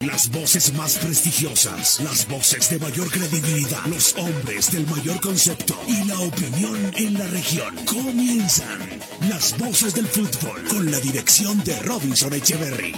Las 0.00 0.30
voces 0.30 0.74
más 0.74 0.98
prestigiosas, 0.98 2.00
las 2.00 2.28
voces 2.28 2.68
de 2.68 2.78
mayor 2.78 3.10
credibilidad, 3.10 3.82
los 3.86 4.14
hombres 4.18 4.70
del 4.70 4.86
mayor 4.88 5.18
concepto 5.22 5.74
y 5.88 6.04
la 6.04 6.20
opinión 6.20 6.92
en 6.96 7.14
la 7.14 7.26
región. 7.28 7.74
Comienzan 7.86 9.00
las 9.30 9.56
voces 9.56 9.94
del 9.94 10.06
fútbol 10.06 10.62
con 10.68 10.90
la 10.90 11.00
dirección 11.00 11.64
de 11.64 11.78
Robinson 11.80 12.34
Echeverry. 12.34 12.94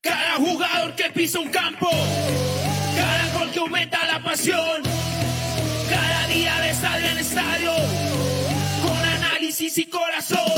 Cada 0.00 0.36
jugador 0.36 0.94
que 0.94 1.10
pisa 1.10 1.40
un 1.40 1.50
campo, 1.50 1.90
cada 2.96 3.38
gol 3.40 3.50
que 3.50 3.58
aumenta 3.58 4.06
la 4.06 4.22
pasión, 4.22 4.82
cada 5.90 6.28
día 6.28 6.60
de 6.60 6.70
estadio 6.70 7.08
en 7.08 7.18
estadio, 7.18 7.72
con 8.82 8.96
análisis 8.96 9.78
y 9.78 9.86
corazón. 9.86 10.57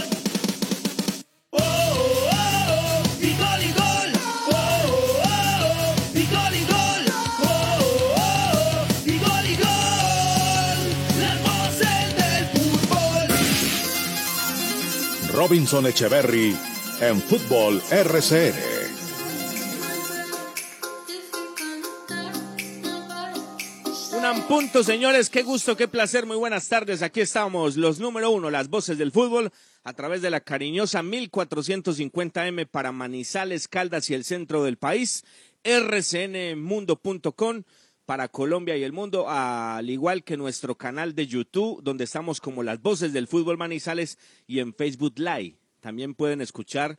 Robinson 15.50 15.84
Echeverry 15.84 16.56
en 17.00 17.20
Fútbol 17.20 17.82
RCN. 17.90 18.54
Un 24.32 24.42
punto, 24.46 24.84
señores. 24.84 25.28
Qué 25.28 25.42
gusto, 25.42 25.76
qué 25.76 25.88
placer. 25.88 26.24
Muy 26.24 26.36
buenas 26.36 26.68
tardes. 26.68 27.02
Aquí 27.02 27.20
estamos, 27.20 27.76
los 27.76 27.98
número 27.98 28.30
uno, 28.30 28.48
las 28.48 28.68
voces 28.68 28.96
del 28.96 29.10
fútbol, 29.10 29.50
a 29.82 29.92
través 29.92 30.22
de 30.22 30.30
la 30.30 30.38
cariñosa 30.38 31.02
1450M 31.02 32.68
para 32.68 32.92
Manizales, 32.92 33.66
Caldas 33.66 34.08
y 34.08 34.14
el 34.14 34.22
centro 34.22 34.62
del 34.62 34.76
país. 34.76 35.24
rcnmundo.com 35.64 37.64
para 38.10 38.26
Colombia 38.26 38.76
y 38.76 38.82
el 38.82 38.92
mundo, 38.92 39.26
al 39.28 39.88
igual 39.88 40.24
que 40.24 40.36
nuestro 40.36 40.74
canal 40.74 41.14
de 41.14 41.28
YouTube, 41.28 41.80
donde 41.80 42.02
estamos 42.02 42.40
como 42.40 42.64
las 42.64 42.82
voces 42.82 43.12
del 43.12 43.28
fútbol 43.28 43.56
Manizales 43.56 44.18
y 44.48 44.58
en 44.58 44.74
Facebook 44.74 45.14
Live. 45.16 45.60
También 45.78 46.16
pueden 46.16 46.40
escuchar 46.40 46.98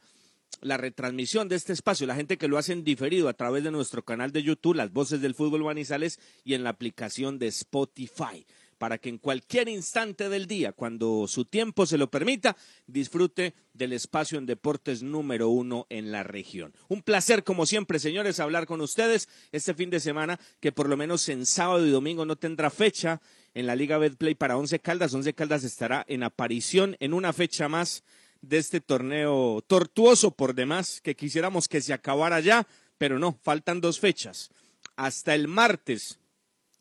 la 0.61 0.77
retransmisión 0.77 1.49
de 1.49 1.57
este 1.57 1.73
espacio, 1.73 2.07
la 2.07 2.15
gente 2.15 2.37
que 2.37 2.47
lo 2.47 2.57
hace 2.57 2.71
en 2.71 2.85
diferido 2.85 3.27
a 3.27 3.33
través 3.33 3.65
de 3.65 3.71
nuestro 3.71 4.05
canal 4.05 4.31
de 4.31 4.41
YouTube, 4.41 4.75
Las 4.75 4.93
Voces 4.93 5.19
del 5.19 5.35
Fútbol 5.35 5.65
Manizales, 5.65 6.17
y 6.45 6.53
en 6.53 6.63
la 6.63 6.69
aplicación 6.69 7.39
de 7.39 7.47
Spotify, 7.47 8.45
para 8.81 8.97
que 8.97 9.09
en 9.09 9.19
cualquier 9.19 9.69
instante 9.69 10.27
del 10.27 10.47
día, 10.47 10.71
cuando 10.71 11.27
su 11.27 11.45
tiempo 11.45 11.85
se 11.85 11.99
lo 11.99 12.09
permita, 12.09 12.57
disfrute 12.87 13.53
del 13.75 13.93
espacio 13.93 14.39
en 14.39 14.47
deportes 14.47 15.03
número 15.03 15.49
uno 15.49 15.85
en 15.91 16.11
la 16.11 16.23
región. 16.23 16.73
Un 16.87 17.03
placer, 17.03 17.43
como 17.43 17.67
siempre, 17.67 17.99
señores, 17.99 18.39
hablar 18.39 18.65
con 18.65 18.81
ustedes 18.81 19.29
este 19.51 19.75
fin 19.75 19.91
de 19.91 19.99
semana, 19.99 20.39
que 20.59 20.71
por 20.71 20.89
lo 20.89 20.97
menos 20.97 21.29
en 21.29 21.45
sábado 21.45 21.85
y 21.85 21.91
domingo 21.91 22.25
no 22.25 22.37
tendrá 22.37 22.71
fecha 22.71 23.21
en 23.53 23.67
la 23.67 23.75
Liga 23.75 23.99
Betplay 23.99 24.33
para 24.33 24.57
Once 24.57 24.79
Caldas. 24.79 25.13
Once 25.13 25.31
Caldas 25.35 25.63
estará 25.63 26.03
en 26.07 26.23
aparición 26.23 26.97
en 26.99 27.13
una 27.13 27.33
fecha 27.33 27.69
más 27.69 28.03
de 28.41 28.57
este 28.57 28.81
torneo 28.81 29.63
tortuoso 29.67 30.31
por 30.31 30.55
demás, 30.55 31.01
que 31.01 31.15
quisiéramos 31.15 31.67
que 31.67 31.81
se 31.81 31.93
acabara 31.93 32.39
ya, 32.39 32.65
pero 32.97 33.19
no, 33.19 33.37
faltan 33.43 33.79
dos 33.79 33.99
fechas. 33.99 34.49
Hasta 34.95 35.35
el 35.35 35.47
martes 35.47 36.17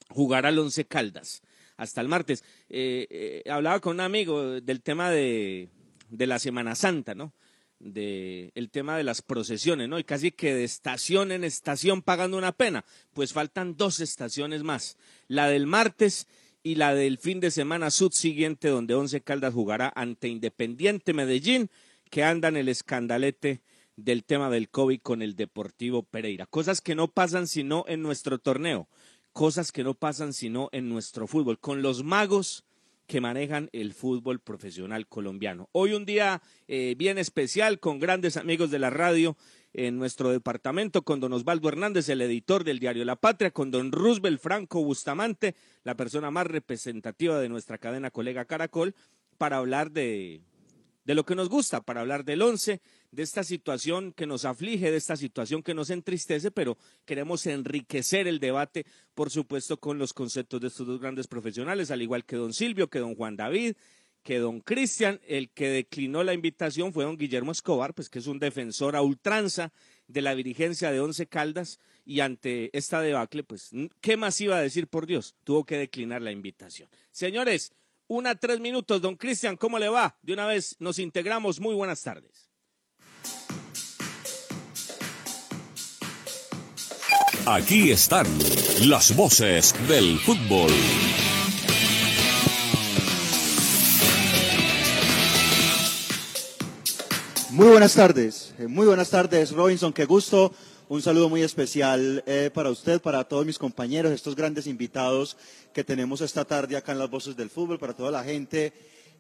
jugará 0.09 0.49
el 0.49 0.61
Once 0.61 0.87
Caldas. 0.87 1.43
Hasta 1.81 2.03
el 2.03 2.09
martes. 2.09 2.45
Eh, 2.69 3.07
eh, 3.09 3.51
hablaba 3.51 3.81
con 3.81 3.95
un 3.95 4.01
amigo 4.01 4.61
del 4.61 4.83
tema 4.83 5.11
de, 5.11 5.71
de 6.11 6.27
la 6.27 6.39
Semana 6.39 6.75
Santa, 6.75 7.15
¿no? 7.15 7.33
De 7.79 8.53
el 8.55 8.69
tema 8.69 8.99
de 8.99 9.03
las 9.03 9.23
procesiones, 9.23 9.89
¿no? 9.89 9.99
Y 9.99 10.05
casi 10.05 10.31
que 10.31 10.55
de 10.55 10.65
estación 10.65 11.33
en 11.33 11.43
estación 11.43 12.03
pagando 12.03 12.37
una 12.37 12.53
pena. 12.53 12.85
Pues 13.15 13.33
faltan 13.33 13.79
dos 13.79 14.01
estaciones 14.01 14.63
más. 14.63 14.99
La 15.27 15.49
del 15.49 15.67
martes 15.67 16.27
y 16.63 16.75
la 16.75 16.95
del 16.95 17.17
fin 17.17 17.41
de 17.41 17.51
semana 17.51 17.91
subsiguiente, 17.91 18.69
donde 18.69 18.95
Once 18.95 19.19
Caldas 19.23 19.55
jugará 19.55 19.91
ante 19.97 20.29
Independiente 20.29 21.15
Medellín, 21.15 21.71
que 22.11 22.25
anda 22.25 22.49
en 22.49 22.59
el 22.59 22.69
escandalete 22.69 23.63
del 23.97 24.25
tema 24.25 24.51
del 24.51 24.69
COVID 24.69 25.01
con 25.01 25.23
el 25.23 25.35
Deportivo 25.35 26.03
Pereira. 26.03 26.45
Cosas 26.45 26.83
que 26.83 26.95
no 26.95 27.09
pasan 27.09 27.47
sino 27.47 27.87
en 27.89 28.03
nuestro 28.03 28.39
torneo, 28.39 28.87
cosas 29.33 29.73
que 29.73 29.85
no 29.85 29.95
pasan 29.95 30.33
sino 30.33 30.69
en 30.73 30.89
nuestro 30.89 31.27
fútbol, 31.27 31.59
con 31.59 31.83
los 31.83 32.05
magos 32.05 32.65
que 33.07 33.21
manejan 33.21 33.69
el 33.73 33.93
fútbol 33.93 34.39
profesional 34.39 35.09
colombiano. 35.09 35.69
Hoy 35.73 35.95
un 35.95 36.07
día 36.07 36.43
eh, 36.69 36.95
bien 36.97 37.19
especial 37.19 37.81
con 37.81 37.99
grandes 37.99 38.37
amigos 38.37 38.71
de 38.71 38.79
la 38.79 38.91
radio 38.91 39.37
en 39.73 39.99
nuestro 39.99 40.31
departamento 40.31 41.03
con 41.03 41.19
don 41.19 41.33
Osvaldo 41.33 41.69
Hernández, 41.69 42.09
el 42.09 42.23
editor 42.23 42.63
del 42.63 42.79
diario 42.79 43.05
La 43.05 43.17
Patria, 43.17 43.51
con 43.51 43.71
don 43.71 43.91
Roosevelt 43.91 44.41
Franco 44.41 44.85
Bustamante, 44.85 45.57
la 45.83 45.97
persona 45.97 46.31
más 46.31 46.47
representativa 46.47 47.41
de 47.41 47.49
nuestra 47.49 47.79
cadena 47.79 48.11
colega 48.11 48.45
Caracol, 48.45 48.95
para 49.39 49.57
hablar 49.57 49.91
de, 49.91 50.41
de 51.05 51.15
lo 51.15 51.25
que 51.25 51.35
nos 51.35 51.49
gusta, 51.49 51.81
para 51.81 52.03
hablar 52.03 52.25
del 52.25 52.43
once, 52.43 52.81
de 53.13 53.23
esta 53.23 53.43
situación 53.45 54.13
que 54.13 54.27
nos 54.27 54.45
aflige, 54.45 54.91
de 54.91 54.97
esta 54.97 55.17
situación 55.17 55.63
que 55.63 55.75
nos 55.75 55.91
entristece, 55.91 56.51
pero 56.51 56.79
queremos 57.05 57.47
enriquecer 57.47 58.29
el 58.29 58.39
debate, 58.39 58.87
por 59.15 59.31
supuesto, 59.31 59.79
con 59.79 59.99
los 59.99 60.13
conceptos 60.13 60.61
de 60.61 60.69
estos 60.69 60.87
dos 60.87 61.01
grandes 61.01 61.27
profesionales, 61.27 61.91
al 61.91 62.03
igual 62.03 62.25
que 62.25 62.37
don 62.37 62.53
Silvio, 62.53 62.89
que 62.89 63.01
don 63.01 63.15
Juan 63.15 63.37
David, 63.37 63.75
que 64.23 64.39
don 64.39 64.61
Cristian, 64.61 65.21
el 65.27 65.51
que 65.51 65.69
declinó 65.69 66.23
la 66.23 66.35
invitación 66.35 66.93
fue 66.93 67.05
don 67.05 67.17
Guillermo 67.17 67.53
Escobar, 67.53 67.95
pues 67.95 68.09
que 68.09 68.19
es 68.19 68.27
un 68.27 68.39
defensor 68.39 68.95
a 68.95 69.03
ultranza 69.03 69.73
de 70.07 70.23
la 70.23 70.35
dirigencia 70.35 70.91
de 70.91 71.01
Once 71.01 71.27
Caldas 71.27 71.79
y 72.05 72.21
ante 72.21 72.77
esta 72.77 73.01
debacle, 73.01 73.45
pues, 73.45 73.71
¿qué 74.01 74.17
más 74.17 74.41
iba 74.41 74.57
a 74.57 74.63
decir 74.63 74.89
por 74.89 75.07
Dios? 75.07 75.37
Tuvo 75.45 75.65
que 75.65 75.79
declinar 75.79 76.21
la 76.21 76.33
invitación. 76.33 76.89
Señores, 77.13 77.73
una 78.09 78.35
tres 78.35 78.61
minutos, 78.61 79.01
don 79.01 79.17
Cristian, 79.17 79.57
¿cómo 79.57 79.79
le 79.79 79.89
va? 79.89 80.19
De 80.23 80.33
una 80.33 80.47
vez 80.47 80.77
nos 80.81 80.99
integramos, 80.99 81.61
muy 81.61 81.75
buenas 81.75 82.03
tardes. 82.03 82.50
Aquí 87.47 87.91
están 87.91 88.27
las 88.85 89.17
voces 89.17 89.75
del 89.89 90.19
fútbol. 90.19 90.71
Muy 97.51 97.67
buenas 97.69 97.95
tardes, 97.95 98.55
eh, 98.59 98.67
muy 98.67 98.87
buenas 98.87 99.09
tardes 99.09 99.53
Robinson, 99.53 99.93
qué 99.93 100.05
gusto. 100.05 100.53
Un 100.89 101.01
saludo 101.01 101.29
muy 101.31 101.43
especial 101.43 102.23
eh, 102.27 102.51
para 102.53 102.69
usted, 102.69 103.01
para 103.01 103.25
todos 103.25 103.47
mis 103.47 103.59
compañeros, 103.59 104.13
estos 104.13 104.37
grandes 104.37 104.67
invitados 104.67 105.39
que 105.73 105.83
tenemos 105.83 106.21
esta 106.21 106.45
tarde 106.45 106.77
acá 106.77 106.93
en 106.93 106.99
las 106.99 107.11
Voces 107.11 107.37
del 107.37 107.49
Fútbol, 107.49 107.79
para 107.79 107.95
toda 107.95 108.11
la 108.11 108.23
gente 108.23 108.73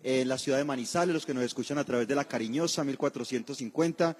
en 0.03 0.29
la 0.29 0.37
ciudad 0.37 0.59
de 0.59 0.65
Manizales, 0.65 1.15
los 1.15 1.25
que 1.25 1.35
nos 1.35 1.45
escuchan 1.45 1.79
a 1.79 1.85
través 1.85 2.07
de 2.07 2.15
la 2.15 2.25
cariñosa 2.25 2.85
1450, 2.85 4.17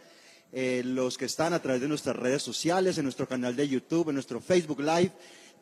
eh, 0.53 0.83
los 0.85 1.17
que 1.17 1.27
están 1.27 1.53
a 1.53 1.63
través 1.63 1.81
de 1.81 1.89
nuestras 1.89 2.17
redes 2.17 2.43
sociales, 2.43 2.99
en 2.99 3.05
nuestro 3.05 3.29
canal 3.29 3.55
de 3.55 3.69
YouTube, 3.69 4.09
en 4.09 4.15
nuestro 4.15 4.41
Facebook 4.41 4.81
Live. 4.81 5.13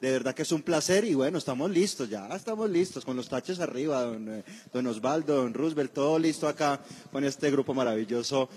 De 0.00 0.12
verdad 0.12 0.34
que 0.34 0.42
es 0.42 0.52
un 0.52 0.62
placer 0.62 1.04
y 1.04 1.14
bueno, 1.14 1.38
estamos 1.38 1.70
listos 1.70 2.08
ya, 2.08 2.28
estamos 2.28 2.70
listos 2.70 3.04
con 3.04 3.16
los 3.16 3.28
taches 3.28 3.58
arriba, 3.58 4.02
don, 4.02 4.28
eh, 4.32 4.44
don 4.72 4.86
Osvaldo, 4.86 5.36
don 5.36 5.52
Roosevelt, 5.52 5.92
todo 5.92 6.18
listo 6.18 6.46
acá 6.46 6.80
con 7.10 7.24
este 7.24 7.50
grupo 7.50 7.74
maravilloso 7.74 8.48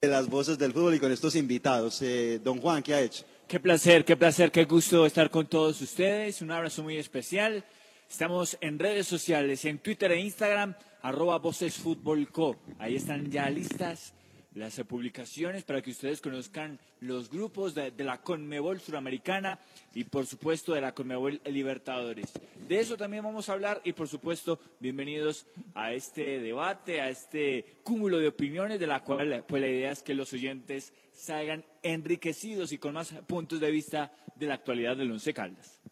de 0.00 0.08
las 0.08 0.26
voces 0.28 0.58
del 0.58 0.72
fútbol 0.72 0.94
y 0.94 0.98
con 0.98 1.12
estos 1.12 1.36
invitados. 1.36 2.00
Eh, 2.00 2.40
don 2.42 2.60
Juan, 2.60 2.82
¿qué 2.82 2.94
ha 2.94 3.00
hecho? 3.02 3.24
Qué 3.46 3.60
placer, 3.60 4.04
qué 4.04 4.16
placer, 4.16 4.50
qué 4.50 4.64
gusto 4.64 5.04
estar 5.06 5.30
con 5.30 5.46
todos 5.46 5.80
ustedes. 5.82 6.40
Un 6.40 6.50
abrazo 6.50 6.82
muy 6.82 6.96
especial. 6.96 7.64
Estamos 8.08 8.56
en 8.60 8.78
redes 8.78 9.06
sociales, 9.06 9.64
en 9.66 9.78
Twitter 9.78 10.12
e 10.12 10.20
Instagram, 10.20 10.74
arroba 11.02 11.38
vocesfutbolco. 11.38 12.56
Ahí 12.78 12.96
están 12.96 13.30
ya 13.30 13.50
listas 13.50 14.14
las 14.56 14.80
publicaciones 14.88 15.62
para 15.64 15.82
que 15.82 15.90
ustedes 15.90 16.22
conozcan 16.22 16.78
los 17.00 17.28
grupos 17.28 17.74
de, 17.74 17.90
de, 17.90 18.04
la 18.04 18.22
Conmebol 18.22 18.80
Suramericana 18.80 19.58
y 19.94 20.04
por 20.04 20.24
supuesto 20.24 20.72
de 20.72 20.80
la 20.80 20.94
Conmebol 20.94 21.42
Libertadores. 21.44 22.32
De 22.66 22.80
eso 22.80 22.96
también 22.96 23.22
vamos 23.22 23.50
a 23.50 23.52
hablar 23.52 23.82
y 23.84 23.92
por 23.92 24.08
supuesto 24.08 24.58
bienvenidos 24.80 25.44
a 25.74 25.92
este 25.92 26.40
debate, 26.40 27.02
a 27.02 27.10
este 27.10 27.66
cúmulo 27.82 28.18
de 28.18 28.28
opiniones 28.28 28.80
de 28.80 28.86
la 28.86 29.04
cual 29.04 29.44
pues 29.46 29.60
la 29.60 29.68
idea 29.68 29.92
es 29.92 30.02
que 30.02 30.14
los 30.14 30.32
oyentes 30.32 30.94
salgan 31.12 31.62
enriquecidos 31.82 32.72
y 32.72 32.78
con 32.78 32.94
más 32.94 33.12
puntos 33.26 33.60
de 33.60 33.70
vista 33.70 34.10
de 34.36 34.46
la 34.46 34.54
actualidad 34.54 34.96
del 34.96 35.12
Once 35.12 35.34
Caldas. 35.34 35.82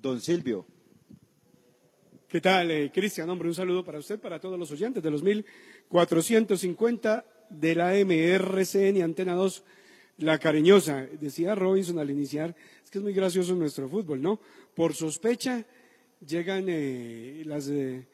Don 0.00 0.20
Silvio. 0.20 0.64
¿Qué 2.28 2.40
tal, 2.40 2.70
eh, 2.70 2.92
Cristian? 2.94 3.28
Hombre, 3.28 3.48
un 3.48 3.54
saludo 3.56 3.84
para 3.84 3.98
usted, 3.98 4.20
para 4.20 4.38
todos 4.38 4.56
los 4.56 4.70
oyentes 4.70 5.02
de 5.02 5.10
los 5.10 5.24
1450 5.24 7.24
de 7.50 7.74
la 7.74 7.92
MRCN 7.92 9.02
Antena 9.02 9.34
2, 9.34 9.62
La 10.18 10.38
Cariñosa. 10.38 11.06
Decía 11.20 11.54
Robinson 11.54 11.98
al 11.98 12.10
iniciar, 12.10 12.54
es 12.84 12.90
que 12.90 12.98
es 12.98 13.04
muy 13.04 13.12
gracioso 13.12 13.54
nuestro 13.54 13.88
fútbol, 13.88 14.22
¿no? 14.22 14.40
Por 14.74 14.94
sospecha 14.94 15.64
llegan 16.26 16.66
eh, 16.68 17.42
las, 17.44 17.68
eh, 17.68 18.06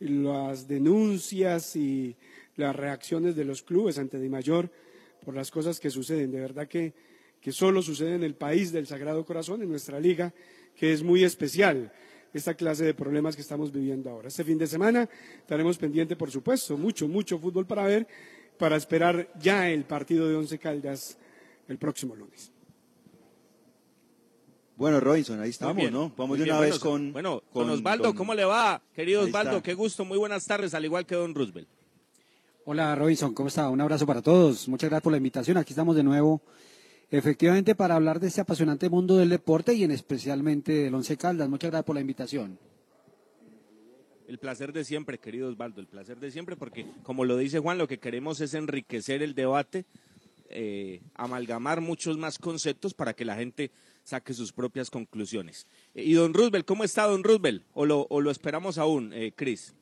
las 0.00 0.66
denuncias 0.66 1.76
y 1.76 2.16
las 2.56 2.74
reacciones 2.74 3.36
de 3.36 3.44
los 3.44 3.62
clubes 3.62 3.98
ante 3.98 4.18
Di 4.18 4.28
Mayor 4.28 4.70
por 5.24 5.34
las 5.34 5.50
cosas 5.50 5.80
que 5.80 5.90
suceden. 5.90 6.30
De 6.32 6.40
verdad 6.40 6.68
que, 6.68 6.92
que 7.40 7.52
solo 7.52 7.82
sucede 7.82 8.14
en 8.14 8.24
el 8.24 8.34
país 8.34 8.72
del 8.72 8.86
Sagrado 8.86 9.24
Corazón, 9.24 9.62
en 9.62 9.70
nuestra 9.70 10.00
liga, 10.00 10.34
que 10.74 10.92
es 10.92 11.02
muy 11.02 11.24
especial 11.24 11.92
esta 12.32 12.54
clase 12.54 12.84
de 12.84 12.94
problemas 12.94 13.34
que 13.34 13.42
estamos 13.42 13.72
viviendo 13.72 14.10
ahora. 14.10 14.28
Este 14.28 14.44
fin 14.44 14.58
de 14.58 14.66
semana 14.66 15.08
estaremos 15.38 15.78
pendientes, 15.78 16.16
por 16.16 16.30
supuesto, 16.30 16.76
mucho, 16.76 17.08
mucho 17.08 17.38
fútbol 17.38 17.66
para 17.66 17.84
ver, 17.84 18.06
para 18.60 18.76
esperar 18.76 19.26
ya 19.40 19.70
el 19.70 19.84
partido 19.84 20.28
de 20.28 20.36
Once 20.36 20.58
Caldas 20.58 21.16
el 21.66 21.78
próximo 21.78 22.14
lunes. 22.14 22.52
Bueno, 24.76 25.00
Robinson, 25.00 25.40
ahí 25.40 25.50
estamos, 25.50 25.90
¿no? 25.90 26.12
Vamos 26.16 26.38
de 26.38 26.44
una 26.44 26.60
vez 26.60 26.78
con. 26.78 27.12
Bueno, 27.12 27.42
con, 27.52 27.68
Osvaldo, 27.70 28.14
¿cómo 28.14 28.34
le 28.34 28.44
va? 28.44 28.80
Querido 28.94 29.22
Osvaldo, 29.22 29.62
qué 29.62 29.74
gusto, 29.74 30.04
muy 30.04 30.18
buenas 30.18 30.46
tardes, 30.46 30.74
al 30.74 30.84
igual 30.84 31.06
que 31.06 31.14
don 31.14 31.34
Roosevelt. 31.34 31.68
Hola, 32.66 32.94
Robinson, 32.94 33.32
¿cómo 33.32 33.48
está? 33.48 33.68
Un 33.70 33.80
abrazo 33.80 34.06
para 34.06 34.20
todos. 34.22 34.68
Muchas 34.68 34.90
gracias 34.90 35.02
por 35.02 35.12
la 35.12 35.16
invitación. 35.16 35.56
Aquí 35.56 35.72
estamos 35.72 35.96
de 35.96 36.02
nuevo, 36.02 36.42
efectivamente, 37.10 37.74
para 37.74 37.96
hablar 37.96 38.20
de 38.20 38.28
este 38.28 38.42
apasionante 38.42 38.90
mundo 38.90 39.16
del 39.16 39.30
deporte 39.30 39.72
y 39.74 39.84
en 39.84 39.90
especialmente 39.90 40.72
del 40.72 40.94
Once 40.94 41.16
Caldas. 41.16 41.48
Muchas 41.48 41.70
gracias 41.70 41.86
por 41.86 41.94
la 41.94 42.02
invitación. 42.02 42.58
El 44.30 44.38
placer 44.38 44.72
de 44.72 44.84
siempre, 44.84 45.18
querido 45.18 45.48
Osvaldo, 45.48 45.80
el 45.80 45.88
placer 45.88 46.20
de 46.20 46.30
siempre, 46.30 46.54
porque 46.54 46.86
como 47.02 47.24
lo 47.24 47.36
dice 47.36 47.58
Juan, 47.58 47.78
lo 47.78 47.88
que 47.88 47.98
queremos 47.98 48.40
es 48.40 48.54
enriquecer 48.54 49.24
el 49.24 49.34
debate, 49.34 49.86
eh, 50.50 51.00
amalgamar 51.16 51.80
muchos 51.80 52.16
más 52.16 52.38
conceptos 52.38 52.94
para 52.94 53.12
que 53.12 53.24
la 53.24 53.34
gente 53.34 53.72
saque 54.04 54.32
sus 54.32 54.52
propias 54.52 54.88
conclusiones. 54.88 55.66
Eh, 55.96 56.04
y 56.04 56.12
don 56.12 56.32
Roosevelt, 56.32 56.64
¿cómo 56.64 56.84
está 56.84 57.08
don 57.08 57.24
Roosevelt? 57.24 57.64
¿O 57.74 57.84
lo, 57.84 58.06
o 58.08 58.20
lo 58.20 58.30
esperamos 58.30 58.78
aún, 58.78 59.12
eh, 59.12 59.32
Cris? 59.34 59.74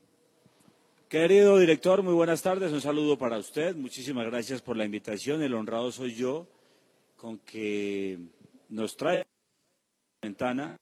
Querido 1.10 1.58
director, 1.58 2.02
muy 2.02 2.14
buenas 2.14 2.40
tardes. 2.40 2.72
Un 2.72 2.80
saludo 2.80 3.18
para 3.18 3.36
usted. 3.36 3.76
Muchísimas 3.76 4.24
gracias 4.24 4.62
por 4.62 4.78
la 4.78 4.86
invitación. 4.86 5.42
El 5.42 5.52
honrado 5.52 5.92
soy 5.92 6.14
yo 6.14 6.48
con 7.18 7.36
que 7.40 8.18
nos 8.70 8.96
trae 8.96 9.26
ventana 10.22 10.78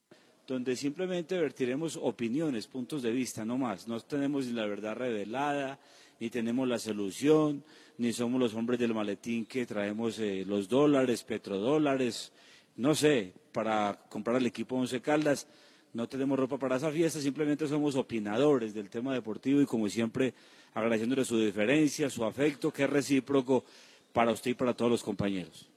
donde 0.47 0.77
simplemente 0.77 1.39
vertiremos 1.39 1.99
opiniones, 2.01 2.69
puntos 2.69 3.03
de 3.03 3.11
vista, 3.11 3.45
no 3.45 3.59
más. 3.59 3.89
No 3.89 3.99
tenemos 4.01 4.47
ni 4.47 4.53
la 4.53 4.67
verdad 4.67 4.95
revelada, 4.95 5.79
ni 6.21 6.31
tenemos 6.31 6.69
la 6.69 6.79
solución, 6.79 7.65
ni 7.99 8.13
somos 8.13 8.41
los 8.41 8.55
hombres 8.55 8.79
del 8.79 8.95
maletín 8.95 9.45
que 9.45 9.67
traemos 9.67 10.19
eh, 10.19 10.45
los 10.47 10.69
dólares, 10.69 11.25
petrodólares, 11.25 12.33
no 12.77 12.95
sé, 12.95 13.33
para 13.53 13.99
comprar 14.09 14.37
al 14.37 14.47
equipo 14.47 14.77
Once 14.77 15.01
Caldas. 15.01 15.49
No 15.93 16.09
tenemos 16.09 16.39
ropa 16.39 16.59
para 16.59 16.77
esa 16.77 16.91
fiesta, 16.91 17.21
simplemente 17.21 17.67
somos 17.67 17.97
opinadores 17.97 18.75
del 18.75 18.91
tema 18.91 19.15
deportivo 19.15 19.61
y 19.61 19.67
como 19.67 19.89
siempre 19.89 20.35
agradeciéndole 20.75 21.25
su 21.25 21.39
diferencia, 21.41 22.11
su 22.11 22.25
afecto, 22.25 22.73
que 22.73 22.85
es 22.85 22.91
recíproco 22.91 23.65
para 24.13 24.31
usted 24.31 24.53
y 24.53 24.55
para 24.55 24.75
todos 24.75 24.91
los 24.91 25.03
compañeros. 25.03 25.69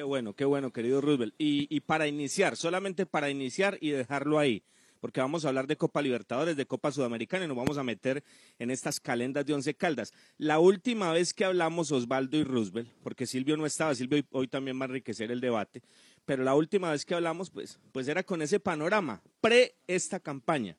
Qué 0.00 0.04
bueno, 0.04 0.32
qué 0.32 0.46
bueno, 0.46 0.72
querido 0.72 1.02
Roosevelt. 1.02 1.34
Y, 1.36 1.78
para 1.80 2.06
iniciar, 2.06 2.56
solamente 2.56 3.04
para 3.04 3.28
iniciar 3.28 3.76
y 3.82 3.90
dejarlo 3.90 4.38
ahí, 4.38 4.62
porque 4.98 5.20
vamos 5.20 5.44
a 5.44 5.48
hablar 5.48 5.66
de 5.66 5.76
Copa 5.76 6.00
Libertadores, 6.00 6.56
de 6.56 6.64
Copa 6.64 6.90
Sudamericana 6.90 7.44
y 7.44 7.48
nos 7.48 7.56
vamos 7.58 7.76
a 7.76 7.82
meter 7.82 8.24
en 8.58 8.70
estas 8.70 8.98
calendas 8.98 9.44
de 9.44 9.52
Once 9.52 9.74
Caldas. 9.74 10.14
La 10.38 10.58
última 10.58 11.12
vez 11.12 11.34
que 11.34 11.44
hablamos 11.44 11.92
Osvaldo 11.92 12.38
y 12.38 12.44
Roosevelt, 12.44 12.88
porque 13.02 13.26
Silvio 13.26 13.58
no 13.58 13.66
estaba, 13.66 13.94
Silvio 13.94 14.24
hoy 14.30 14.48
también 14.48 14.80
va 14.80 14.84
a 14.84 14.88
enriquecer 14.88 15.30
el 15.30 15.42
debate, 15.42 15.82
pero 16.24 16.44
la 16.44 16.54
última 16.54 16.90
vez 16.90 17.04
que 17.04 17.14
hablamos, 17.14 17.50
pues, 17.50 17.78
pues 17.92 18.08
era 18.08 18.22
con 18.22 18.40
ese 18.40 18.58
panorama, 18.58 19.20
pre 19.42 19.74
esta 19.86 20.18
campaña, 20.18 20.78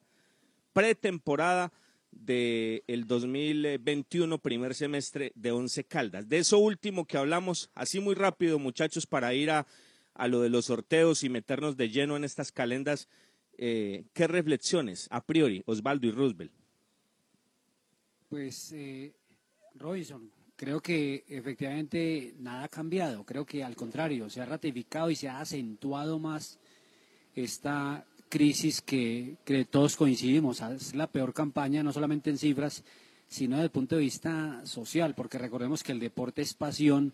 pretemporada 0.73 1.71
del 2.11 2.83
el 2.87 3.07
2021, 3.07 4.37
primer 4.39 4.75
semestre 4.75 5.31
de 5.35 5.51
Once 5.51 5.83
Caldas. 5.83 6.29
De 6.29 6.39
eso 6.39 6.59
último 6.59 7.05
que 7.05 7.17
hablamos, 7.17 7.69
así 7.73 7.99
muy 7.99 8.15
rápido, 8.15 8.59
muchachos, 8.59 9.07
para 9.07 9.33
ir 9.33 9.51
a, 9.51 9.65
a 10.13 10.27
lo 10.27 10.41
de 10.41 10.49
los 10.49 10.65
sorteos 10.65 11.23
y 11.23 11.29
meternos 11.29 11.77
de 11.77 11.89
lleno 11.89 12.15
en 12.15 12.23
estas 12.23 12.51
calendas 12.51 13.07
eh, 13.63 14.05
¿qué 14.13 14.27
reflexiones 14.27 15.07
a 15.11 15.23
priori, 15.23 15.61
Osvaldo 15.67 16.07
y 16.07 16.11
Roosevelt? 16.11 16.51
Pues, 18.27 18.71
eh, 18.71 19.13
Robinson, 19.75 20.31
creo 20.55 20.81
que 20.81 21.25
efectivamente 21.27 22.33
nada 22.39 22.63
ha 22.63 22.67
cambiado. 22.69 23.23
Creo 23.23 23.45
que 23.45 23.63
al 23.63 23.75
contrario, 23.75 24.31
se 24.31 24.41
ha 24.41 24.45
ratificado 24.45 25.11
y 25.11 25.15
se 25.15 25.29
ha 25.29 25.39
acentuado 25.41 26.17
más 26.17 26.59
esta 27.35 28.03
crisis 28.31 28.81
que, 28.81 29.35
que 29.45 29.65
todos 29.65 29.95
coincidimos. 29.95 30.61
Es 30.61 30.95
la 30.95 31.05
peor 31.05 31.33
campaña, 31.33 31.83
no 31.83 31.93
solamente 31.93 32.31
en 32.31 32.39
cifras, 32.39 32.83
sino 33.27 33.57
desde 33.57 33.65
el 33.65 33.71
punto 33.71 33.95
de 33.95 34.01
vista 34.01 34.61
social, 34.65 35.13
porque 35.13 35.37
recordemos 35.37 35.83
que 35.83 35.91
el 35.91 35.99
deporte 35.99 36.41
es 36.41 36.55
pasión 36.55 37.13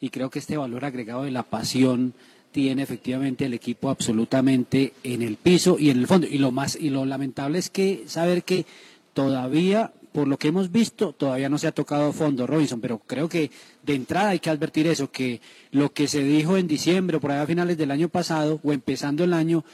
y 0.00 0.10
creo 0.10 0.30
que 0.30 0.38
este 0.38 0.56
valor 0.56 0.84
agregado 0.84 1.24
de 1.24 1.32
la 1.32 1.42
pasión 1.42 2.14
tiene 2.52 2.82
efectivamente 2.82 3.46
el 3.46 3.54
equipo 3.54 3.90
absolutamente 3.90 4.92
en 5.02 5.22
el 5.22 5.36
piso 5.36 5.76
y 5.78 5.90
en 5.90 5.98
el 5.98 6.06
fondo. 6.06 6.26
Y 6.26 6.38
lo 6.38 6.52
más 6.52 6.76
y 6.76 6.90
lo 6.90 7.04
lamentable 7.04 7.58
es 7.58 7.70
que 7.70 8.04
saber 8.06 8.44
que 8.44 8.64
todavía, 9.12 9.92
por 10.12 10.28
lo 10.28 10.38
que 10.38 10.48
hemos 10.48 10.70
visto, 10.70 11.12
todavía 11.12 11.48
no 11.48 11.58
se 11.58 11.66
ha 11.66 11.72
tocado 11.72 12.12
fondo, 12.12 12.46
Robinson, 12.46 12.80
pero 12.80 13.00
creo 13.06 13.28
que 13.28 13.50
de 13.82 13.94
entrada 13.94 14.30
hay 14.30 14.38
que 14.38 14.50
advertir 14.50 14.86
eso, 14.86 15.10
que 15.10 15.40
lo 15.70 15.92
que 15.92 16.08
se 16.08 16.22
dijo 16.22 16.56
en 16.56 16.66
diciembre 16.66 17.16
o 17.16 17.20
por 17.20 17.32
ahí 17.32 17.40
a 17.40 17.46
finales 17.46 17.76
del 17.76 17.90
año 17.90 18.08
pasado 18.08 18.60
o 18.62 18.72
empezando 18.72 19.24
el 19.24 19.32
año 19.32 19.64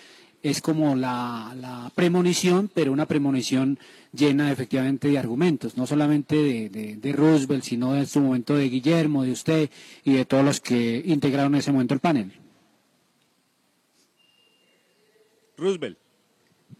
es 0.44 0.60
como 0.60 0.94
la, 0.94 1.90
premonición, 1.94 2.70
pero 2.72 2.92
una 2.92 3.06
premonición 3.06 3.78
llena 4.12 4.52
efectivamente 4.52 5.08
de 5.08 5.18
argumentos, 5.18 5.78
no 5.78 5.86
solamente 5.86 6.36
de, 6.36 6.96
de, 6.96 7.12
Roosevelt, 7.12 7.64
sino 7.64 7.96
en 7.96 8.06
su 8.06 8.20
momento 8.20 8.54
de 8.54 8.68
Guillermo, 8.68 9.22
de 9.22 9.32
usted 9.32 9.70
y 10.04 10.12
de 10.12 10.26
todos 10.26 10.44
los 10.44 10.60
que 10.60 11.02
integraron 11.06 11.54
en 11.54 11.60
ese 11.60 11.72
momento 11.72 11.94
el 11.94 12.00
panel. 12.00 12.30
Roosevelt. 15.56 15.98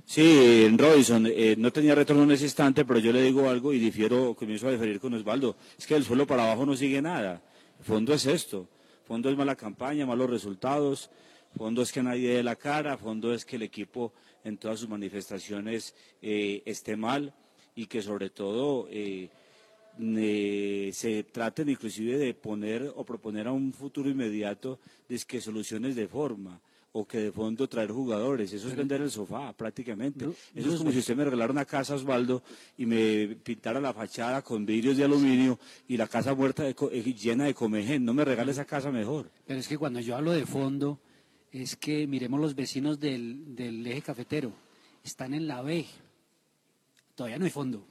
Sí, 0.04 0.68
Robinson, 0.76 1.26
eh, 1.26 1.54
no 1.56 1.72
tenía 1.72 1.94
retorno 1.94 2.24
en 2.24 2.32
ese 2.32 2.44
instante, 2.44 2.84
pero 2.84 2.98
yo 2.98 3.12
le 3.12 3.22
digo 3.22 3.48
algo 3.48 3.72
y 3.72 3.78
difiero, 3.78 4.34
comienzo 4.34 4.68
a 4.68 4.72
diferir 4.72 5.00
con 5.00 5.14
Osvaldo. 5.14 5.56
Es 5.78 5.86
que 5.86 5.94
del 5.94 6.04
suelo 6.04 6.26
para 6.26 6.44
abajo 6.44 6.66
no 6.66 6.76
sigue 6.76 7.00
nada. 7.00 7.40
El 7.78 7.84
fondo 7.86 8.12
es 8.12 8.26
esto. 8.26 8.68
El 9.00 9.06
fondo 9.06 9.30
es 9.30 9.38
mala 9.38 9.56
campaña, 9.56 10.04
malos 10.04 10.28
resultados. 10.28 11.10
Fondo 11.56 11.82
es 11.82 11.92
que 11.92 12.02
nadie 12.02 12.34
dé 12.34 12.42
la 12.42 12.56
cara. 12.56 12.96
Fondo 12.96 13.32
es 13.32 13.44
que 13.44 13.56
el 13.56 13.62
equipo 13.62 14.12
en 14.42 14.58
todas 14.58 14.80
sus 14.80 14.88
manifestaciones 14.88 15.94
eh, 16.20 16.62
esté 16.66 16.96
mal 16.96 17.32
y 17.74 17.86
que 17.86 18.02
sobre 18.02 18.30
todo 18.30 18.88
eh, 18.90 19.30
se 20.92 21.24
traten 21.24 21.68
inclusive 21.68 22.18
de 22.18 22.34
poner 22.34 22.92
o 22.94 23.04
proponer 23.04 23.46
a 23.46 23.52
un 23.52 23.72
futuro 23.72 24.10
inmediato 24.10 24.78
de 25.08 25.18
que 25.18 25.40
soluciones 25.40 25.96
de 25.96 26.08
forma 26.08 26.60
o 26.96 27.04
que 27.04 27.18
de 27.18 27.32
fondo 27.32 27.68
traer 27.68 27.90
jugadores. 27.90 28.52
Eso 28.52 28.68
es 28.68 28.76
vender 28.76 29.00
el 29.00 29.10
sofá, 29.10 29.52
prácticamente. 29.52 30.26
Eso 30.54 30.72
es 30.72 30.78
como 30.78 30.92
si 30.92 30.98
usted 30.98 31.16
me 31.16 31.24
regalara 31.24 31.50
una 31.50 31.64
casa, 31.64 31.96
Osvaldo, 31.96 32.44
y 32.78 32.86
me 32.86 33.36
pintara 33.42 33.80
la 33.80 33.92
fachada 33.92 34.42
con 34.42 34.64
vidrios 34.64 34.96
de 34.96 35.02
aluminio 35.02 35.58
y 35.88 35.96
la 35.96 36.06
casa 36.06 36.36
muerta 36.36 36.68
eh, 36.68 37.14
llena 37.14 37.46
de 37.46 37.54
comején. 37.54 38.04
No 38.04 38.14
me 38.14 38.24
regale 38.24 38.52
esa 38.52 38.64
casa 38.64 38.92
mejor. 38.92 39.28
Pero 39.44 39.58
es 39.58 39.66
que 39.66 39.76
cuando 39.76 39.98
yo 39.98 40.14
hablo 40.14 40.30
de 40.30 40.46
fondo, 40.46 41.00
es 41.62 41.76
que 41.76 42.06
miremos 42.08 42.40
los 42.40 42.56
vecinos 42.56 42.98
del, 42.98 43.54
del 43.54 43.86
eje 43.86 44.02
cafetero. 44.02 44.52
Están 45.04 45.34
en 45.34 45.46
la 45.46 45.62
B. 45.62 45.86
Todavía 47.14 47.38
no 47.38 47.44
hay 47.44 47.50
fondo. 47.50 47.86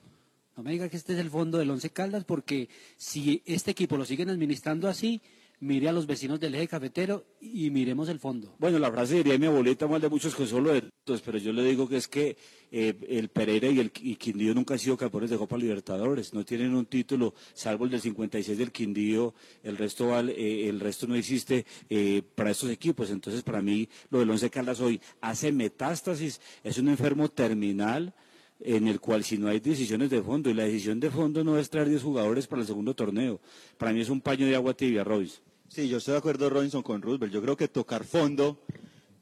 No 0.57 0.63
me 0.63 0.71
diga 0.71 0.89
que 0.89 0.97
este 0.97 1.13
es 1.13 1.19
el 1.19 1.29
fondo 1.29 1.57
del 1.57 1.71
Once 1.71 1.89
Caldas, 1.89 2.25
porque 2.25 2.67
si 2.97 3.41
este 3.45 3.71
equipo 3.71 3.95
lo 3.95 4.05
siguen 4.05 4.29
administrando 4.29 4.89
así, 4.89 5.21
mire 5.63 5.87
a 5.87 5.93
los 5.93 6.05
vecinos 6.05 6.39
del 6.39 6.55
eje 6.55 6.67
cafetero 6.67 7.25
y 7.39 7.69
miremos 7.69 8.09
el 8.09 8.19
fondo. 8.19 8.53
Bueno, 8.59 8.79
la 8.79 8.91
frase 8.91 9.15
diría 9.15 9.37
mi 9.37 9.45
abuelita 9.45 9.87
mal 9.87 10.01
de 10.01 10.09
muchos 10.09 10.35
consuelo 10.35 10.73
de 10.73 10.83
todos, 11.05 11.21
pero 11.21 11.37
yo 11.37 11.53
le 11.53 11.63
digo 11.63 11.87
que 11.87 11.97
es 11.97 12.07
que 12.07 12.35
eh, 12.69 12.93
el 13.07 13.29
Pereira 13.29 13.69
y 13.69 13.79
el 13.79 13.91
Quindío 13.91 14.53
nunca 14.53 14.73
han 14.73 14.79
sido 14.79 14.97
campeones 14.97 15.29
de 15.29 15.37
Copa 15.37 15.57
Libertadores, 15.57 16.33
no 16.33 16.43
tienen 16.43 16.75
un 16.75 16.85
título, 16.85 17.33
salvo 17.53 17.85
el 17.85 17.91
del 17.91 18.01
56 18.01 18.57
del 18.57 18.71
Quindío, 18.71 19.33
el 19.63 19.77
resto 19.77 20.19
eh, 20.19 20.67
el 20.67 20.79
resto 20.81 21.07
no 21.07 21.15
existe 21.15 21.65
eh, 21.89 22.21
para 22.35 22.51
estos 22.51 22.69
equipos. 22.69 23.09
Entonces, 23.09 23.41
para 23.41 23.61
mí, 23.61 23.87
lo 24.09 24.19
del 24.19 24.29
Once 24.29 24.49
Caldas 24.49 24.81
hoy 24.81 24.99
hace 25.21 25.51
metástasis, 25.51 26.41
es 26.63 26.77
un 26.77 26.89
enfermo 26.89 27.29
terminal 27.29 28.13
en 28.59 28.87
el 28.87 28.99
cual 28.99 29.23
si 29.23 29.37
no 29.37 29.47
hay 29.47 29.59
decisiones 29.59 30.09
de 30.09 30.21
fondo, 30.21 30.49
y 30.49 30.53
la 30.53 30.63
decisión 30.63 30.99
de 30.99 31.09
fondo 31.09 31.43
no 31.43 31.57
es 31.57 31.69
traer 31.69 31.89
10 31.89 32.01
jugadores 32.01 32.47
para 32.47 32.61
el 32.61 32.67
segundo 32.67 32.93
torneo, 32.93 33.39
para 33.77 33.93
mí 33.93 34.01
es 34.01 34.09
un 34.09 34.21
paño 34.21 34.45
de 34.45 34.55
agua 34.55 34.73
tibia, 34.73 35.03
Royce. 35.03 35.39
Sí, 35.73 35.89
yo 35.89 35.97
estoy 35.97 36.11
de 36.11 36.19
acuerdo, 36.19 36.51
Robinson, 36.51 36.83
con 36.83 37.01
Roosevelt. 37.01 37.33
Yo 37.33 37.41
creo 37.41 37.57
que 37.57 37.67
tocar 37.67 38.03
fondo 38.03 38.59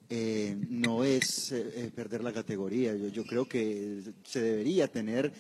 eh, 0.09 0.53
no 0.67 1.05
es 1.05 1.53
eh, 1.53 1.71
eh, 1.77 1.91
perder 1.95 2.25
la 2.25 2.33
categoría. 2.33 2.93
Yo, 2.93 3.23
creo 3.23 3.47
que 3.47 4.01
se 4.25 4.41
debería 4.41 4.89
tener 4.89 5.31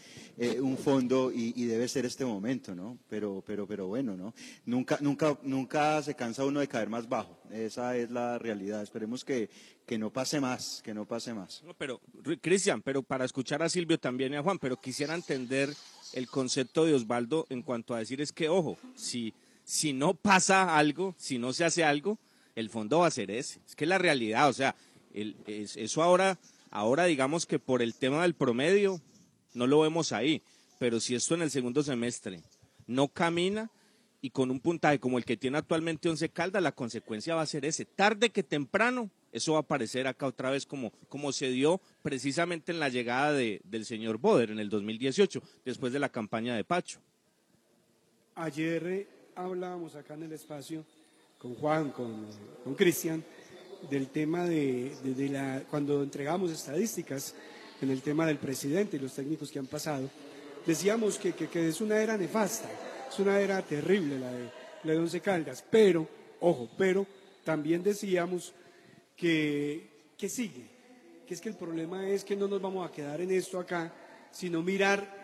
un 0.61 0.77
fondo 0.77 1.29
y, 1.29 1.65
debe 1.65 1.89
ser 1.89 2.05
este 2.05 2.23
momento, 2.23 2.73
¿no? 2.73 2.97
Pero, 3.09 3.43
pero, 3.45 3.67
pero 3.67 3.87
bueno, 3.87 4.15
¿no? 4.15 4.33
Nunca, 4.65 4.99
nunca, 5.01 5.37
nunca 5.43 6.01
se 6.01 6.15
cansa 6.15 6.45
uno 6.45 6.61
de 6.61 6.69
caer 6.69 6.87
más 6.87 7.09
bajo. 7.09 7.37
Esa 7.51 7.97
es 7.97 8.09
la 8.09 8.39
realidad. 8.39 8.81
Esperemos 8.81 9.25
que, 9.25 9.49
que 9.85 9.97
no 9.97 10.13
pase 10.13 10.39
más, 10.39 10.81
que 10.81 10.93
no 10.93 11.05
pase 11.05 11.33
más. 11.33 11.61
No, 11.65 11.73
pero, 11.73 11.99
Cristian, 12.39 12.81
pero 12.81 13.03
para 13.03 13.25
escuchar 13.25 13.61
a 13.63 13.67
Silvio 13.67 13.99
también 13.99 14.31
y 14.31 14.37
a 14.37 14.43
Juan, 14.43 14.59
pero 14.59 14.79
quisiera 14.79 15.13
entender 15.13 15.75
el 16.13 16.27
concepto 16.27 16.85
de 16.85 16.93
Osvaldo 16.93 17.47
en 17.49 17.63
cuanto 17.63 17.93
a 17.93 17.99
decir 17.99 18.21
es 18.21 18.31
que, 18.31 18.47
ojo, 18.47 18.77
si 18.95 19.33
si 19.71 19.93
no 19.93 20.15
pasa 20.15 20.77
algo, 20.77 21.15
si 21.17 21.37
no 21.37 21.53
se 21.53 21.63
hace 21.63 21.85
algo, 21.85 22.19
el 22.55 22.69
fondo 22.69 22.99
va 22.99 23.07
a 23.07 23.11
ser 23.11 23.31
ese. 23.31 23.61
Es 23.65 23.73
que 23.73 23.85
la 23.85 23.97
realidad, 23.97 24.49
o 24.49 24.53
sea, 24.53 24.75
eso 25.13 26.03
ahora, 26.03 26.37
ahora 26.71 27.05
digamos 27.05 27.45
que 27.45 27.57
por 27.57 27.81
el 27.81 27.95
tema 27.95 28.23
del 28.23 28.33
promedio, 28.33 28.99
no 29.53 29.67
lo 29.67 29.79
vemos 29.79 30.11
ahí, 30.11 30.41
pero 30.77 30.99
si 30.99 31.15
esto 31.15 31.35
en 31.35 31.43
el 31.43 31.51
segundo 31.51 31.83
semestre 31.83 32.43
no 32.85 33.07
camina 33.07 33.71
y 34.19 34.31
con 34.31 34.51
un 34.51 34.59
puntaje 34.59 34.99
como 34.99 35.17
el 35.17 35.23
que 35.23 35.37
tiene 35.37 35.59
actualmente 35.59 36.09
Once 36.09 36.27
Caldas, 36.27 36.61
la 36.61 36.73
consecuencia 36.73 37.35
va 37.35 37.43
a 37.43 37.45
ser 37.45 37.63
ese. 37.63 37.85
Tarde 37.85 38.29
que 38.29 38.43
temprano, 38.43 39.09
eso 39.31 39.53
va 39.53 39.59
a 39.59 39.61
aparecer 39.61 40.05
acá 40.05 40.25
otra 40.25 40.51
vez 40.51 40.65
como, 40.65 40.91
como 41.07 41.31
se 41.31 41.49
dio 41.49 41.79
precisamente 42.01 42.73
en 42.73 42.81
la 42.81 42.89
llegada 42.89 43.31
de, 43.31 43.61
del 43.63 43.85
señor 43.85 44.17
Boder 44.17 44.51
en 44.51 44.59
el 44.59 44.69
2018, 44.69 45.41
después 45.63 45.93
de 45.93 45.99
la 45.99 46.09
campaña 46.09 46.57
de 46.57 46.65
Pacho. 46.65 46.99
Ayer 48.35 49.20
hablábamos 49.45 49.95
acá 49.95 50.13
en 50.13 50.23
el 50.23 50.33
espacio 50.33 50.83
con 51.37 51.55
Juan, 51.55 51.89
con, 51.89 52.27
Cristian, 52.75 53.23
del 53.89 54.09
tema 54.09 54.45
de, 54.45 54.95
la, 55.31 55.63
cuando 55.69 56.03
entregamos 56.03 56.51
estadísticas 56.51 57.33
en 57.81 57.89
el 57.89 58.01
tema 58.01 58.27
del 58.27 58.37
presidente 58.37 58.97
y 58.97 58.99
los 58.99 59.13
técnicos 59.13 59.51
que 59.51 59.57
han 59.57 59.65
pasado, 59.65 60.07
decíamos 60.65 61.17
que, 61.17 61.33
que, 61.33 61.67
es 61.67 61.81
una 61.81 61.97
era 61.97 62.15
nefasta, 62.15 62.69
es 63.09 63.17
una 63.17 63.39
era 63.39 63.61
terrible 63.63 64.19
la 64.19 64.31
de, 64.31 64.49
la 64.83 64.93
de 64.93 64.99
Once 64.99 65.19
Caldas, 65.19 65.63
pero, 65.69 66.07
ojo, 66.41 66.69
pero 66.77 67.07
también 67.43 67.81
decíamos 67.81 68.53
que, 69.17 70.13
que 70.15 70.29
sigue, 70.29 70.65
que 71.27 71.33
es 71.33 71.41
que 71.41 71.49
el 71.49 71.55
problema 71.55 72.07
es 72.07 72.23
que 72.23 72.35
no 72.35 72.47
nos 72.47 72.61
vamos 72.61 72.87
a 72.87 72.91
quedar 72.91 73.19
en 73.19 73.31
esto 73.31 73.59
acá, 73.59 73.91
sino 74.31 74.61
mirar 74.61 75.19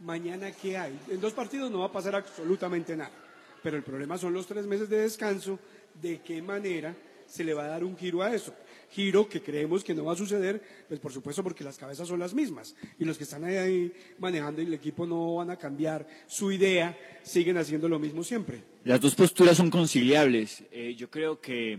mañana 0.00 0.50
qué 0.52 0.78
hay. 0.78 0.98
En 1.10 1.20
dos 1.20 1.34
partidos 1.34 1.70
no 1.70 1.80
va 1.80 1.86
a 1.86 1.92
pasar 1.92 2.14
absolutamente 2.14 2.96
nada 2.96 3.27
pero 3.62 3.76
el 3.76 3.82
problema 3.82 4.18
son 4.18 4.32
los 4.32 4.46
tres 4.46 4.66
meses 4.66 4.88
de 4.88 4.98
descanso, 4.98 5.58
de 6.00 6.20
qué 6.20 6.40
manera 6.42 6.94
se 7.26 7.44
le 7.44 7.54
va 7.54 7.64
a 7.64 7.68
dar 7.68 7.84
un 7.84 7.96
giro 7.96 8.22
a 8.22 8.34
eso. 8.34 8.54
Giro 8.90 9.28
que 9.28 9.42
creemos 9.42 9.84
que 9.84 9.94
no 9.94 10.04
va 10.04 10.14
a 10.14 10.16
suceder, 10.16 10.62
pues 10.88 10.98
por 10.98 11.12
supuesto 11.12 11.42
porque 11.42 11.62
las 11.62 11.76
cabezas 11.76 12.08
son 12.08 12.18
las 12.18 12.32
mismas 12.32 12.74
y 12.98 13.04
los 13.04 13.18
que 13.18 13.24
están 13.24 13.44
ahí 13.44 13.92
manejando 14.18 14.62
el 14.62 14.72
equipo 14.72 15.06
no 15.06 15.36
van 15.36 15.50
a 15.50 15.56
cambiar 15.56 16.06
su 16.26 16.50
idea, 16.50 16.96
siguen 17.22 17.58
haciendo 17.58 17.88
lo 17.88 17.98
mismo 17.98 18.24
siempre. 18.24 18.62
Las 18.84 19.00
dos 19.00 19.14
posturas 19.14 19.58
son 19.58 19.70
conciliables. 19.70 20.64
Eh, 20.72 20.94
yo 20.96 21.10
creo 21.10 21.38
que 21.38 21.72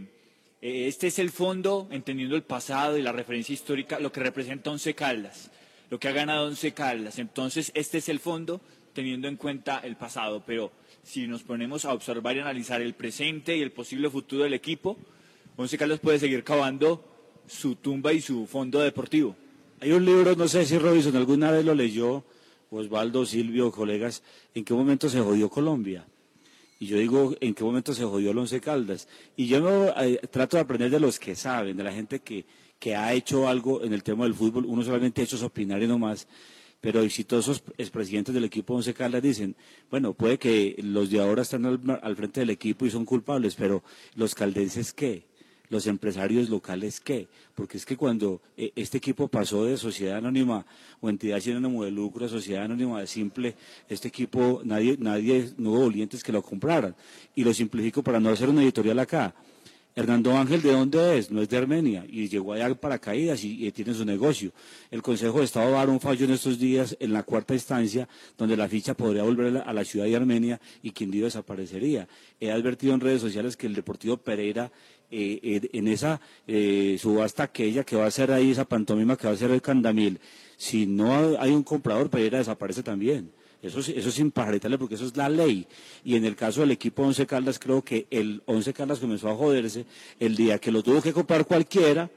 eh, 0.62 0.88
este 0.88 1.08
es 1.08 1.18
el 1.18 1.32
fondo, 1.32 1.88
entendiendo 1.90 2.36
el 2.36 2.44
pasado 2.44 2.98
y 2.98 3.02
la 3.02 3.12
referencia 3.12 3.54
histórica, 3.54 4.00
lo 4.00 4.12
que 4.12 4.20
representa 4.20 4.70
Once 4.70 4.94
Caldas, 4.94 5.50
lo 5.90 6.00
que 6.00 6.10
ha 6.10 6.12
ganado 6.12 6.46
Once 6.46 6.74
Caldas. 6.74 7.18
Entonces, 7.18 7.72
este 7.74 7.98
es 7.98 8.10
el 8.10 8.20
fondo, 8.20 8.62
teniendo 8.94 9.28
en 9.28 9.38
cuenta 9.38 9.80
el 9.80 9.96
pasado, 9.96 10.44
pero 10.46 10.72
si 11.04 11.28
nos 11.28 11.44
ponemos 11.44 11.86
a 11.86 11.94
observar 11.94 12.36
y 12.36 12.40
analizar 12.40 12.82
el 12.82 12.94
presente 12.94 13.56
y 13.56 13.62
el 13.62 13.72
posible 13.72 14.10
futuro 14.10 14.44
del 14.44 14.54
equipo, 14.54 14.98
Once 15.58 15.78
Caldas 15.78 16.00
puede 16.00 16.20
seguir 16.20 16.44
cavando 16.44 17.04
su 17.48 17.76
tumba 17.76 18.14
y 18.14 18.22
su 18.22 18.46
fondo 18.46 18.80
deportivo. 18.80 19.36
Hay 19.82 19.92
un 19.92 20.06
libro, 20.06 20.36
no 20.36 20.48
sé 20.48 20.66
si 20.66 20.78
Robinson 20.78 21.16
alguna 21.16 21.52
vez 21.52 21.66
lo 21.66 21.74
leyó, 21.74 22.24
Osvaldo, 22.72 23.26
Silvio, 23.26 23.72
colegas, 23.72 24.24
¿en 24.54 24.64
qué 24.64 24.74
momento 24.74 25.10
se 25.10 25.20
jodió 25.20 25.50
Colombia? 25.50 26.06
Y 26.80 26.88
yo 26.88 26.98
digo, 26.98 27.36
¿en 27.42 27.54
qué 27.54 27.64
momento 27.64 27.94
se 27.94 28.06
jodió 28.06 28.32
el 28.32 28.38
Once 28.38 28.62
Caldas? 28.62 29.08
Y 29.36 29.48
yo 29.48 29.94
eh, 29.98 30.20
trato 30.32 30.58
de 30.58 30.62
aprender 30.62 30.90
de 30.90 31.00
los 31.00 31.20
que 31.20 31.36
saben, 31.36 31.76
de 31.76 31.84
la 31.84 31.92
gente 31.92 32.20
que, 32.20 32.46
que 32.80 32.96
ha 32.96 33.14
hecho 33.14 33.50
algo 33.50 33.84
en 33.84 33.94
el 33.94 34.04
tema 34.04 34.24
del 34.24 34.34
fútbol. 34.34 34.66
Uno 34.66 34.84
solamente 34.84 35.22
ha 35.22 35.24
hecho 35.26 35.46
opinar 35.46 35.82
y 35.84 35.88
no 35.88 36.00
más 36.00 36.28
pero 36.82 37.02
exitosos 37.02 37.64
expresidentes 37.78 38.34
del 38.34 38.46
equipo 38.46 38.76
Once 38.76 38.94
Caldas 38.94 39.22
dicen, 39.22 39.56
bueno, 39.92 40.14
puede 40.14 40.38
que 40.38 40.76
los 40.82 41.10
de 41.10 41.20
ahora 41.20 41.42
están 41.42 41.66
al, 41.66 42.16
frente 42.16 42.40
del 42.40 42.50
equipo 42.50 42.86
y 42.86 42.90
son 42.90 43.06
culpables, 43.06 43.56
pero 43.56 43.84
los 44.16 44.36
caldenses 44.36 44.94
qué? 44.94 45.28
los 45.70 45.86
empresarios 45.86 46.50
locales 46.50 47.00
qué? 47.00 47.28
Porque 47.56 47.78
es 47.78 47.86
que 47.86 47.96
cuando 47.96 48.42
eh, 48.58 48.72
este 48.76 48.98
equipo 48.98 49.28
pasó 49.28 49.66
de 49.66 49.78
sociedad 49.78 50.18
anónima 50.18 50.66
o 51.00 51.10
entidad 51.10 51.40
sin 51.40 51.58
ánimo 51.58 51.84
de 51.84 51.92
lucro 51.92 52.26
a 52.26 52.30
sociedad 52.30 52.64
anónima 52.64 53.00
de 53.00 53.08
simple, 53.08 53.56
este 53.88 54.08
equipo 54.08 54.62
nadie, 54.64 54.98
nadie, 55.00 55.52
no 55.58 55.72
hubo 55.72 55.82
dolientes 55.82 56.24
que 56.24 56.32
lo 56.32 56.42
compraran. 56.42 56.96
Y 57.36 57.44
lo 57.44 57.54
simplifico 57.54 58.04
para 58.04 58.20
no 58.20 58.30
hacer 58.30 58.50
una 58.50 58.64
editorial 58.64 59.00
acá. 59.00 59.36
Hernando 59.96 60.38
Ángel, 60.38 60.62
¿de 60.62 60.72
dónde 60.72 61.18
es? 61.18 61.30
No 61.32 61.42
es 61.42 61.50
de 61.50 61.58
Armenia 61.58 62.06
y 62.08 62.30
llegó 62.30 62.54
allá 62.54 62.74
para 62.76 63.00
caídas 63.00 63.44
y, 63.44 63.70
tiene 63.72 63.94
su 63.94 64.06
negocio. 64.06 64.52
El 64.92 65.02
Consejo 65.02 65.40
de 65.40 65.46
Estado 65.46 65.72
va 65.72 65.78
a 65.78 65.80
dar 65.80 65.90
un 65.90 66.00
fallo 66.00 66.26
en 66.26 66.32
estos 66.32 66.60
días 66.60 66.96
en 67.00 67.12
la 67.12 67.24
cuarta 67.24 67.54
instancia 67.54 68.08
donde 68.38 68.56
la 68.56 68.68
ficha 68.70 68.94
podría 68.94 69.24
volver 69.24 69.64
a 69.66 69.74
la, 69.74 69.84
ciudad 69.84 70.06
de 70.06 70.16
Armenia 70.16 70.62
y 70.84 70.92
Quindío 70.92 71.26
desaparecería. 71.26 72.08
He 72.40 72.52
advertido 72.52 72.94
en 72.94 73.02
redes 73.02 73.22
sociales 73.22 73.58
que 73.58 73.68
el 73.68 73.76
Deportivo 73.76 74.18
Pereira 74.18 74.72
eh, 75.12 75.40
eh, 75.42 75.70
en 75.74 75.88
esa 75.88 76.22
eh, 76.48 76.98
subasta 77.00 77.44
aquella 77.44 77.84
que 77.84 77.96
va 77.96 78.06
a 78.06 78.12
ser 78.12 78.32
ahí, 78.32 78.52
esa 78.52 78.66
pantomima 78.66 79.18
que 79.18 79.28
va 79.28 79.34
a 79.34 79.38
ser 79.38 79.50
el 79.52 79.62
Candamil, 79.62 80.20
si 80.56 80.86
no 80.86 81.40
hay 81.40 81.52
un 81.52 81.64
comprador, 81.64 82.10
Pereira 82.10 82.38
desaparece 82.38 82.84
también. 82.84 83.32
Eso, 83.62 83.80
eso 83.80 84.10
es 84.10 84.20
imparitable 84.20 84.78
porque 84.78 84.96
eso 84.96 85.06
es 85.06 85.18
la 85.18 85.28
ley. 85.28 85.68
Y 86.04 86.16
en 86.16 86.26
el 86.26 86.36
caso 86.36 86.62
del 86.62 86.72
equipo 86.72 87.04
Once 87.04 87.26
Caldas, 87.26 87.60
creo 87.60 87.84
que 87.84 88.08
el 88.10 88.42
Once 88.46 88.74
Caldas 88.74 89.00
comenzó 89.00 89.30
a 89.30 89.36
joderse 89.36 89.86
el 90.20 90.36
día 90.36 90.60
que 90.60 90.72
lo 90.72 90.82
tuvo 90.82 91.02
que 91.02 91.12
comprar 91.12 91.46
cualquiera, 91.46 92.10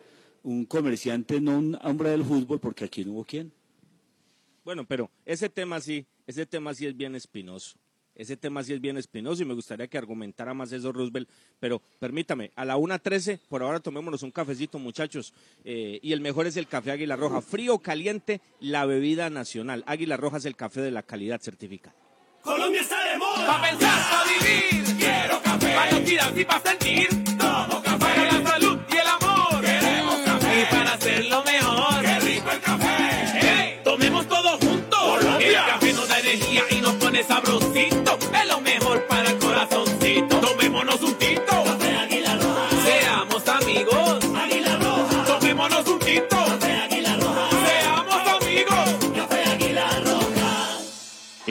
un 0.44 0.64
comerciante, 0.64 1.40
no 1.40 1.58
un 1.58 1.78
hombre 1.82 2.11
del 2.11 2.25
fútbol, 2.25 2.61
porque 2.61 2.84
aquí 2.84 3.04
no 3.04 3.12
hubo 3.12 3.25
quien. 3.25 3.52
Bueno, 4.64 4.87
pero 4.87 5.11
ese 5.26 5.49
tema 5.49 5.80
sí, 5.80 6.06
ese 6.26 6.46
tema 6.46 6.72
sí 6.75 6.87
es 6.87 6.96
bien 6.96 7.16
espinoso. 7.16 7.76
Ese 8.14 8.37
tema 8.37 8.62
sí 8.62 8.75
es 8.75 8.81
bien 8.81 8.99
espinoso 8.99 9.42
y 9.42 9.47
me 9.47 9.54
gustaría 9.54 9.87
que 9.87 9.97
argumentara 9.97 10.52
más 10.52 10.71
eso 10.73 10.92
Roosevelt, 10.92 11.28
pero 11.59 11.81
permítame, 11.99 12.52
a 12.57 12.64
la 12.64 12.76
1.13, 12.76 13.40
por 13.49 13.62
ahora 13.62 13.81
tomémonos 13.81 14.23
un 14.23 14.31
cafecito 14.31 14.78
muchachos, 14.78 15.33
eh, 15.64 15.99
y 16.02 16.12
el 16.12 16.21
mejor 16.21 16.47
es 16.47 16.57
el 16.57 16.66
café 16.66 16.90
Águila 16.90 17.16
Roja, 17.16 17.40
frío 17.40 17.75
o 17.75 17.78
caliente, 17.78 18.40
la 18.61 18.85
bebida 18.85 19.31
nacional. 19.31 19.83
Águila 19.87 20.16
Roja 20.16 20.37
es 20.37 20.45
el 20.45 20.57
café 20.57 20.83
de 20.83 20.90
la 20.90 21.02
calidad 21.02 21.40
certificada. 21.40 21.97
Colombia 22.42 22.81
está 22.81 23.02
de 23.11 23.19
moda, 23.19 23.47
para 23.47 23.71
pensar, 23.71 24.11
para 24.11 24.25
vivir, 24.25 24.97
quiero 24.99 25.42
café, 25.42 25.75
para 25.75 25.90
los 25.92 26.38
y 26.38 26.45
para 26.45 26.61
sentir, 26.61 27.09
tomo 27.38 27.83
café, 27.83 27.99
para 27.99 28.33
la 28.33 28.50
salud 28.50 28.78
y 28.90 28.97
el 28.97 29.07
amor, 29.07 29.61
queremos 29.61 30.16
café, 30.23 30.61
y 30.61 30.75
para 30.75 30.92
hacerlo 30.95 31.45
mejor, 31.45 32.02
qué 32.02 32.21
rico 32.21 32.50
el 32.50 32.61
café, 32.61 33.81
tomemos 33.85 34.28
todos 34.28 34.59
juntos, 34.59 35.00
Colombia. 35.00 35.49
el 35.49 35.73
café 35.73 35.92
nos 35.92 36.09
da 36.09 36.19
energía 36.19 36.62
y 36.71 36.81
nos 36.81 36.95
pone 36.95 37.23
sabrosito. 37.23 37.62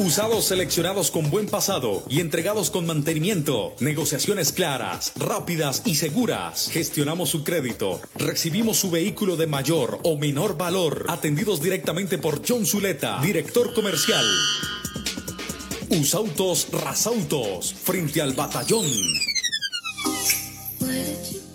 Usados 0.00 0.46
seleccionados 0.46 1.10
con 1.10 1.30
buen 1.30 1.46
pasado 1.46 2.02
y 2.08 2.20
entregados 2.20 2.70
con 2.70 2.86
mantenimiento. 2.86 3.74
Negociaciones 3.80 4.50
claras, 4.50 5.12
rápidas 5.14 5.82
y 5.84 5.96
seguras. 5.96 6.70
Gestionamos 6.72 7.28
su 7.28 7.44
crédito. 7.44 8.00
Recibimos 8.14 8.78
su 8.78 8.90
vehículo 8.90 9.36
de 9.36 9.46
mayor 9.46 10.00
o 10.02 10.16
menor 10.16 10.56
valor. 10.56 11.04
Atendidos 11.06 11.60
directamente 11.60 12.16
por 12.16 12.40
John 12.48 12.64
Zuleta, 12.64 13.20
director 13.20 13.74
comercial. 13.74 14.24
Usautos 15.90 16.68
Rasautos, 16.72 17.74
frente 17.74 18.22
al 18.22 18.32
batallón. 18.32 18.86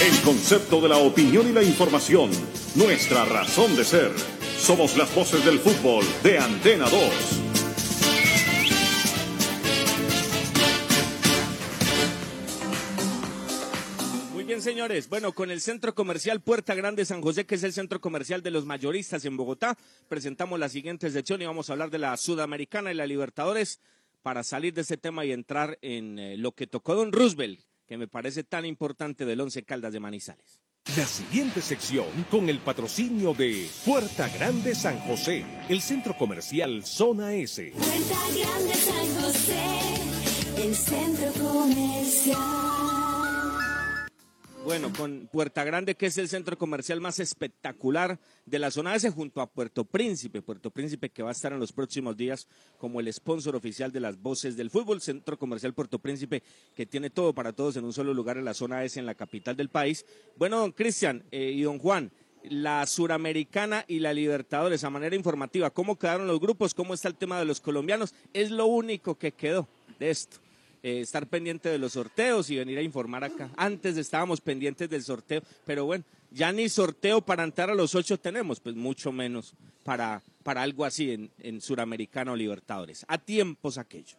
El 0.00 0.22
concepto 0.22 0.80
de 0.80 0.88
la 0.88 0.98
opinión 0.98 1.48
y 1.48 1.52
la 1.52 1.64
información, 1.64 2.30
nuestra 2.76 3.24
razón 3.24 3.74
de 3.74 3.82
ser. 3.82 4.12
Somos 4.56 4.96
las 4.96 5.12
voces 5.12 5.44
del 5.44 5.58
fútbol 5.58 6.04
de 6.22 6.38
Antena 6.38 6.88
2. 6.88 6.92
Muy 14.34 14.44
bien, 14.44 14.62
señores. 14.62 15.08
Bueno, 15.08 15.32
con 15.32 15.50
el 15.50 15.60
Centro 15.60 15.96
Comercial 15.96 16.42
Puerta 16.42 16.76
Grande 16.76 17.04
San 17.04 17.20
José, 17.20 17.44
que 17.44 17.56
es 17.56 17.64
el 17.64 17.72
centro 17.72 18.00
comercial 18.00 18.40
de 18.40 18.52
los 18.52 18.64
mayoristas 18.66 19.24
en 19.24 19.36
Bogotá, 19.36 19.76
presentamos 20.06 20.60
la 20.60 20.68
siguiente 20.68 21.10
sección 21.10 21.42
y 21.42 21.46
vamos 21.46 21.70
a 21.70 21.72
hablar 21.72 21.90
de 21.90 21.98
la 21.98 22.16
Sudamericana 22.16 22.92
y 22.92 22.94
la 22.94 23.08
Libertadores 23.08 23.80
para 24.22 24.44
salir 24.44 24.74
de 24.74 24.82
ese 24.82 24.96
tema 24.96 25.24
y 25.24 25.32
entrar 25.32 25.76
en 25.82 26.20
eh, 26.20 26.36
lo 26.36 26.52
que 26.52 26.68
tocó 26.68 26.94
Don 26.94 27.10
Roosevelt, 27.10 27.67
que 27.88 27.96
me 27.96 28.06
parece 28.06 28.44
tan 28.44 28.66
importante 28.66 29.24
del 29.24 29.40
Once 29.40 29.64
Caldas 29.64 29.92
de 29.92 30.00
Manizales. 30.00 30.60
La 30.96 31.06
siguiente 31.06 31.60
sección 31.60 32.06
con 32.30 32.48
el 32.48 32.60
patrocinio 32.60 33.34
de 33.34 33.68
Puerta 33.84 34.28
Grande 34.28 34.74
San 34.74 34.98
José, 35.00 35.44
el 35.68 35.80
centro 35.80 36.16
comercial 36.16 36.84
Zona 36.84 37.34
S. 37.34 37.72
Puerta 37.72 38.20
Grande 38.38 38.74
San 38.74 39.22
José, 39.22 40.62
el 40.62 40.74
centro 40.74 41.32
comercial. 41.32 42.87
Bueno, 44.64 44.92
con 44.92 45.28
Puerta 45.32 45.64
Grande, 45.64 45.94
que 45.94 46.06
es 46.06 46.18
el 46.18 46.28
centro 46.28 46.58
comercial 46.58 47.00
más 47.00 47.20
espectacular 47.20 48.18
de 48.44 48.58
la 48.58 48.70
zona 48.70 48.94
S, 48.94 49.08
junto 49.10 49.40
a 49.40 49.46
Puerto 49.46 49.84
Príncipe. 49.84 50.42
Puerto 50.42 50.70
Príncipe 50.70 51.08
que 51.08 51.22
va 51.22 51.30
a 51.30 51.32
estar 51.32 51.52
en 51.52 51.60
los 51.60 51.72
próximos 51.72 52.16
días 52.16 52.46
como 52.76 53.00
el 53.00 53.10
sponsor 53.12 53.56
oficial 53.56 53.92
de 53.92 54.00
las 54.00 54.20
voces 54.20 54.56
del 54.56 54.70
fútbol. 54.70 55.00
Centro 55.00 55.38
comercial 55.38 55.72
Puerto 55.72 55.98
Príncipe 55.98 56.42
que 56.74 56.84
tiene 56.86 57.08
todo 57.08 57.32
para 57.32 57.52
todos 57.52 57.76
en 57.76 57.84
un 57.84 57.92
solo 57.92 58.12
lugar 58.12 58.36
en 58.36 58.44
la 58.44 58.52
zona 58.52 58.84
S, 58.84 58.98
en 58.98 59.06
la 59.06 59.14
capital 59.14 59.56
del 59.56 59.70
país. 59.70 60.04
Bueno, 60.36 60.58
don 60.58 60.72
Cristian 60.72 61.24
eh, 61.30 61.52
y 61.54 61.62
don 61.62 61.78
Juan, 61.78 62.10
la 62.42 62.86
Suramericana 62.86 63.84
y 63.88 64.00
la 64.00 64.12
Libertadores, 64.12 64.84
a 64.84 64.90
manera 64.90 65.16
informativa, 65.16 65.70
¿cómo 65.70 65.98
quedaron 65.98 66.26
los 66.26 66.40
grupos? 66.40 66.74
¿Cómo 66.74 66.94
está 66.94 67.08
el 67.08 67.14
tema 67.16 67.38
de 67.38 67.46
los 67.46 67.60
colombianos? 67.60 68.14
Es 68.34 68.50
lo 68.50 68.66
único 68.66 69.16
que 69.16 69.32
quedó 69.32 69.68
de 69.98 70.10
esto 70.10 70.40
eh, 70.88 71.00
estar 71.00 71.26
pendiente 71.26 71.68
de 71.68 71.76
los 71.76 71.92
sorteos 71.92 72.48
y 72.48 72.56
venir 72.56 72.78
a 72.78 72.82
informar 72.82 73.22
acá. 73.22 73.50
Antes 73.56 73.98
estábamos 73.98 74.40
pendientes 74.40 74.88
del 74.88 75.02
sorteo, 75.02 75.42
pero 75.66 75.84
bueno, 75.84 76.04
ya 76.30 76.50
ni 76.50 76.68
sorteo 76.70 77.20
para 77.20 77.44
entrar 77.44 77.68
a 77.68 77.74
los 77.74 77.94
ocho 77.94 78.18
tenemos, 78.18 78.58
pues 78.60 78.74
mucho 78.74 79.12
menos 79.12 79.52
para, 79.84 80.22
para 80.42 80.62
algo 80.62 80.86
así 80.86 81.12
en, 81.12 81.30
en 81.40 81.60
Suramericano 81.60 82.34
Libertadores. 82.34 83.04
A 83.06 83.18
tiempos 83.18 83.76
aquellos. 83.76 84.16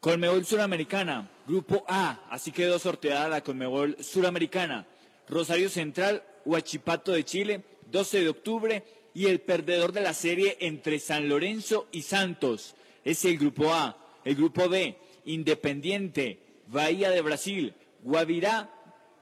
Conmebol 0.00 0.44
Suramericana, 0.44 1.30
Grupo 1.46 1.84
A, 1.86 2.26
así 2.28 2.50
quedó 2.50 2.80
sorteada 2.80 3.28
la 3.28 3.44
Conmebol 3.44 3.96
Suramericana. 4.00 4.84
Rosario 5.28 5.68
Central, 5.68 6.24
Huachipato 6.44 7.12
de 7.12 7.24
Chile, 7.24 7.62
12 7.92 8.20
de 8.22 8.28
octubre, 8.28 8.84
y 9.14 9.26
el 9.26 9.40
perdedor 9.40 9.92
de 9.92 10.00
la 10.00 10.14
serie 10.14 10.56
entre 10.60 10.98
San 10.98 11.28
Lorenzo 11.28 11.86
y 11.92 12.02
Santos. 12.02 12.74
Es 13.04 13.24
el 13.24 13.38
Grupo 13.38 13.72
A. 13.72 13.96
El 14.24 14.36
Grupo 14.36 14.68
B, 14.68 14.96
Independiente, 15.24 16.38
Bahía 16.66 17.10
de 17.10 17.20
Brasil, 17.20 17.74
Guavirá 18.02 18.70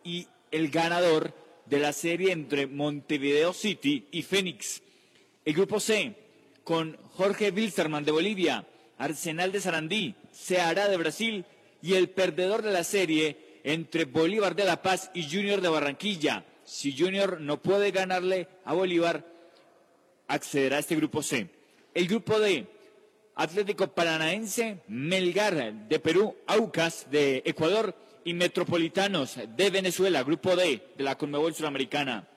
y 0.05 0.27
el 0.51 0.71
ganador 0.71 1.35
de 1.67 1.79
la 1.79 1.93
serie 1.93 2.33
entre 2.33 2.67
Montevideo 2.67 3.53
City 3.53 4.07
y 4.11 4.23
Fénix. 4.23 4.83
El 5.45 5.55
grupo 5.55 5.81
C, 5.81 6.15
con 6.65 6.97
Jorge 7.15 7.51
Wilstermann 7.51 8.05
de 8.05 8.13
Bolivia, 8.13 8.67
Arsenal 8.99 9.53
de 9.53 9.61
Sarandí, 9.61 10.15
Ceará 10.33 10.89
de 10.89 10.97
Brasil 10.97 11.45
y 11.83 11.95
el 11.95 12.11
perdedor 12.11 12.63
de 12.63 12.73
la 12.73 12.85
serie 12.85 13.61
entre 13.65 14.05
Bolívar 14.05 14.55
de 14.55 14.65
La 14.65 14.83
Paz 14.83 15.11
y 15.15 15.25
Junior 15.25 15.61
de 15.61 15.69
Barranquilla. 15.69 16.45
Si 16.65 16.97
Junior 16.97 17.41
no 17.41 17.61
puede 17.61 17.91
ganarle 17.91 18.49
a 18.65 18.75
Bolívar, 18.75 19.27
accederá 20.29 20.77
a 20.77 20.81
este 20.81 20.97
grupo 20.97 21.23
C. 21.23 21.49
El 21.95 22.07
grupo 22.07 22.39
D, 22.39 22.67
Atlético 23.41 23.89
Paranaense, 23.89 24.83
Melgar 24.89 25.73
de 25.73 25.99
Perú, 25.99 26.37
Aucas 26.47 27.07
de 27.11 27.43
Ecuador 27.47 27.95
y 28.23 28.35
Metropolitanos 28.35 29.39
de 29.57 29.71
Venezuela, 29.71 30.23
grupo 30.23 30.55
D 30.55 30.83
de 30.95 31.03
la 31.03 31.17
Conmebol 31.17 31.55
Sudamericana. 31.55 32.29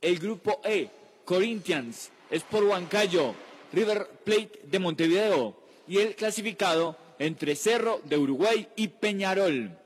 El 0.00 0.18
grupo 0.18 0.62
E, 0.64 0.88
Corinthians, 1.26 2.10
Sport 2.30 2.68
Huancayo, 2.68 3.34
River 3.74 4.08
Plate 4.24 4.62
de 4.64 4.78
Montevideo 4.78 5.56
y 5.86 5.98
el 5.98 6.16
clasificado 6.16 6.96
entre 7.18 7.54
Cerro 7.54 8.00
de 8.04 8.16
Uruguay 8.16 8.66
y 8.76 8.88
Peñarol. 8.88 9.76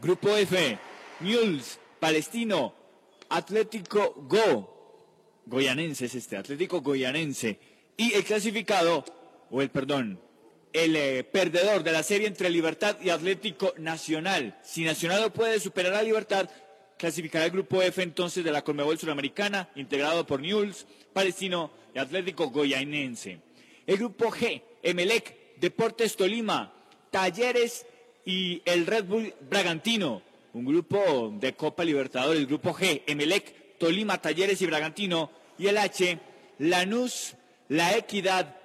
Grupo 0.00 0.36
F, 0.36 0.78
Mules, 1.18 1.80
Palestino, 1.98 2.74
Atlético 3.28 4.14
Go, 4.28 5.42
Goyanense 5.46 6.04
es 6.04 6.14
este, 6.14 6.36
Atlético 6.36 6.80
Goyanense. 6.80 7.58
Y 7.96 8.14
el 8.14 8.22
clasificado 8.22 9.04
o 9.50 9.62
el 9.62 9.70
perdón, 9.70 10.20
el 10.72 10.96
eh, 10.96 11.24
perdedor 11.24 11.82
de 11.82 11.92
la 11.92 12.02
serie 12.02 12.26
entre 12.26 12.50
Libertad 12.50 12.96
y 13.02 13.10
Atlético 13.10 13.74
Nacional. 13.78 14.58
Si 14.62 14.84
Nacional 14.84 15.20
no 15.20 15.32
puede 15.32 15.58
superar 15.58 15.94
a 15.94 16.02
Libertad, 16.02 16.48
clasificará 16.96 17.46
el 17.46 17.50
grupo 17.50 17.82
F 17.82 18.02
entonces 18.02 18.44
de 18.44 18.52
la 18.52 18.62
Conmebol 18.62 18.98
Suramericana, 18.98 19.68
integrado 19.74 20.26
por 20.26 20.40
Newell's, 20.40 20.86
Palestino 21.12 21.70
y 21.94 21.98
Atlético 21.98 22.50
Goyainense. 22.50 23.40
El 23.86 23.96
grupo 23.96 24.30
G, 24.30 24.62
Emelec, 24.82 25.56
Deportes 25.58 26.16
Tolima, 26.16 26.72
Talleres 27.10 27.86
y 28.24 28.62
el 28.64 28.86
Red 28.86 29.04
Bull 29.04 29.34
Bragantino. 29.48 30.22
Un 30.52 30.64
grupo 30.64 31.32
de 31.40 31.54
Copa 31.54 31.84
Libertadores, 31.84 32.40
el 32.40 32.46
grupo 32.46 32.74
G, 32.74 33.02
Emelec, 33.06 33.78
Tolima, 33.78 34.20
Talleres 34.20 34.60
y 34.62 34.66
Bragantino. 34.66 35.30
Y 35.58 35.66
el 35.66 35.78
H, 35.78 36.18
Lanús, 36.58 37.34
La 37.68 37.96
Equidad, 37.96 38.59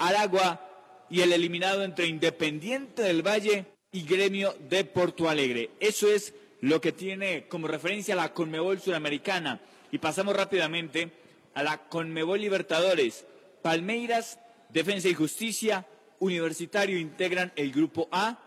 Aragua 0.00 0.66
y 1.08 1.20
el 1.20 1.32
eliminado 1.32 1.84
entre 1.84 2.06
Independiente 2.06 3.02
del 3.02 3.22
Valle 3.22 3.66
y 3.92 4.02
Gremio 4.02 4.54
de 4.68 4.84
Porto 4.84 5.28
Alegre. 5.28 5.70
Eso 5.78 6.10
es 6.10 6.34
lo 6.60 6.80
que 6.80 6.92
tiene 6.92 7.46
como 7.48 7.68
referencia 7.68 8.16
la 8.16 8.32
Conmebol 8.32 8.80
Sudamericana. 8.80 9.60
Y 9.92 9.98
pasamos 9.98 10.34
rápidamente 10.34 11.12
a 11.54 11.62
la 11.62 11.78
Conmebol 11.88 12.40
Libertadores. 12.40 13.26
Palmeiras, 13.62 14.38
Defensa 14.70 15.08
y 15.08 15.14
Justicia, 15.14 15.86
Universitario 16.18 16.98
integran 16.98 17.52
el 17.56 17.72
grupo 17.72 18.08
A 18.10 18.38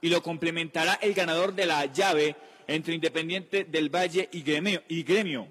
y 0.00 0.10
lo 0.10 0.22
complementará 0.22 0.94
el 0.94 1.14
ganador 1.14 1.54
de 1.54 1.66
la 1.66 1.86
llave 1.86 2.36
entre 2.66 2.94
Independiente 2.94 3.64
del 3.64 3.88
Valle 3.88 4.28
y 4.32 4.42
Gremio. 4.42 4.82
Y 4.88 5.02
gremio. 5.02 5.48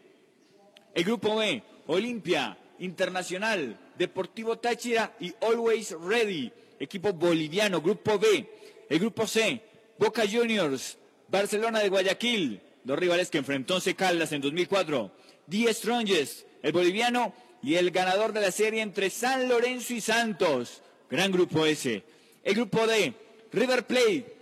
El 0.93 1.03
grupo 1.03 1.35
B, 1.35 1.63
Olimpia, 1.87 2.57
Internacional, 2.79 3.77
Deportivo 3.99 4.57
Táchira 4.57 5.13
y 5.19 5.33
Always 5.41 5.91
Ready, 5.91 6.49
equipo 6.79 7.11
boliviano, 7.11 7.81
grupo 7.81 8.17
B. 8.17 8.49
El 8.87 8.97
grupo 8.97 9.27
C, 9.27 9.61
Boca 9.97 10.23
Juniors, 10.25 10.97
Barcelona 11.27 11.79
de 11.79 11.89
Guayaquil, 11.89 12.61
dos 12.85 12.97
rivales 12.97 13.29
que 13.29 13.39
enfrentó 13.39 13.77
Caldas 13.97 14.31
en 14.31 14.39
2004. 14.39 15.11
The 15.49 15.73
Strongest, 15.73 16.45
el 16.63 16.71
boliviano, 16.71 17.33
y 17.61 17.75
el 17.75 17.91
ganador 17.91 18.31
de 18.31 18.39
la 18.39 18.51
serie 18.51 18.81
entre 18.81 19.09
San 19.09 19.49
Lorenzo 19.49 19.93
y 19.93 19.99
Santos. 19.99 20.81
Gran 21.11 21.33
grupo 21.33 21.65
ese. 21.65 22.03
El 22.45 22.55
grupo 22.55 22.87
D, 22.87 23.13
River 23.51 23.85
Plate, 23.85 24.33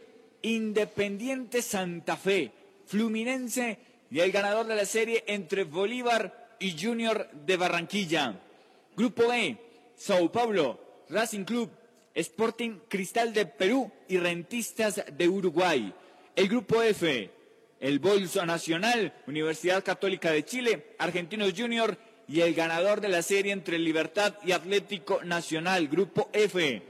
Independiente 0.44 1.64
Santa 1.64 2.16
Fe, 2.16 2.52
Fluminense 2.86 3.80
y 4.12 4.20
el 4.20 4.32
ganador 4.32 4.68
de 4.68 4.76
la 4.76 4.86
serie 4.86 5.24
entre 5.26 5.64
Bolívar 5.64 6.56
y 6.60 6.80
Junior 6.80 7.28
de 7.32 7.58
Barranquilla. 7.58 8.40
Grupo 8.98 9.32
E, 9.32 9.56
Sao 9.96 10.32
Paulo, 10.32 11.06
Racing 11.10 11.44
Club, 11.44 11.70
Sporting 12.16 12.80
Cristal 12.90 13.32
de 13.32 13.46
Perú 13.46 13.92
y 14.08 14.18
Rentistas 14.18 15.04
de 15.16 15.30
Uruguay. 15.30 15.94
El 16.36 16.48
grupo 16.48 16.82
F, 16.82 17.30
el 17.80 18.00
Bolso 18.00 18.44
Nacional, 18.44 19.14
Universidad 19.28 19.84
Católica 19.84 20.32
de 20.32 20.44
Chile, 20.44 20.96
Argentinos 20.98 21.54
Junior 21.56 21.96
y 22.28 22.42
el 22.42 22.56
ganador 22.56 23.00
de 23.00 23.10
la 23.10 23.22
serie 23.22 23.52
entre 23.54 23.78
Libertad 23.78 24.34
y 24.44 24.52
Atlético 24.52 25.24
Nacional, 25.24 25.88
Grupo 25.90 26.32
F. 26.34 26.82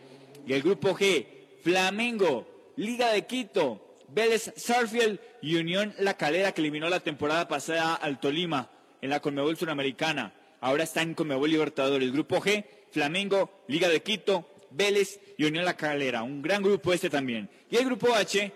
Y 0.48 0.54
el 0.54 0.62
Grupo 0.62 0.98
G, 0.98 1.28
Flamengo, 1.62 2.72
Liga 2.78 3.12
de 3.12 3.26
Quito, 3.26 3.98
Vélez 4.08 4.54
Sarfield 4.56 5.20
y 5.42 5.58
Unión 5.58 5.94
La 6.00 6.16
Calera, 6.16 6.54
que 6.54 6.62
eliminó 6.62 6.88
la 6.88 7.02
temporada 7.02 7.50
pasada 7.50 7.96
al 7.96 8.22
Tolima 8.22 8.70
en 9.02 9.10
la 9.10 9.20
Conmebol 9.20 9.58
Suramericana. 9.58 10.34
Ahora 10.60 10.84
está 10.84 11.02
en 11.02 11.14
Conmebol 11.14 11.50
Libertadores. 11.50 12.12
Grupo 12.12 12.42
G, 12.42 12.66
Flamengo, 12.92 13.64
Liga 13.68 13.88
de 13.90 14.02
Quito, 14.02 14.50
Vélez 14.72 15.20
y 15.38 15.46
Unión 15.46 15.66
La 15.66 15.78
Calera. 15.78 16.24
Un 16.24 16.42
gran 16.42 16.64
grupo 16.64 16.94
este 16.94 17.10
también. 17.10 17.50
Y 17.70 17.78
el 17.78 17.86
Grupo 17.86 18.14
H, 18.14 18.52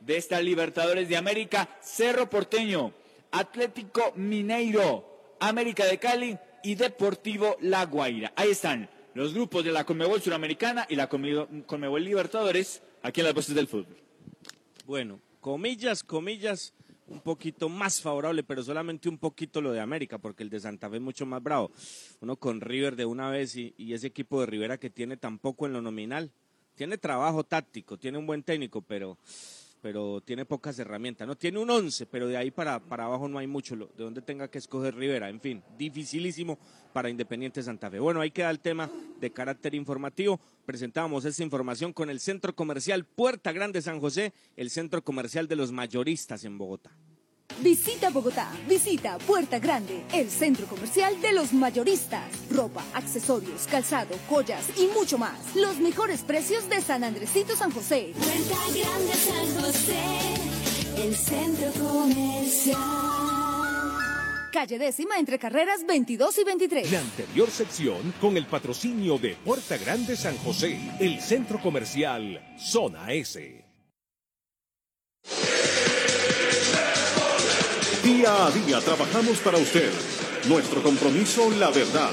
de 0.00 0.16
esta 0.16 0.40
Libertadores 0.40 1.08
de 1.08 1.16
América, 1.16 1.68
Cerro 1.80 2.28
Porteño, 2.28 2.92
Atlético 3.30 4.12
Mineiro, 4.16 5.36
América 5.40 5.84
de 5.84 5.98
Cali 5.98 6.38
y 6.62 6.74
Deportivo 6.74 7.56
La 7.60 7.84
Guaira. 7.86 8.32
Ahí 8.36 8.50
están 8.50 8.88
los 9.14 9.34
grupos 9.34 9.64
de 9.64 9.72
la 9.72 9.84
Conmebol 9.84 10.20
Suramericana 10.20 10.86
y 10.88 10.96
la 10.96 11.08
Conmebol 11.08 12.04
Libertadores 12.04 12.82
aquí 13.02 13.20
en 13.20 13.26
las 13.26 13.34
voces 13.34 13.54
del 13.54 13.66
fútbol. 13.66 13.96
Bueno, 14.84 15.20
comillas, 15.40 16.02
comillas, 16.04 16.74
un 17.08 17.20
poquito 17.20 17.68
más 17.68 18.00
favorable, 18.00 18.42
pero 18.42 18.62
solamente 18.62 19.08
un 19.08 19.18
poquito 19.18 19.60
lo 19.60 19.72
de 19.72 19.80
América, 19.80 20.18
porque 20.18 20.42
el 20.42 20.50
de 20.50 20.60
Santa 20.60 20.90
Fe 20.90 20.96
es 20.96 21.02
mucho 21.02 21.26
más 21.26 21.42
bravo. 21.42 21.70
Uno 22.20 22.36
con 22.36 22.60
River 22.60 22.96
de 22.96 23.04
una 23.04 23.30
vez 23.30 23.56
y, 23.56 23.74
y 23.76 23.92
ese 23.92 24.08
equipo 24.08 24.40
de 24.40 24.46
Rivera 24.46 24.78
que 24.78 24.90
tiene 24.90 25.16
tampoco 25.16 25.66
en 25.66 25.72
lo 25.72 25.82
nominal. 25.82 26.30
Tiene 26.74 26.98
trabajo 26.98 27.44
táctico, 27.44 27.96
tiene 27.96 28.18
un 28.18 28.26
buen 28.26 28.42
técnico, 28.42 28.82
pero 28.82 29.16
pero 29.86 30.20
tiene 30.20 30.44
pocas 30.44 30.76
herramientas. 30.80 31.28
No 31.28 31.36
tiene 31.36 31.60
un 31.60 31.70
11, 31.70 32.06
pero 32.06 32.26
de 32.26 32.36
ahí 32.36 32.50
para, 32.50 32.80
para 32.80 33.04
abajo 33.04 33.28
no 33.28 33.38
hay 33.38 33.46
mucho, 33.46 33.76
de 33.76 33.86
donde 34.02 34.20
tenga 34.20 34.48
que 34.48 34.58
escoger 34.58 34.96
Rivera. 34.96 35.28
En 35.28 35.40
fin, 35.40 35.62
dificilísimo 35.78 36.58
para 36.92 37.08
Independiente 37.08 37.62
Santa 37.62 37.88
Fe. 37.88 38.00
Bueno, 38.00 38.20
ahí 38.20 38.32
queda 38.32 38.50
el 38.50 38.58
tema 38.58 38.90
de 39.20 39.30
carácter 39.30 39.76
informativo. 39.76 40.40
Presentamos 40.64 41.24
esta 41.24 41.44
información 41.44 41.92
con 41.92 42.10
el 42.10 42.18
Centro 42.18 42.52
Comercial 42.56 43.04
Puerta 43.04 43.52
Grande 43.52 43.80
San 43.80 44.00
José, 44.00 44.32
el 44.56 44.70
centro 44.70 45.04
comercial 45.04 45.46
de 45.46 45.54
los 45.54 45.70
mayoristas 45.70 46.44
en 46.44 46.58
Bogotá. 46.58 46.90
Visita 47.62 48.10
Bogotá, 48.10 48.50
visita 48.68 49.18
Puerta 49.18 49.60
Grande, 49.60 50.02
el 50.12 50.30
centro 50.30 50.66
comercial 50.66 51.22
de 51.22 51.32
los 51.32 51.52
mayoristas. 51.52 52.45
Ropa, 52.56 52.82
accesorios, 52.94 53.66
calzado, 53.70 54.16
joyas 54.28 54.64
y 54.78 54.86
mucho 54.86 55.18
más. 55.18 55.54
Los 55.54 55.78
mejores 55.78 56.22
precios 56.22 56.68
de 56.70 56.80
San 56.80 57.04
Andresito 57.04 57.54
San 57.54 57.70
José. 57.70 58.14
Puerta 58.16 58.56
Grande 58.74 59.12
San 59.12 59.62
José, 59.62 61.04
el 61.04 61.14
centro 61.14 61.70
comercial. 61.84 62.80
Calle 64.50 64.78
décima 64.78 65.18
entre 65.18 65.38
carreras 65.38 65.84
22 65.86 66.38
y 66.38 66.44
23. 66.44 66.90
La 66.92 67.00
anterior 67.00 67.50
sección 67.50 68.14
con 68.22 68.38
el 68.38 68.46
patrocinio 68.46 69.18
de 69.18 69.34
Puerta 69.34 69.76
Grande 69.76 70.16
San 70.16 70.38
José, 70.38 70.80
el 70.98 71.20
centro 71.20 71.60
comercial 71.60 72.40
Zona 72.58 73.12
S. 73.12 73.64
Día 78.02 78.46
a 78.46 78.50
día 78.50 78.80
trabajamos 78.80 79.38
para 79.40 79.58
usted. 79.58 79.90
Nuestro 80.48 80.82
compromiso, 80.82 81.50
la 81.50 81.70
verdad. 81.70 82.12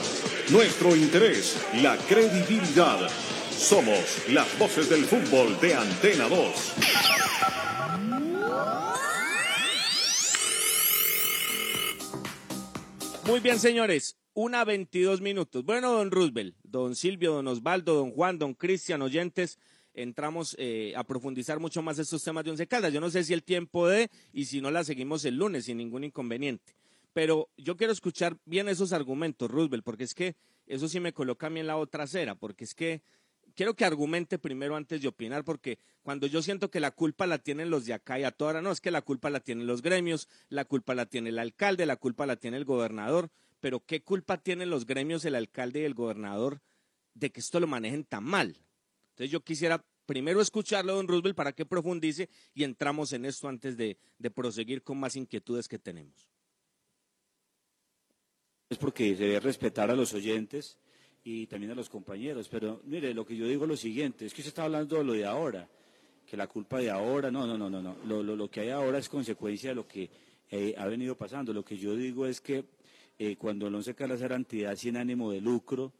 Nuestro 0.52 0.94
interés, 0.94 1.58
la 1.82 1.96
credibilidad. 1.98 3.10
Somos 3.50 4.28
las 4.30 4.60
voces 4.60 4.90
del 4.90 5.06
fútbol 5.06 5.58
de 5.62 5.74
Antena 5.74 6.28
2. 6.28 6.74
Muy 13.26 13.40
bien, 13.40 13.58
señores. 13.58 14.18
Una 14.34 14.66
22 14.66 15.22
minutos. 15.22 15.64
Bueno, 15.64 15.94
don 15.94 16.12
Roosevelt, 16.12 16.58
don 16.64 16.94
Silvio, 16.96 17.32
don 17.32 17.48
Osvaldo, 17.48 17.94
don 17.96 18.12
Juan, 18.12 18.38
don 18.38 18.54
Cristian, 18.54 19.02
oyentes, 19.02 19.60
entramos 19.94 20.58
eh, 20.60 20.94
a 20.98 21.06
profundizar 21.06 21.62
mucho 21.62 21.82
más 21.82 22.00
estos 22.00 22.22
temas 22.22 22.44
de 22.44 22.52
Once 22.52 22.68
Caldas. 22.68 22.92
Yo 22.92 23.00
no 23.00 23.10
sé 23.10 23.24
si 23.24 23.32
el 23.34 23.44
tiempo 23.44 23.88
de 23.88 24.10
y 24.34 24.44
si 24.46 24.60
no 24.60 24.72
la 24.72 24.84
seguimos 24.84 25.24
el 25.24 25.38
lunes 25.38 25.66
sin 25.66 25.78
ningún 25.78 26.04
inconveniente. 26.04 26.76
Pero 27.14 27.50
yo 27.58 27.78
quiero 27.78 27.94
escuchar 27.94 28.38
bien 28.46 28.68
esos 28.68 28.92
argumentos, 28.92 29.50
Roosevelt, 29.50 29.84
porque 29.84 30.04
es 30.04 30.14
que 30.14 30.36
eso 30.66 30.88
sí 30.88 31.00
me 31.00 31.14
coloca 31.14 31.48
a 31.48 31.50
mí 31.50 31.60
en 31.60 31.68
la 31.68 31.78
otra 31.78 32.06
acera, 32.06 32.36
porque 32.36 32.64
es 32.64 32.74
que 32.74 33.02
quiero 33.56 33.76
que 33.76 33.86
argumente 33.86 34.40
primero 34.40 34.76
antes 34.76 35.02
de 35.02 35.08
opinar, 35.08 35.44
porque 35.44 35.78
cuando 36.02 36.28
yo 36.28 36.42
siento 36.42 36.72
que 36.72 36.80
la 36.80 36.92
culpa 36.92 37.28
la 37.28 37.38
tienen 37.38 37.70
los 37.70 37.86
de 37.86 37.94
acá 37.94 38.20
y 38.20 38.24
a 38.24 38.32
toda 38.32 38.52
hora, 38.52 38.62
no, 38.62 38.72
es 38.72 38.82
que 38.82 38.92
la 38.92 39.02
culpa 39.02 39.30
la 39.30 39.40
tienen 39.40 39.68
los 39.68 39.82
gremios, 39.82 40.28
la 40.50 40.66
culpa 40.66 40.96
la 40.96 41.06
tiene 41.06 41.30
el 41.30 41.40
alcalde, 41.40 41.86
la 41.86 41.98
culpa 41.98 42.26
la 42.26 42.36
tiene 42.36 42.58
el 42.58 42.66
gobernador, 42.66 43.30
pero 43.60 43.80
¿qué 43.86 44.02
culpa 44.02 44.38
tienen 44.38 44.70
los 44.70 44.86
gremios, 44.86 45.24
el 45.26 45.36
alcalde 45.36 45.82
y 45.82 45.86
el 45.86 45.94
gobernador 45.94 46.62
de 47.14 47.32
que 47.32 47.40
esto 47.40 47.60
lo 47.60 47.68
manejen 47.68 48.04
tan 48.04 48.24
mal? 48.24 48.58
Entonces 49.12 49.32
yo 49.32 49.44
quisiera 49.44 49.86
primero 50.06 50.42
escucharlo, 50.42 50.96
don 50.96 51.08
Roosevelt, 51.08 51.36
para 51.36 51.54
que 51.54 51.66
profundice 51.66 52.30
y 52.54 52.64
entramos 52.64 53.14
en 53.14 53.26
esto 53.26 53.48
antes 53.48 53.78
de, 53.78 53.98
de 54.18 54.32
proseguir 54.32 54.82
con 54.82 55.00
más 55.00 55.16
inquietudes 55.16 55.68
que 55.68 55.80
tenemos. 55.80 56.33
Es 58.74 58.80
porque 58.80 59.16
se 59.16 59.26
debe 59.26 59.40
respetar 59.40 59.92
a 59.92 59.96
los 59.96 60.16
oyentes 60.16 60.80
y 61.24 61.46
también 61.46 61.74
a 61.74 61.76
los 61.76 61.90
compañeros. 61.90 62.50
Pero 62.50 62.82
mire, 62.86 63.14
lo 63.14 63.24
que 63.24 63.36
yo 63.36 63.48
digo 63.48 63.66
es 63.66 63.70
lo 63.70 63.78
siguiente, 63.78 64.26
es 64.26 64.34
que 64.34 64.42
usted 64.42 64.50
está 64.50 64.64
hablando 64.64 64.98
de 64.98 65.04
lo 65.04 65.14
de 65.14 65.26
ahora, 65.26 65.70
que 66.26 66.36
la 66.36 66.48
culpa 66.48 66.80
de 66.80 66.90
ahora, 66.90 67.30
no, 67.30 67.46
no, 67.46 67.56
no, 67.56 67.70
no, 67.70 67.84
no. 67.84 67.98
Lo, 68.08 68.24
lo, 68.24 68.36
lo 68.36 68.50
que 68.50 68.62
hay 68.62 68.70
ahora 68.70 68.98
es 68.98 69.08
consecuencia 69.10 69.70
de 69.70 69.76
lo 69.76 69.88
que 69.88 70.10
eh, 70.50 70.74
ha 70.76 70.88
venido 70.88 71.16
pasando. 71.16 71.54
Lo 71.54 71.64
que 71.64 71.78
yo 71.78 71.96
digo 71.96 72.26
es 72.26 72.42
que 72.42 72.66
eh, 73.20 73.36
cuando 73.36 73.68
el 73.68 73.76
Once 73.76 73.94
Caldas 73.94 74.22
era 74.22 74.36
entidad 74.36 74.76
sin 74.76 74.98
ánimo 74.98 75.32
de 75.32 75.40
lucro, 75.40 75.94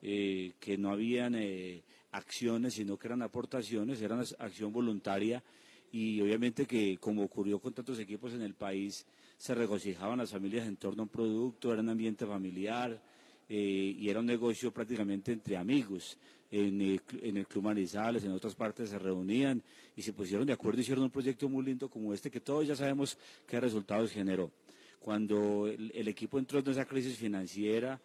eh, 0.00 0.54
que 0.58 0.78
no 0.78 0.92
habían 0.92 1.34
eh, 1.34 1.82
acciones, 2.12 2.72
sino 2.72 2.96
que 2.96 3.06
eran 3.06 3.20
aportaciones, 3.20 4.00
eran 4.00 4.24
acción 4.38 4.72
voluntaria 4.72 5.42
y 5.92 6.22
obviamente 6.22 6.64
que 6.64 6.96
como 6.96 7.22
ocurrió 7.22 7.58
con 7.58 7.74
tantos 7.74 7.98
equipos 7.98 8.32
en 8.32 8.40
el 8.40 8.54
país, 8.54 9.04
se 9.36 9.54
regocijaban 9.54 10.18
las 10.18 10.30
familias 10.30 10.66
en 10.66 10.76
torno 10.76 11.02
a 11.02 11.04
un 11.04 11.08
producto, 11.08 11.72
era 11.72 11.82
un 11.82 11.88
ambiente 11.88 12.26
familiar 12.26 13.00
eh, 13.48 13.96
y 13.98 14.08
era 14.08 14.20
un 14.20 14.26
negocio 14.26 14.72
prácticamente 14.72 15.32
entre 15.32 15.56
amigos. 15.56 16.18
En 16.50 16.80
el, 16.80 17.46
Club 17.48 17.64
Manizales, 17.64 18.22
en 18.22 18.30
otras 18.30 18.54
partes 18.54 18.90
se 18.90 18.98
reunían 18.98 19.60
y 19.96 20.02
se 20.02 20.12
pusieron 20.12 20.46
de 20.46 20.52
acuerdo, 20.52 20.80
hicieron 20.80 21.02
un 21.02 21.10
proyecto 21.10 21.48
muy 21.48 21.64
lindo 21.64 21.88
como 21.88 22.14
este 22.14 22.30
que 22.30 22.40
todos 22.40 22.64
ya 22.64 22.76
sabemos 22.76 23.18
qué 23.46 23.58
resultados 23.58 24.12
generó. 24.12 24.52
Cuando 25.00 25.66
el, 25.66 26.06
equipo 26.06 26.38
entró 26.38 26.60
en 26.60 26.70
esa 26.70 26.84
crisis 26.84 27.16
financiera, 27.16 28.00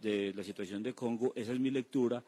de 0.00 0.32
la 0.34 0.42
situación 0.42 0.82
de 0.82 0.92
Congo, 0.92 1.32
esa 1.34 1.52
es 1.52 1.60
mi 1.60 1.70
lectura, 1.70 2.22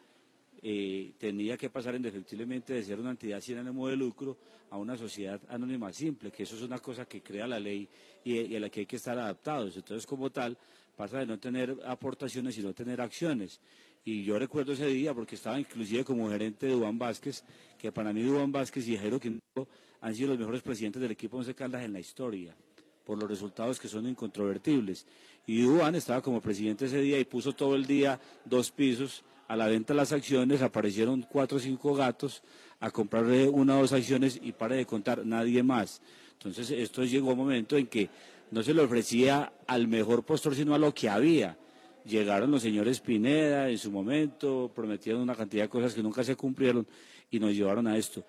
eh, 0.69 1.13
tenía 1.17 1.57
que 1.57 1.71
pasar 1.71 1.95
indefectiblemente 1.95 2.75
de 2.75 2.83
ser 2.83 2.99
una 2.99 3.11
entidad 3.11 3.41
sin 3.41 3.57
ánimo 3.57 3.87
de 3.87 3.95
lucro 3.95 4.37
a 4.71 4.77
una 4.77 4.97
sociedad 4.97 5.41
anónima 5.49 5.93
simple, 5.93 6.33
que 6.33 6.43
eso 6.43 6.57
es 6.57 6.63
una 6.63 6.81
cosa 6.81 7.05
que 7.05 7.23
crea 7.23 7.47
la 7.47 7.61
ley 7.61 7.89
y, 8.25 8.53
a 8.57 8.59
la 8.59 8.69
que 8.69 8.81
hay 8.81 8.87
que 8.87 8.97
estar 8.97 9.17
adaptados. 9.17 9.77
Entonces, 9.77 10.05
como 10.05 10.29
tal, 10.31 10.59
pasa 10.97 11.21
de 11.21 11.27
no 11.27 11.39
tener 11.39 11.77
aportaciones 11.87 12.57
sino 12.57 12.75
tener 12.75 13.01
acciones. 13.01 13.61
Y 14.05 14.25
yo 14.25 14.41
recuerdo 14.41 14.73
ese 14.73 14.89
día 14.89 15.15
porque 15.15 15.37
estaba 15.37 15.61
inclusive 15.61 16.03
como 16.03 16.29
gerente 16.29 16.67
de 16.67 16.73
Dubán 16.73 16.99
Vázquez, 16.99 17.45
que 17.79 17.93
para 17.93 18.13
mí 18.13 18.23
Dubán 18.23 18.51
Vázquez 18.51 18.89
y 18.89 18.97
Jairo 18.97 19.21
Quintero 19.21 19.69
han 20.01 20.17
sido 20.17 20.31
los 20.31 20.39
mejores 20.41 20.63
presidentes 20.63 21.01
del 21.01 21.13
equipo 21.13 21.37
Once 21.37 21.55
Caldas 21.55 21.85
en 21.85 21.93
la 21.93 22.01
historia 22.01 22.57
por 23.05 23.21
los 23.21 23.31
resultados 23.31 23.79
que 23.79 23.87
son 23.87 24.09
incontrovertibles. 24.09 25.07
Y 25.47 25.61
Dubán 25.61 25.95
estaba 25.95 26.21
como 26.21 26.41
presidente 26.41 26.87
ese 26.87 27.01
día 27.01 27.21
y 27.21 27.25
puso 27.25 27.53
todo 27.53 27.77
el 27.77 27.87
día 27.87 28.21
dos 28.45 28.73
pisos 28.73 29.23
a 29.49 29.57
la 29.57 29.67
venta 29.67 29.93
de 29.93 29.99
las 29.99 30.13
acciones, 30.13 30.63
aparecieron 30.63 31.23
cuatro 31.23 31.59
o 31.59 31.61
cinco 31.61 31.95
gatos 31.95 32.43
a 32.81 32.91
comprarle 32.91 33.49
una 33.49 33.77
o 33.77 33.83
dos 33.83 33.93
acciones 33.93 34.39
y 34.43 34.53
para 34.53 34.77
de 34.77 34.87
contar 34.87 35.25
nadie 35.25 35.63
más. 35.63 36.01
Entonces 36.33 36.71
esto 36.71 37.05
llegó 37.05 37.33
un 37.33 37.39
momento 37.39 37.77
en 37.77 37.87
que 37.87 38.11
no 38.51 38.63
se 38.63 38.75
le 38.75 38.83
ofrecía 38.83 39.53
al 39.67 39.89
mejor 39.89 40.25
postor 40.25 40.55
sino 40.55 40.75
a 40.75 40.79
lo 40.79 40.93
que 40.95 41.09
había. 41.09 41.57
Llegaron 42.05 42.51
los 42.51 42.63
señores 42.63 43.01
Pineda 43.01 43.69
en 43.69 43.79
su 43.79 43.91
momento, 43.91 44.71
prometieron 44.75 45.23
una 45.23 45.35
cantidad 45.35 45.65
de 45.65 45.69
cosas 45.69 45.95
que 45.95 46.03
nunca 46.03 46.23
se 46.23 46.37
cumplieron 46.37 46.87
y 47.31 47.41
nos 47.41 47.53
llevaron 47.53 47.87
a 47.87 47.97
esto. 47.97 48.25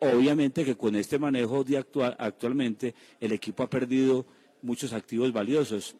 Obviamente 0.00 0.64
que 0.64 0.76
con 0.76 0.96
este 0.96 1.18
manejo 1.18 1.62
de 1.64 1.78
actual, 1.78 2.16
actualmente 2.18 2.94
el 3.20 3.32
equipo 3.32 3.62
ha 3.62 3.70
perdido 3.70 4.26
muchos 4.60 4.92
activos 4.92 5.32
valiosos. 5.32 5.94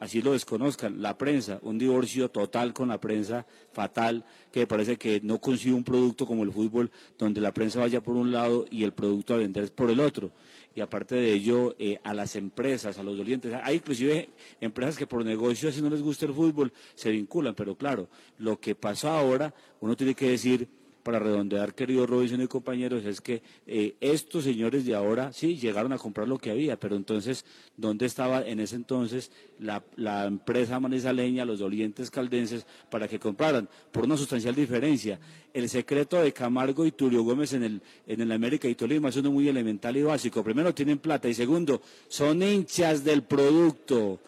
Así 0.00 0.22
lo 0.22 0.32
desconozcan, 0.32 1.00
la 1.00 1.16
prensa, 1.16 1.58
un 1.62 1.78
divorcio 1.78 2.30
total 2.30 2.72
con 2.72 2.88
la 2.88 3.00
prensa, 3.00 3.46
fatal, 3.72 4.24
que 4.52 4.66
parece 4.66 4.96
que 4.96 5.20
no 5.22 5.40
consigue 5.40 5.74
un 5.74 5.84
producto 5.84 6.26
como 6.26 6.42
el 6.42 6.52
fútbol, 6.52 6.90
donde 7.18 7.40
la 7.40 7.52
prensa 7.52 7.80
vaya 7.80 8.02
por 8.02 8.16
un 8.16 8.32
lado 8.32 8.66
y 8.70 8.84
el 8.84 8.92
producto 8.92 9.34
a 9.34 9.38
vender 9.38 9.72
por 9.72 9.90
el 9.90 10.00
otro. 10.00 10.32
Y 10.74 10.80
aparte 10.80 11.14
de 11.14 11.32
ello, 11.32 11.76
eh, 11.78 12.00
a 12.02 12.14
las 12.14 12.34
empresas, 12.36 12.98
a 12.98 13.02
los 13.02 13.16
dolientes, 13.16 13.54
hay 13.62 13.76
inclusive 13.76 14.30
empresas 14.60 14.96
que 14.96 15.06
por 15.06 15.24
negocio, 15.24 15.70
si 15.70 15.80
no 15.80 15.88
les 15.88 16.02
gusta 16.02 16.26
el 16.26 16.34
fútbol, 16.34 16.72
se 16.94 17.10
vinculan, 17.10 17.54
pero 17.54 17.76
claro, 17.76 18.08
lo 18.38 18.58
que 18.58 18.74
pasa 18.74 19.18
ahora, 19.18 19.54
uno 19.80 19.96
tiene 19.96 20.14
que 20.14 20.30
decir 20.30 20.68
para 21.04 21.18
redondear, 21.20 21.74
querido 21.74 22.06
Robinson 22.06 22.40
y 22.40 22.48
compañeros, 22.48 23.04
es 23.04 23.20
que 23.20 23.42
eh, 23.66 23.94
estos 24.00 24.42
señores 24.42 24.84
de 24.86 24.94
ahora 24.94 25.32
sí 25.32 25.56
llegaron 25.56 25.92
a 25.92 25.98
comprar 25.98 26.26
lo 26.26 26.38
que 26.38 26.50
había, 26.50 26.80
pero 26.80 26.96
entonces, 26.96 27.44
¿dónde 27.76 28.06
estaba 28.06 28.42
en 28.42 28.58
ese 28.58 28.74
entonces 28.76 29.30
la, 29.60 29.84
la 29.96 30.24
empresa 30.24 30.80
manizaleña, 30.80 31.44
los 31.44 31.60
dolientes 31.60 32.10
caldenses, 32.10 32.66
para 32.90 33.06
que 33.06 33.20
compraran? 33.20 33.68
Por 33.92 34.04
una 34.04 34.16
sustancial 34.16 34.54
diferencia. 34.54 35.20
El 35.52 35.68
secreto 35.68 36.16
de 36.16 36.32
Camargo 36.32 36.86
y 36.86 36.92
Tulio 36.92 37.22
Gómez 37.22 37.52
en 37.52 37.62
el, 37.62 37.82
en 38.06 38.22
el 38.22 38.32
América 38.32 38.66
y 38.66 38.74
Tolima 38.74 39.10
es 39.10 39.16
uno 39.16 39.30
muy 39.30 39.46
elemental 39.46 39.96
y 39.96 40.02
básico. 40.02 40.42
Primero, 40.42 40.74
tienen 40.74 40.98
plata 40.98 41.28
y 41.28 41.34
segundo, 41.34 41.82
son 42.08 42.42
hinchas 42.42 43.04
del 43.04 43.22
producto. 43.22 44.20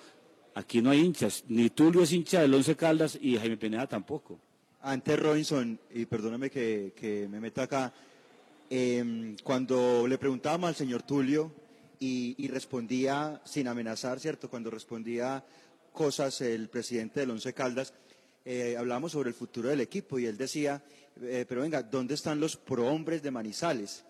Aquí 0.54 0.82
no 0.82 0.90
hay 0.90 1.00
hinchas, 1.00 1.42
ni 1.48 1.70
Tulio 1.70 2.02
es 2.02 2.12
hincha 2.12 2.42
del 2.42 2.52
Once 2.52 2.76
Caldas 2.76 3.18
y 3.20 3.36
Jaime 3.38 3.56
Pineda 3.56 3.86
tampoco. 3.86 4.38
Antes 4.88 5.18
Robinson, 5.18 5.80
y 5.94 6.06
perdóname 6.06 6.48
que, 6.48 7.26
me 7.28 7.40
meta 7.40 7.64
acá, 7.64 7.92
em, 8.70 9.36
cuando 9.42 10.06
le 10.06 10.16
preguntábamos 10.16 10.68
al 10.68 10.76
señor 10.76 11.02
Tulio 11.02 11.50
y, 11.98 12.36
y 12.38 12.46
respondía 12.46 13.42
sin 13.44 13.66
amenazar, 13.66 14.20
¿cierto? 14.20 14.48
Cuando 14.48 14.70
respondía 14.70 15.44
cosas 15.92 16.40
el 16.40 16.68
presidente 16.68 17.18
del 17.18 17.32
Once 17.32 17.52
Caldas, 17.52 17.94
eh, 18.44 18.76
hablábamos 18.78 19.10
sobre 19.10 19.30
el 19.30 19.34
futuro 19.34 19.70
del 19.70 19.80
equipo 19.80 20.20
y 20.20 20.26
él 20.26 20.36
decía, 20.36 20.80
eh, 21.20 21.44
pero 21.48 21.62
venga, 21.62 21.82
¿dónde 21.82 22.14
están 22.14 22.38
los 22.38 22.56
prohombres 22.56 23.24
de 23.24 23.32
Manizales? 23.32 24.04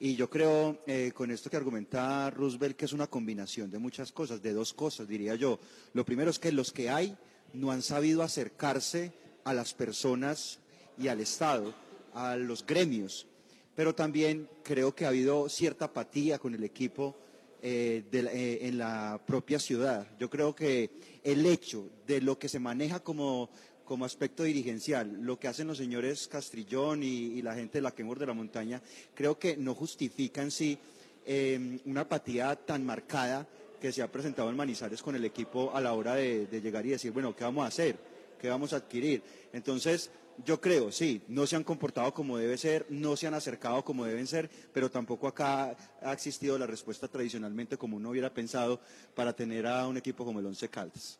Y 0.00 0.16
yo 0.16 0.28
creo, 0.28 0.82
eh, 0.88 1.12
con 1.14 1.30
esto 1.30 1.48
que 1.50 1.56
argumenta 1.56 2.30
Roosevelt, 2.30 2.76
que 2.76 2.86
es 2.86 2.92
una 2.92 3.06
combinación 3.06 3.70
de 3.70 3.78
muchas 3.78 4.10
cosas, 4.10 4.42
de 4.42 4.52
dos 4.52 4.74
cosas, 4.74 5.06
diría 5.06 5.36
yo. 5.36 5.60
Lo 5.92 6.04
primero 6.04 6.32
es 6.32 6.40
que 6.40 6.50
los 6.50 6.72
que 6.72 6.90
hay 6.90 7.16
no 7.52 7.70
han 7.70 7.82
sabido 7.82 8.24
acercarse 8.24 9.12
a 9.46 9.54
las 9.54 9.74
personas 9.74 10.58
y 10.98 11.06
al 11.06 11.20
Estado, 11.20 11.72
a 12.14 12.34
los 12.34 12.66
gremios, 12.66 13.28
pero 13.76 13.94
también 13.94 14.48
creo 14.64 14.92
que 14.92 15.04
ha 15.04 15.08
habido 15.08 15.48
cierta 15.48 15.84
apatía 15.84 16.40
con 16.40 16.52
el 16.52 16.64
equipo 16.64 17.14
eh, 17.62 18.02
eh, 18.10 18.58
en 18.62 18.76
la 18.76 19.20
propia 19.24 19.60
ciudad. 19.60 20.04
Yo 20.18 20.28
creo 20.28 20.52
que 20.52 20.90
el 21.22 21.46
hecho 21.46 21.88
de 22.08 22.20
lo 22.20 22.36
que 22.40 22.48
se 22.48 22.58
maneja 22.58 22.98
como, 22.98 23.48
como 23.84 24.04
aspecto 24.04 24.42
dirigencial, 24.42 25.20
lo 25.22 25.38
que 25.38 25.46
hacen 25.46 25.68
los 25.68 25.78
señores 25.78 26.26
Castrillón 26.26 27.04
y, 27.04 27.40
la 27.40 27.54
gente 27.54 27.78
de 27.78 27.82
la 27.82 27.92
Kenworth 27.92 28.18
de 28.18 28.26
la 28.26 28.34
Montaña, 28.34 28.82
creo 29.14 29.38
que 29.38 29.56
no 29.56 29.76
justifica 29.76 30.42
en 30.42 30.50
sí 30.50 30.76
eh, 31.24 31.78
una 31.84 32.00
apatía 32.00 32.56
tan 32.56 32.84
marcada 32.84 33.46
que 33.80 33.92
se 33.92 34.02
ha 34.02 34.10
presentado 34.10 34.50
en 34.50 34.56
Manizales 34.56 35.02
con 35.02 35.14
el 35.14 35.24
equipo 35.24 35.70
a 35.72 35.80
la 35.80 35.92
hora 35.92 36.16
de, 36.16 36.46
de 36.46 36.60
llegar 36.60 36.84
y 36.84 36.90
decir, 36.90 37.12
bueno, 37.12 37.36
¿qué 37.36 37.44
vamos 37.44 37.64
a 37.64 37.68
hacer? 37.68 38.15
¿Qué 38.38 38.48
vamos 38.48 38.72
a 38.72 38.76
adquirir? 38.76 39.22
Entonces, 39.52 40.10
yo 40.44 40.60
creo, 40.60 40.92
sí, 40.92 41.22
no 41.28 41.46
se 41.46 41.56
han 41.56 41.64
comportado 41.64 42.12
como 42.12 42.36
debe 42.36 42.58
ser, 42.58 42.86
no 42.90 43.16
se 43.16 43.26
han 43.26 43.34
acercado 43.34 43.84
como 43.84 44.04
deben 44.04 44.26
ser, 44.26 44.50
pero 44.72 44.90
tampoco 44.90 45.28
acá 45.28 45.76
ha 46.02 46.12
existido 46.12 46.58
la 46.58 46.66
respuesta 46.66 47.08
tradicionalmente 47.08 47.76
como 47.76 47.96
uno 47.96 48.10
hubiera 48.10 48.32
pensado 48.32 48.80
para 49.14 49.34
tener 49.34 49.66
a 49.66 49.86
un 49.86 49.96
equipo 49.96 50.24
como 50.24 50.40
el 50.40 50.46
Once 50.46 50.68
Caldas. 50.68 51.18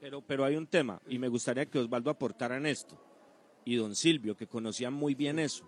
Pero, 0.00 0.20
pero 0.20 0.44
hay 0.44 0.56
un 0.56 0.66
tema, 0.66 1.00
y 1.08 1.18
me 1.18 1.28
gustaría 1.28 1.66
que 1.66 1.78
Osvaldo 1.78 2.10
aportara 2.10 2.56
en 2.56 2.66
esto, 2.66 2.96
y 3.64 3.76
don 3.76 3.94
Silvio, 3.96 4.36
que 4.36 4.46
conocía 4.46 4.90
muy 4.90 5.14
bien 5.14 5.38
eso. 5.38 5.64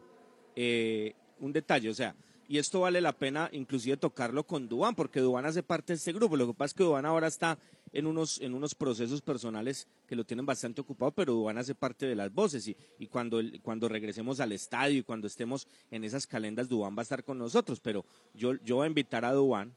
Eh, 0.55 1.15
un 1.41 1.53
detalle, 1.53 1.89
o 1.89 1.95
sea, 1.95 2.15
y 2.49 2.59
esto 2.59 2.81
vale 2.81 3.01
la 3.01 3.13
pena 3.13 3.49
inclusive 3.53 3.97
tocarlo 3.97 4.47
con 4.47 4.69
Dubán, 4.69 4.95
porque 4.95 5.21
Dubán 5.21 5.47
hace 5.47 5.63
parte 5.63 5.93
de 5.93 5.97
este 5.97 6.13
grupo. 6.13 6.37
Lo 6.37 6.47
que 6.47 6.55
pasa 6.55 6.67
es 6.67 6.75
que 6.75 6.85
Dubán 6.85 7.05
ahora 7.05 7.27
está 7.27 7.59
en 7.93 8.07
unos, 8.07 8.41
en 8.41 8.55
unos 8.55 8.75
procesos 8.75 9.23
personales 9.23 9.87
que 10.07 10.17
lo 10.17 10.25
tienen 10.25 10.47
bastante 10.47 10.81
ocupado, 10.81 11.13
pero 11.13 11.33
Dubán 11.33 11.59
hace 11.59 11.75
parte 11.75 12.07
de 12.07 12.15
las 12.15 12.33
voces. 12.33 12.67
Y, 12.69 12.77
y 12.99 13.07
cuando, 13.07 13.41
cuando 13.63 13.89
regresemos 13.89 14.41
al 14.41 14.53
estadio 14.53 14.99
y 14.99 15.03
cuando 15.03 15.27
estemos 15.27 15.67
en 15.91 16.05
esas 16.05 16.27
calendas, 16.27 16.69
Dubán 16.69 16.97
va 16.97 17.01
a 17.01 17.05
estar 17.05 17.25
con 17.25 17.39
nosotros. 17.39 17.81
Pero 17.81 18.05
yo, 18.35 18.55
yo 18.65 18.77
voy 18.77 18.85
a 18.85 18.89
invitar 18.89 19.25
a 19.25 19.33
Dubán, 19.33 19.73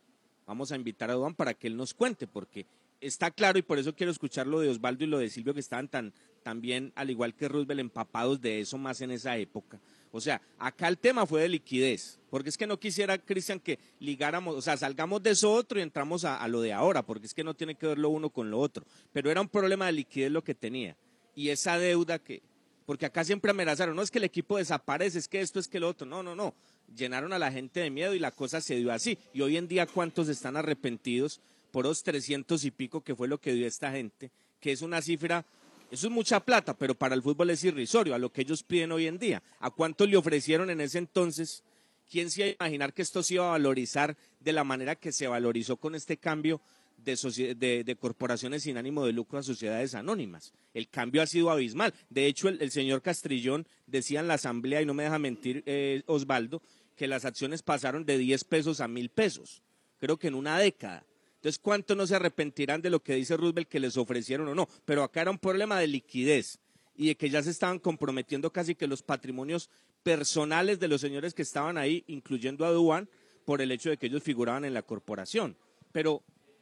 vamos 0.45 0.71
a 0.71 0.75
invitar 0.75 1.09
a 1.09 1.13
Dubán 1.13 1.35
para 1.35 1.53
que 1.53 1.67
él 1.67 1.77
nos 1.77 1.93
cuente, 1.93 2.27
porque 2.27 2.65
está 3.01 3.31
claro 3.31 3.57
y 3.59 3.61
por 3.61 3.79
eso 3.79 3.95
quiero 3.95 4.11
escuchar 4.11 4.47
lo 4.47 4.59
de 4.59 4.69
Osvaldo 4.69 5.03
y 5.03 5.07
lo 5.07 5.19
de 5.19 5.29
Silvio 5.29 5.53
que 5.53 5.59
estaban 5.59 5.87
tan 5.87 6.13
también 6.43 6.91
al 6.95 7.09
igual 7.09 7.35
que 7.35 7.47
Roosevelt 7.47 7.79
empapados 7.79 8.41
de 8.41 8.59
eso 8.61 8.77
más 8.77 9.01
en 9.01 9.11
esa 9.11 9.37
época. 9.37 9.79
O 10.11 10.19
sea, 10.19 10.41
acá 10.57 10.87
el 10.87 10.97
tema 10.97 11.25
fue 11.25 11.41
de 11.41 11.49
liquidez, 11.49 12.19
porque 12.29 12.49
es 12.49 12.57
que 12.57 12.65
no 12.65 12.79
quisiera, 12.79 13.17
Cristian, 13.17 13.59
que 13.59 13.77
ligáramos, 13.99 14.55
o 14.55 14.61
sea, 14.61 14.75
salgamos 14.75 15.21
de 15.21 15.31
eso 15.31 15.51
otro 15.51 15.79
y 15.79 15.83
entramos 15.83 16.25
a, 16.25 16.47
lo 16.47 16.61
de 16.61 16.73
ahora, 16.73 17.03
porque 17.05 17.27
es 17.27 17.33
que 17.33 17.43
no 17.43 17.53
tiene 17.53 17.75
que 17.75 17.87
ver 17.87 17.99
lo 17.99 18.09
uno 18.09 18.29
con 18.29 18.49
lo 18.49 18.59
otro. 18.59 18.85
Pero 19.13 19.29
era 19.29 19.41
un 19.41 19.49
problema 19.49 19.85
de 19.85 19.91
liquidez 19.91 20.31
lo 20.31 20.43
que 20.43 20.55
tenía. 20.55 20.97
Y 21.35 21.49
esa 21.49 21.77
deuda 21.77 22.17
que, 22.17 22.41
porque 22.87 23.05
acá 23.05 23.23
siempre 23.23 23.51
amenazaron, 23.51 23.95
no 23.95 24.01
es 24.01 24.09
que 24.09 24.17
el 24.17 24.23
equipo 24.23 24.57
desaparece, 24.57 25.19
es 25.19 25.27
que 25.27 25.41
esto, 25.41 25.59
es 25.59 25.67
que 25.67 25.79
lo 25.79 25.89
otro. 25.89 26.07
No, 26.07 26.23
no, 26.23 26.35
no. 26.35 26.55
Llenaron 26.95 27.31
a 27.33 27.39
la 27.39 27.51
gente 27.51 27.81
de 27.81 27.91
miedo 27.91 28.15
y 28.15 28.19
la 28.19 28.31
cosa 28.31 28.61
se 28.61 28.77
dio 28.77 28.91
así. 28.91 29.19
Y 29.31 29.41
hoy 29.41 29.57
en 29.57 29.67
día, 29.67 29.85
¿cuántos 29.85 30.27
están 30.27 30.57
arrepentidos 30.57 31.39
por 31.71 31.85
los 31.85 32.01
300 32.01 32.65
y 32.65 32.71
pico 32.71 33.01
que 33.01 33.15
fue 33.15 33.27
lo 33.27 33.39
que 33.39 33.53
dio 33.53 33.67
esta 33.67 33.91
gente? 33.91 34.31
Que 34.59 34.71
es 34.71 34.81
una 34.81 35.03
cifra, 35.03 35.45
eso 35.91 36.07
es 36.07 36.13
mucha 36.13 36.39
plata, 36.39 36.77
pero 36.77 36.95
para 36.95 37.15
el 37.15 37.21
fútbol 37.21 37.49
es 37.49 37.63
irrisorio, 37.63 38.13
a 38.15 38.17
lo 38.19 38.31
que 38.31 38.41
ellos 38.41 38.63
piden 38.63 38.91
hoy 38.91 39.07
en 39.07 39.17
día. 39.17 39.41
¿A 39.59 39.69
cuánto 39.71 40.05
le 40.05 40.17
ofrecieron 40.17 40.69
en 40.69 40.81
ese 40.81 40.97
entonces? 40.97 41.63
¿Quién 42.09 42.29
se 42.31 42.41
iba 42.41 42.49
a 42.59 42.65
imaginar 42.67 42.93
que 42.93 43.01
esto 43.01 43.21
se 43.23 43.35
iba 43.35 43.47
a 43.47 43.51
valorizar 43.51 44.17
de 44.39 44.53
la 44.53 44.63
manera 44.63 44.95
que 44.95 45.11
se 45.11 45.27
valorizó 45.27 45.77
con 45.77 45.95
este 45.95 46.17
cambio 46.17 46.61
de, 46.97 47.83
de- 47.85 47.95
corporaciones 47.95 48.63
sin 48.63 48.77
ánimo 48.77 49.05
de 49.05 49.13
lucro 49.13 49.37
a 49.39 49.43
sociedades 49.43 49.93
anónimas? 49.95 50.51
El 50.73 50.89
cambio 50.89 51.21
ha 51.21 51.27
sido 51.27 51.51
abismal. 51.51 51.93
De 52.09 52.25
hecho, 52.25 52.49
el, 52.49 52.61
el 52.61 52.71
señor 52.71 53.01
Castrillón 53.01 53.67
decía 53.85 54.19
en 54.21 54.27
la 54.27 54.35
asamblea, 54.35 54.81
y 54.81 54.85
no 54.85 54.93
me 54.93 55.03
deja 55.03 55.19
mentir 55.19 55.63
eh, 55.65 56.01
Osvaldo, 56.07 56.61
que 56.95 57.07
las 57.07 57.25
acciones 57.25 57.61
pasaron 57.61 58.05
de 58.05 58.17
10 58.17 58.43
pesos 58.43 58.81
a 58.81 58.87
mil 58.87 59.09
pesos. 59.09 59.61
Creo 59.99 60.17
que 60.17 60.27
en 60.27 60.35
una 60.35 60.57
década. 60.59 61.05
Entonces, 61.39 61.57
¿cuánto 61.57 61.95
no 61.95 62.05
se 62.05 62.15
arrepentirán 62.15 62.81
de 62.81 62.89
lo 62.89 63.01
que 63.01 63.15
dice 63.15 63.37
Roosevelt 63.37 63.69
que 63.69 63.79
les 63.79 63.95
ofrecieron 63.95 64.49
o 64.49 64.55
no? 64.55 64.67
Pero 64.83 65.03
acá 65.03 65.21
era 65.21 65.31
un 65.31 65.37
problema 65.37 65.79
de 65.79 65.87
liquidez 65.87 66.59
y 66.97 67.07
de 67.07 67.15
que 67.15 67.29
ya 67.29 67.41
se 67.41 67.49
estaban 67.49 67.79
comprometiendo 67.79 68.51
casi 68.51 68.75
que 68.75 68.87
los 68.87 69.01
patrimonios 69.01 69.69
personales 70.03 70.81
de 70.81 70.89
los 70.89 70.99
señores 70.99 71.33
que 71.33 71.43
estaban 71.43 71.77
ahí, 71.77 72.03
incluyendo 72.07 72.65
a 72.65 72.71
Duan, 72.71 73.07
por 73.45 73.61
el 73.61 73.71
hecho 73.71 73.89
de 73.89 73.95
que 73.95 74.07
ellos 74.07 74.21
figuraban 74.21 74.65
en 74.65 74.73
la 74.73 74.81
corporación. 74.81 75.55
Pero 75.93 76.21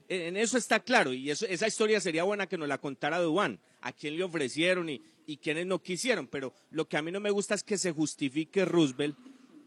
en 0.10 0.22
en 0.22 0.38
eso 0.38 0.60
está 0.60 0.80
claro, 0.80 1.12
y 1.12 1.32
eso, 1.32 1.48
esa 1.48 1.68
historia 1.68 2.00
sería 2.00 2.24
buena 2.24 2.48
que 2.48 2.58
nos 2.58 2.68
la 2.68 2.78
contara 2.78 3.20
Duan, 3.20 3.60
a 3.82 3.92
quién 3.92 4.16
le 4.16 4.24
ofrecieron 4.24 4.90
y, 4.90 5.02
y 5.26 5.38
quiénes 5.38 5.66
no 5.66 5.82
quisieron, 5.82 6.28
pero 6.28 6.54
lo 6.70 6.88
que 6.88 6.98
a 6.98 7.02
mí 7.02 7.12
no 7.12 7.20
me 7.20 7.32
gusta 7.32 7.56
es 7.56 7.64
que 7.64 7.80
se 7.80 7.92
justifique 7.92 8.64
Roosevelt 8.64 9.18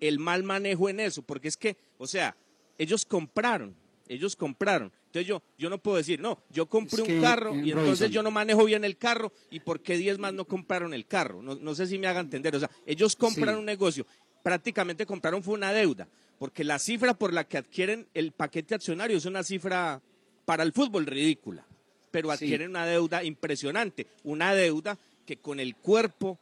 el 0.01 0.19
mal 0.19 0.45
manejo 0.45 0.89
en 0.89 1.01
eso, 1.01 1.23
porque 1.23 1.49
es 1.49 1.57
que, 1.57 1.77
o 1.99 2.07
sea, 2.07 2.37
ellos 2.79 3.05
compraron, 3.05 3.75
ellos 4.11 4.35
compraron. 4.37 4.93
Entonces 5.07 5.27
yo, 5.27 5.43
yo 5.57 5.71
no 5.71 5.79
puedo 5.79 5.97
decir, 5.97 6.21
no, 6.21 6.43
yo 6.51 6.67
compré 6.67 7.01
Es 7.03 7.07
que, 7.09 7.15
un 7.17 7.21
carro 7.23 7.55
y 7.55 7.71
entonces 7.71 7.77
Robinson. 8.01 8.11
yo 8.11 8.23
no 8.25 8.31
manejo 8.31 8.65
bien 8.65 8.85
el 8.85 8.97
carro 8.97 9.33
y 9.51 9.61
por 9.61 9.81
qué 9.81 9.97
10 9.97 10.19
más 10.19 10.35
no 10.35 10.45
compraron 10.45 10.93
el 10.95 11.07
carro. 11.07 11.41
No, 11.43 11.55
no 11.55 11.75
sé 11.75 11.87
si 11.87 11.97
me 11.99 12.07
haga 12.09 12.21
entender. 12.21 12.55
O 12.57 12.61
sea, 12.61 12.71
ellos 12.87 13.15
compran 13.15 13.55
Sí. 13.55 13.59
un 13.61 13.65
negocio, 13.65 14.07
prácticamente 14.43 15.07
compraron 15.07 15.43
fue 15.43 15.55
una 15.55 15.73
deuda, 15.73 16.09
porque 16.39 16.65
la 16.65 16.79
cifra 16.79 17.15
por 17.15 17.33
la 17.33 17.45
que 17.45 17.59
adquieren 17.59 18.09
el 18.15 18.33
paquete 18.33 18.75
accionario 18.75 19.17
es 19.17 19.27
una 19.27 19.43
cifra 19.45 20.01
para 20.45 20.65
el 20.65 20.73
fútbol 20.73 21.07
ridícula, 21.07 21.65
pero 22.11 22.29
Sí. 22.31 22.45
adquieren 22.45 22.71
una 22.71 22.87
deuda 22.87 23.23
impresionante, 23.23 24.07
una 24.25 24.55
deuda 24.55 24.99
que 25.25 25.37
con 25.37 25.61
el 25.61 25.77
cuerpo 25.77 26.39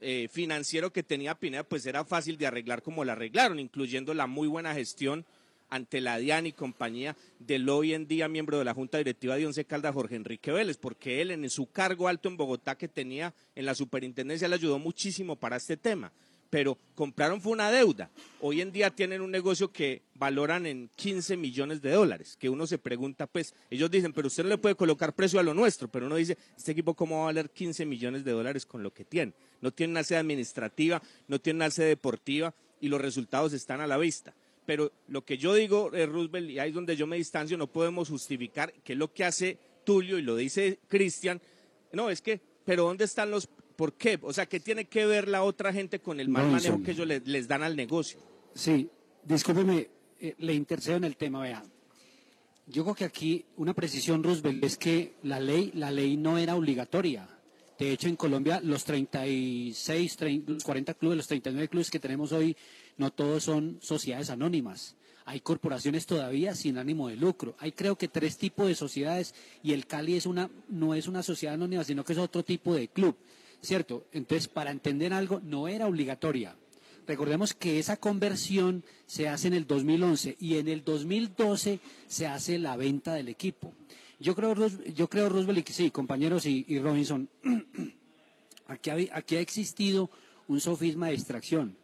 eh, 0.00 0.28
financiero 0.30 0.92
que 0.92 1.02
tenía 1.02 1.34
Pineda, 1.34 1.64
pues 1.64 1.84
era 1.84 2.04
fácil 2.04 2.38
de 2.38 2.46
arreglar 2.46 2.82
como 2.82 3.04
la 3.04 3.12
arreglaron, 3.14 3.58
incluyendo 3.58 4.14
la 4.14 4.28
muy 4.28 4.46
buena 4.46 4.72
gestión 4.72 5.26
ante 5.70 6.00
la 6.00 6.18
DIAN 6.18 6.46
y 6.46 6.52
compañía 6.52 7.16
del 7.38 7.68
hoy 7.68 7.94
en 7.94 8.06
día 8.06 8.28
miembro 8.28 8.58
de 8.58 8.64
la 8.64 8.74
Junta 8.74 8.98
Directiva 8.98 9.36
de 9.36 9.46
Once 9.46 9.64
Caldas, 9.64 9.94
Jorge 9.94 10.16
Enrique 10.16 10.52
Vélez, 10.52 10.76
porque 10.76 11.20
él 11.20 11.30
en 11.30 11.48
su 11.50 11.70
cargo 11.70 12.08
alto 12.08 12.28
en 12.28 12.36
Bogotá 12.36 12.76
que 12.76 12.88
tenía 12.88 13.34
en 13.54 13.66
la 13.66 13.74
superintendencia 13.74 14.48
le 14.48 14.54
ayudó 14.54 14.78
muchísimo 14.78 15.36
para 15.36 15.56
este 15.56 15.76
tema. 15.76 16.12
Pero 16.50 16.78
compraron 16.94 17.42
fue 17.42 17.52
una 17.52 17.70
deuda. 17.70 18.10
Hoy 18.40 18.62
en 18.62 18.72
día 18.72 18.88
tienen 18.88 19.20
un 19.20 19.30
negocio 19.30 19.70
que 19.70 20.00
valoran 20.14 20.64
en 20.64 20.88
15 20.96 21.36
millones 21.36 21.82
de 21.82 21.90
dólares, 21.90 22.38
que 22.40 22.48
uno 22.48 22.66
se 22.66 22.78
pregunta, 22.78 23.26
pues, 23.26 23.54
ellos 23.68 23.90
dicen, 23.90 24.14
pero 24.14 24.28
usted 24.28 24.44
no 24.44 24.48
le 24.48 24.56
puede 24.56 24.74
colocar 24.74 25.12
precio 25.12 25.38
a 25.38 25.42
lo 25.42 25.52
nuestro, 25.52 25.88
pero 25.88 26.06
uno 26.06 26.16
dice, 26.16 26.38
este 26.56 26.72
equipo 26.72 26.94
cómo 26.94 27.16
va 27.16 27.22
a 27.22 27.26
valer 27.26 27.50
15 27.50 27.84
millones 27.84 28.24
de 28.24 28.32
dólares 28.32 28.64
con 28.64 28.82
lo 28.82 28.94
que 28.94 29.04
tiene. 29.04 29.34
No 29.60 29.72
tiene 29.72 29.90
una 29.90 30.04
sede 30.04 30.18
administrativa, 30.18 31.02
no 31.26 31.38
tiene 31.38 31.58
una 31.58 31.70
sede 31.70 31.88
deportiva 31.88 32.54
y 32.80 32.88
los 32.88 33.00
resultados 33.00 33.52
están 33.52 33.82
a 33.82 33.86
la 33.86 33.98
vista. 33.98 34.32
Pero 34.68 34.92
lo 35.06 35.24
que 35.24 35.38
yo 35.38 35.54
digo, 35.54 35.90
eh, 35.94 36.04
Roosevelt, 36.04 36.50
y 36.50 36.58
ahí 36.58 36.68
es 36.68 36.74
donde 36.74 36.94
yo 36.94 37.06
me 37.06 37.16
distancio, 37.16 37.56
no 37.56 37.68
podemos 37.68 38.10
justificar 38.10 38.70
que 38.84 38.92
es 38.92 38.98
lo 38.98 39.10
que 39.14 39.24
hace 39.24 39.56
Tulio 39.82 40.18
y 40.18 40.22
lo 40.22 40.36
dice 40.36 40.78
Cristian. 40.88 41.40
No, 41.94 42.10
es 42.10 42.20
que, 42.20 42.38
pero 42.66 42.82
¿dónde 42.84 43.06
están 43.06 43.30
los, 43.30 43.46
por 43.76 43.94
qué? 43.94 44.18
O 44.20 44.30
sea, 44.30 44.44
¿qué 44.44 44.60
tiene 44.60 44.84
que 44.84 45.06
ver 45.06 45.26
la 45.26 45.42
otra 45.42 45.72
gente 45.72 46.00
con 46.00 46.20
el 46.20 46.28
mal 46.28 46.50
manejo 46.50 46.82
que 46.82 46.90
ellos 46.90 47.06
le- 47.06 47.20
les 47.24 47.48
dan 47.48 47.62
al 47.62 47.76
negocio? 47.76 48.20
Sí, 48.54 48.90
discúlpeme, 49.24 49.88
eh, 50.20 50.34
le 50.36 50.52
intercedo 50.52 50.98
en 50.98 51.04
el 51.04 51.16
tema, 51.16 51.40
vea. 51.40 51.64
Yo 52.66 52.82
creo 52.82 52.94
que 52.94 53.04
aquí 53.06 53.46
una 53.56 53.72
precisión, 53.72 54.22
Roosevelt, 54.22 54.62
es 54.62 54.76
que 54.76 55.14
la 55.22 55.40
ley, 55.40 55.70
la 55.76 55.90
ley 55.90 56.18
no 56.18 56.36
era 56.36 56.56
obligatoria. 56.56 57.26
De 57.78 57.90
hecho, 57.92 58.08
en 58.08 58.16
Colombia, 58.16 58.60
los 58.62 58.84
36, 58.84 60.16
30, 60.16 60.52
los 60.52 60.64
40 60.64 60.92
clubes, 60.94 61.16
los 61.16 61.26
39 61.28 61.68
clubes 61.68 61.90
que 61.90 61.98
tenemos 62.00 62.32
hoy, 62.32 62.54
no 62.98 63.10
todos 63.10 63.44
son 63.44 63.78
sociedades 63.80 64.28
anónimas. 64.30 64.96
Hay 65.24 65.40
corporaciones 65.40 66.06
todavía 66.06 66.54
sin 66.54 66.78
ánimo 66.78 67.08
de 67.08 67.16
lucro. 67.16 67.54
Hay 67.58 67.72
creo 67.72 67.96
que 67.96 68.08
tres 68.08 68.38
tipos 68.38 68.66
de 68.66 68.74
sociedades 68.74 69.34
y 69.62 69.72
el 69.72 69.86
Cali 69.86 70.16
es 70.16 70.26
una, 70.26 70.50
no 70.68 70.94
es 70.94 71.06
una 71.06 71.22
sociedad 71.22 71.54
anónima, 71.54 71.84
sino 71.84 72.04
que 72.04 72.14
es 72.14 72.18
otro 72.18 72.42
tipo 72.42 72.74
de 72.74 72.88
club. 72.88 73.16
¿Cierto? 73.60 74.06
Entonces, 74.12 74.48
para 74.48 74.70
entender 74.70 75.12
algo, 75.12 75.40
no 75.40 75.68
era 75.68 75.86
obligatoria. 75.86 76.56
Recordemos 77.06 77.54
que 77.54 77.78
esa 77.78 77.96
conversión 77.96 78.84
se 79.06 79.28
hace 79.28 79.48
en 79.48 79.54
el 79.54 79.66
2011 79.66 80.36
y 80.40 80.56
en 80.56 80.68
el 80.68 80.84
2012 80.84 81.80
se 82.06 82.26
hace 82.26 82.58
la 82.58 82.76
venta 82.76 83.14
del 83.14 83.28
equipo. 83.28 83.74
Yo 84.20 84.34
creo, 84.34 84.54
yo 84.94 85.08
creo 85.08 85.28
Roosevelt, 85.28 85.68
y 85.68 85.72
sí, 85.72 85.90
compañeros 85.90 86.46
y, 86.46 86.64
y 86.68 86.78
Robinson, 86.78 87.28
aquí, 88.66 88.90
ha, 88.90 88.96
aquí 89.12 89.36
ha 89.36 89.40
existido 89.40 90.10
un 90.48 90.60
sofisma 90.60 91.06
de 91.06 91.12
distracción. 91.12 91.76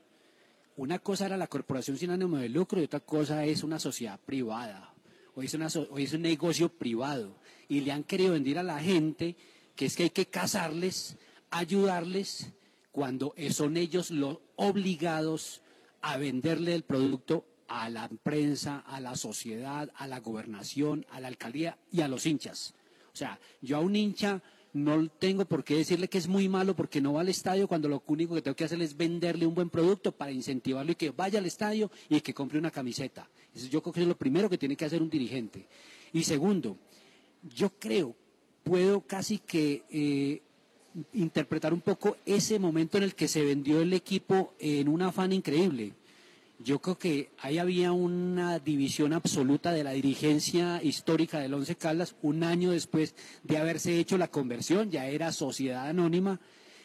Una 0.77 0.99
cosa 0.99 1.27
era 1.27 1.37
la 1.37 1.47
corporación 1.47 1.97
sin 1.97 2.11
ánimo 2.11 2.37
de 2.39 2.49
lucro 2.49 2.81
y 2.81 2.85
otra 2.85 3.01
cosa 3.01 3.45
es 3.45 3.63
una 3.63 3.79
sociedad 3.79 4.19
privada. 4.19 4.93
Hoy 5.37 5.47
es, 5.47 5.55
una 5.55 5.67
es 5.67 6.13
un 6.13 6.23
negocio 6.23 6.69
privado 6.69 7.37
y 7.69 7.81
le 7.81 7.93
han 7.93 8.05
querido 8.05 8.33
vender 8.33 8.59
a 8.59 8.63
la 8.63 8.81
gente 8.81 9.37
que 9.77 9.87
es 9.87 9.97
que 9.97 10.05
hay 10.05 10.11
que 10.11 10.27
casarles, 10.27 11.17
ayudarles, 11.51 12.53
cuando 12.95 13.35
son 13.51 13.77
ellos 13.77 14.13
los 14.13 14.39
obligados 14.55 15.63
a 16.01 16.17
venderle 16.17 16.75
el 16.75 16.85
producto 16.85 17.45
a 17.67 17.89
la 17.89 18.09
prensa, 18.09 18.85
a 18.87 19.01
la 19.01 19.17
sociedad, 19.17 19.91
a 19.97 20.07
la 20.07 20.21
gobernación, 20.21 21.05
a 21.11 21.19
la 21.19 21.27
alcaldía 21.27 21.77
y 21.91 22.03
a 22.03 22.09
los 22.09 22.25
hinchas. 22.25 22.75
O 23.13 23.17
sea, 23.17 23.41
yo 23.61 23.79
a 23.79 23.81
un 23.81 23.97
hincha 23.97 24.43
no 24.75 25.09
tengo 25.09 25.45
por 25.45 25.63
qué 25.63 25.77
decirle 25.77 26.09
que 26.09 26.19
es 26.19 26.27
muy 26.27 26.49
malo 26.49 26.75
porque 26.75 27.01
no 27.01 27.15
va 27.15 27.21
al 27.21 27.29
estadio 27.29 27.69
cuando 27.69 27.89
lo 27.89 28.03
único 28.09 28.35
que 28.35 28.43
tengo 28.43 28.57
que 28.57 28.65
hacer 28.65 28.83
es 28.83 28.97
venderle 28.97 29.47
un 29.47 29.55
buen 29.55 29.71
producto 29.71 30.13
para 30.13 30.33
incentivarlo 30.33 30.93
y 30.93 30.97
que 30.97 31.11
vaya 31.11 31.39
al 31.39 31.47
estadio 31.47 31.91
y 32.09 32.21
que 32.21 32.35
compre 32.35 32.59
una 32.59 32.73
camiseta. 32.73 33.29
Eso 33.55 33.69
yo 33.69 33.81
creo 33.81 33.93
que 33.93 34.03
es 34.03 34.09
lo 34.09 34.17
primero 34.17 34.51
que 34.51 34.59
tiene 34.59 34.77
que 34.77 34.85
hacer 34.85 35.01
un 35.01 35.09
dirigente. 35.09 35.67
Y 36.13 36.25
segundo, 36.25 36.77
yo 37.55 37.71
creo, 37.79 38.17
puedo 38.65 39.01
casi 39.01 39.39
que 39.39 39.85
eh, 39.91 40.43
interpretar 41.13 41.73
un 41.73 41.81
poco 41.81 42.17
ese 42.27 42.59
momento 42.59 42.99
en 42.99 43.05
el 43.05 43.15
que 43.15 43.29
se 43.29 43.45
vendió 43.45 43.81
el 43.81 43.93
equipo 43.93 44.55
en 44.59 44.89
un 44.89 45.03
afán 45.03 45.33
increíble. 45.33 45.93
Yo 46.65 46.79
creo 46.79 46.97
que 46.97 47.31
ahí 47.41 47.59
había 47.59 47.93
una 47.93 48.59
división 48.59 49.13
absoluta 49.13 49.71
de 49.73 49.85
la 49.85 49.91
dirigencia 49.91 50.83
histórica 50.83 51.39
del 51.39 51.53
Once 51.53 51.77
Caldas 51.77 52.17
un 52.23 52.43
año 52.43 52.71
después 52.71 53.15
de 53.43 53.59
haberse 53.59 53.99
hecho 53.99 54.17
la 54.17 54.29
conversión, 54.29 54.91
ya 54.91 55.07
era 55.07 55.31
sociedad 55.31 55.87
anónima, 55.87 56.41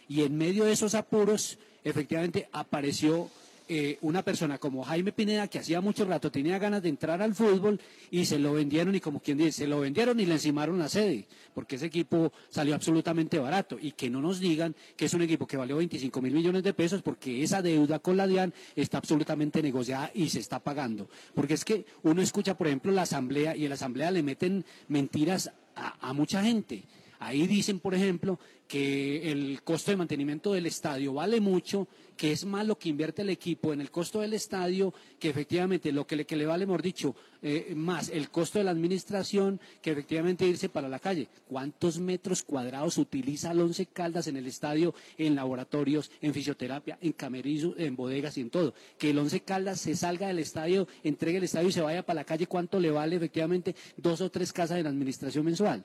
y 0.09 0.23
en 0.23 0.37
medio 0.37 0.65
de 0.65 0.73
esos 0.73 0.95
apuros, 0.95 1.59
efectivamente 1.85 2.49
apareció 2.51 3.29
eh, 3.71 3.99
una 4.01 4.23
persona 4.23 4.57
como 4.57 4.83
Jaime 4.83 5.11
Pineda, 5.11 5.47
que 5.47 5.59
hacía 5.59 5.79
mucho 5.79 6.03
rato 6.03 6.31
tenía 6.31 6.57
ganas 6.57 6.81
de 6.81 6.89
entrar 6.89 7.21
al 7.21 7.35
fútbol 7.35 7.79
y 8.09 8.25
se 8.25 8.39
lo 8.39 8.53
vendieron, 8.53 8.95
y 8.95 8.99
como 8.99 9.19
quien 9.19 9.37
dice, 9.37 9.51
se 9.51 9.67
lo 9.67 9.79
vendieron 9.79 10.19
y 10.19 10.25
le 10.25 10.33
encimaron 10.33 10.79
la 10.79 10.89
sede, 10.89 11.27
porque 11.53 11.75
ese 11.75 11.85
equipo 11.85 12.33
salió 12.49 12.73
absolutamente 12.73 13.37
barato. 13.37 13.77
Y 13.79 13.91
que 13.91 14.09
no 14.09 14.21
nos 14.21 14.39
digan 14.39 14.75
que 14.97 15.05
es 15.05 15.13
un 15.13 15.21
equipo 15.21 15.45
que 15.45 15.55
valió 15.55 15.77
25 15.77 16.19
mil 16.19 16.33
millones 16.33 16.63
de 16.63 16.73
pesos, 16.73 17.03
porque 17.03 17.43
esa 17.43 17.61
deuda 17.61 17.99
con 17.99 18.17
la 18.17 18.25
DIAN 18.25 18.55
está 18.75 18.97
absolutamente 18.97 19.61
negociada 19.61 20.09
y 20.15 20.29
se 20.29 20.39
está 20.39 20.59
pagando. 20.59 21.07
Porque 21.35 21.53
es 21.53 21.63
que 21.63 21.85
uno 22.01 22.23
escucha, 22.23 22.57
por 22.57 22.65
ejemplo, 22.65 22.91
la 22.91 23.03
asamblea 23.03 23.55
y 23.55 23.65
en 23.65 23.69
la 23.69 23.75
asamblea 23.75 24.09
le 24.09 24.23
meten 24.23 24.65
mentiras 24.87 25.51
a, 25.75 26.09
a 26.09 26.13
mucha 26.13 26.41
gente. 26.41 26.85
Ahí 27.19 27.45
dicen, 27.45 27.79
por 27.79 27.93
ejemplo, 27.93 28.39
que 28.69 29.31
el 29.31 29.63
costo 29.63 29.89
de 29.89 29.97
mantenimiento 29.97 30.53
del 30.53 30.67
estadio 30.67 31.11
vale 31.11 31.41
mucho, 31.41 31.87
que 32.15 32.31
es 32.31 32.45
más 32.45 32.67
lo 32.67 32.77
que 32.77 32.89
invierte 32.89 33.23
el 33.23 33.31
equipo 33.31 33.73
en 33.73 33.81
el 33.81 33.89
costo 33.89 34.21
del 34.21 34.33
estadio, 34.33 34.93
que 35.17 35.29
efectivamente 35.29 35.91
lo 35.91 36.05
que 36.05 36.15
le, 36.15 36.45
vale, 36.45 36.67
mejor 36.67 36.83
dicho, 36.83 37.15
eh, 37.41 37.73
más 37.75 38.09
el 38.09 38.29
costo 38.29 38.59
de 38.59 38.65
la 38.65 38.71
administración, 38.71 39.59
que 39.81 39.89
efectivamente 39.89 40.45
irse 40.45 40.69
para 40.69 40.87
la 40.87 40.99
calle. 40.99 41.29
¿Cuántos 41.47 41.97
metros 41.97 42.43
cuadrados 42.43 42.99
utiliza 42.99 43.51
el 43.53 43.61
Once 43.61 43.87
Caldas 43.87 44.27
en 44.27 44.37
el 44.37 44.45
estadio, 44.45 44.93
en 45.17 45.33
laboratorios, 45.33 46.11
en 46.21 46.31
fisioterapia, 46.35 46.99
en 47.01 47.13
camerizos, 47.13 47.73
en 47.75 47.95
bodegas 47.95 48.37
y 48.37 48.41
en 48.41 48.51
todo? 48.51 48.75
Que 48.99 49.09
el 49.09 49.17
Once 49.17 49.39
Caldas 49.39 49.81
se 49.81 49.95
salga 49.95 50.27
del 50.27 50.37
estadio, 50.37 50.87
entregue 51.03 51.39
el 51.39 51.45
estadio 51.45 51.69
y 51.69 51.71
se 51.71 51.81
vaya 51.81 52.05
para 52.05 52.19
la 52.19 52.23
calle, 52.23 52.45
¿cuánto 52.45 52.79
le 52.79 52.91
vale 52.91 53.15
efectivamente 53.15 53.75
dos 53.97 54.21
o 54.21 54.29
tres 54.29 54.53
casas 54.53 54.77
en 54.77 54.85
administración 54.85 55.43
mensual? 55.43 55.83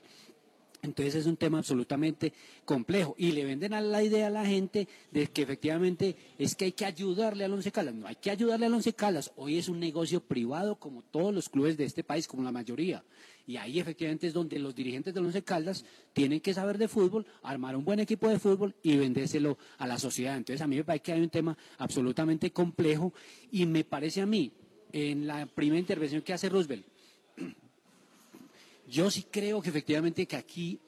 Entonces 0.85 1.15
es 1.15 1.25
un 1.25 1.37
tema 1.37 1.57
absolutamente 1.57 2.33
complejo 2.63 3.15
y 3.17 3.31
le 3.31 3.43
venden 3.43 3.73
a 3.73 3.81
la 3.81 4.03
idea 4.03 4.27
a 4.27 4.29
la 4.29 4.45
gente 4.45 4.87
de 5.11 5.27
que 5.27 5.41
efectivamente 5.41 6.15
es 6.37 6.55
que 6.55 6.65
hay 6.65 6.71
que 6.71 6.85
ayudarle 6.85 7.43
al 7.43 7.53
Once 7.53 7.71
Caldas. 7.71 7.95
No 7.95 8.07
hay 8.07 8.15
que 8.15 8.31
ayudarle 8.31 8.67
al 8.67 8.73
Once 8.73 8.93
Caldas. 8.93 9.31
Hoy 9.35 9.57
es 9.57 9.67
un 9.67 9.79
negocio 9.79 10.21
privado 10.21 10.75
como 10.79 11.01
todos 11.03 11.33
los 11.33 11.49
clubes 11.49 11.77
de 11.77 11.85
este 11.85 12.03
país, 12.03 12.27
como 12.27 12.43
la 12.43 12.51
mayoría. 12.51 13.03
Y 13.47 13.57
ahí 13.57 13.79
efectivamente 13.79 14.27
es 14.27 14.33
donde 14.33 14.57
los 14.57 14.73
dirigentes 14.73 15.13
del 15.13 15.25
Once 15.25 15.43
Caldas 15.43 15.85
tienen 16.13 16.39
que 16.39 16.53
saber 16.53 16.77
de 16.77 16.87
fútbol, 16.87 17.25
armar 17.43 17.75
un 17.75 17.85
buen 17.85 17.99
equipo 17.99 18.27
de 18.29 18.39
fútbol 18.39 18.75
y 18.81 18.97
vendérselo 18.97 19.57
a 19.77 19.87
la 19.87 19.99
sociedad. 19.99 20.37
Entonces 20.37 20.61
a 20.61 20.67
mí 20.67 20.77
me 20.77 20.83
parece 20.83 21.03
que 21.03 21.11
hay 21.13 21.21
un 21.21 21.29
tema 21.29 21.57
absolutamente 21.77 22.51
complejo 22.51 23.13
y 23.51 23.65
me 23.65 23.83
parece 23.83 24.21
a 24.21 24.25
mí, 24.25 24.51
en 24.91 25.27
la 25.27 25.45
primera 25.45 25.79
intervención 25.79 26.21
que 26.21 26.33
hace 26.33 26.49
Roosevelt, 26.49 26.85
yo 28.87 29.09
sí 29.11 29.25
creo 29.29 29.61
que 29.61 29.69
efectivamente 29.69 30.25
que 30.25 30.35
aquí, 30.35 30.79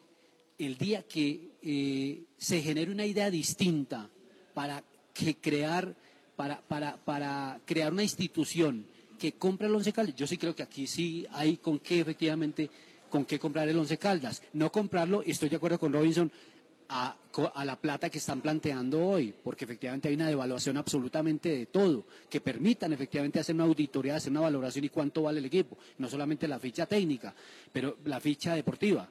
el 0.57 0.77
día 0.77 1.03
que 1.03 1.51
eh, 1.61 2.23
se 2.37 2.61
genere 2.61 2.91
una 2.91 3.05
idea 3.05 3.29
distinta 3.29 4.09
para 4.53 4.83
que 5.13 5.35
crear, 5.35 5.95
para, 6.35 6.61
para, 6.61 6.97
para 6.97 7.59
crear 7.65 7.91
una 7.91 8.03
institución 8.03 8.85
que 9.17 9.33
compre 9.33 9.67
el 9.67 9.75
Once 9.75 9.91
Caldas, 9.91 10.15
yo 10.15 10.27
sí 10.27 10.37
creo 10.37 10.55
que 10.55 10.63
aquí 10.63 10.87
sí 10.87 11.25
hay 11.31 11.57
con 11.57 11.79
qué 11.79 11.99
efectivamente, 11.99 12.69
con 13.09 13.25
qué 13.25 13.39
comprar 13.39 13.67
el 13.67 13.77
Once 13.77 13.97
Caldas. 13.97 14.43
No 14.53 14.71
comprarlo, 14.71 15.23
estoy 15.23 15.49
de 15.49 15.55
acuerdo 15.55 15.79
con 15.79 15.93
Robinson, 15.93 16.31
a, 16.89 17.15
la 17.63 17.75
plata 17.75 18.09
que 18.09 18.17
están 18.17 18.41
planteando 18.41 19.05
hoy, 19.05 19.33
porque 19.43 19.65
efectivamente 19.65 20.07
hay 20.07 20.15
una 20.15 20.27
devaluación 20.27 20.77
absolutamente 20.77 21.49
de 21.49 21.65
todo, 21.67 22.05
que 22.29 22.41
permitan 22.41 22.93
efectivamente 22.93 23.39
hacer 23.39 23.55
una 23.55 23.65
auditoría, 23.65 24.15
hacer 24.15 24.31
una 24.31 24.41
valoración 24.41 24.85
y 24.85 24.89
cuánto 24.89 25.23
vale 25.23 25.39
el 25.39 25.45
equipo, 25.45 25.77
no 25.99 26.09
solamente 26.09 26.47
la 26.47 26.59
ficha 26.59 26.85
técnica, 26.85 27.33
pero 27.71 27.97
la 28.05 28.19
ficha 28.19 28.55
deportiva. 28.55 29.07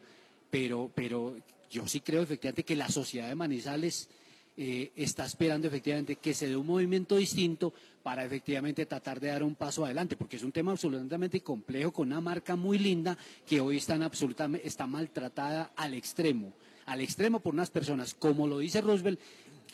Pero, 0.51 0.91
pero 0.95 1.37
yo 1.71 1.87
sí 1.87 2.01
creo 2.01 2.23
efectivamente 2.23 2.65
que 2.65 2.77
la 2.77 2.89
sociedad 2.89 3.29
de 3.29 3.35
Manizales 3.35 4.09
eh, 4.57 4.93
está 4.97 5.27
esperando 5.27 5.69
efectivamente 5.69 6.17
que 6.17 6.33
se 6.33 6.49
dé 6.49 6.57
un 6.57 6.67
movimiento 6.67 7.17
distinto 7.17 7.75
para 8.03 8.25
efectivamente 8.25 8.87
tratar 8.87 9.21
de 9.21 9.29
dar 9.29 9.43
un 9.43 9.55
paso 9.55 9.85
adelante, 9.85 10.17
porque 10.17 10.37
es 10.37 10.43
un 10.43 10.53
tema 10.53 10.73
absolutamente 10.73 11.43
complejo 11.43 11.93
con 11.93 12.09
una 12.09 12.21
marca 12.21 12.57
muy 12.57 12.79
linda 12.79 13.19
que 13.47 13.61
hoy 13.61 13.77
están 13.77 14.03
absolutamente, 14.03 14.67
está 14.67 14.87
maltratada 14.87 15.73
al 15.77 15.93
extremo, 15.93 16.55
al 16.87 17.01
extremo 17.01 17.41
por 17.41 17.55
unas 17.55 17.71
personas, 17.71 18.15
como 18.15 18.47
lo 18.47 18.59
dice 18.59 18.81
Roosevelt, 18.81 19.21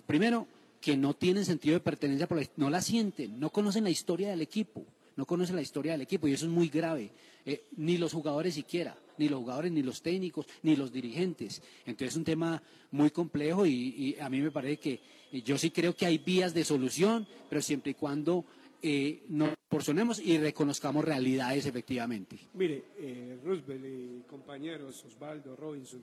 primero 0.07 0.46
que 0.81 0.96
no 0.96 1.14
tienen 1.14 1.44
sentido 1.44 1.75
de 1.75 1.81
pertenencia, 1.81 2.27
por 2.27 2.38
la- 2.40 2.48
no 2.57 2.68
la 2.70 2.81
sienten, 2.81 3.38
no 3.38 3.51
conocen 3.51 3.85
la 3.85 3.90
historia 3.90 4.31
del 4.31 4.40
equipo, 4.40 4.85
no 5.16 5.27
conocen 5.27 5.57
la 5.57 5.62
historia 5.62 5.92
del 5.92 6.01
equipo 6.01 6.27
y 6.27 6.33
eso 6.33 6.46
es 6.46 6.53
muy 6.53 6.68
grave, 6.68 7.11
Eh, 7.44 7.64
ni 7.77 7.98
los 7.98 8.12
jugadores 8.12 8.55
siquiera, 8.55 8.96
ni 9.18 9.29
los 9.29 9.40
jugadores, 9.40 9.72
ni 9.72 9.83
los 9.83 10.01
técnicos, 10.01 10.46
ni 10.62 10.77
los 10.77 10.92
dirigentes. 10.92 11.61
Entonces 11.85 12.11
es 12.11 12.16
un 12.16 12.22
tema 12.22 12.62
muy 12.92 13.11
complejo 13.11 13.66
y, 13.66 14.14
a 14.20 14.29
mí 14.29 14.40
me 14.40 14.53
parece 14.53 14.77
que 14.79 15.01
y 15.33 15.42
yo 15.42 15.59
sí 15.59 15.72
creo 15.72 15.92
que 15.96 16.07
hay 16.07 16.18
vías 16.18 16.55
de 16.55 16.62
solución, 16.62 17.27
pero 17.51 17.61
siempre 17.61 17.90
y 17.90 17.94
cuando 17.94 18.44
eh, 18.81 19.25
nos 19.29 19.48
proporcionemos 19.69 20.21
y 20.21 20.38
reconozcamos 20.38 21.04
realidades 21.04 21.67
efectivamente. 21.67 22.38
Mire, 22.54 22.85
eh, 22.98 23.37
Roosevelt 23.44 23.85
y 23.87 24.23
compañeros, 24.31 25.04
Osvaldo, 25.04 25.56
Robinson, 25.56 26.00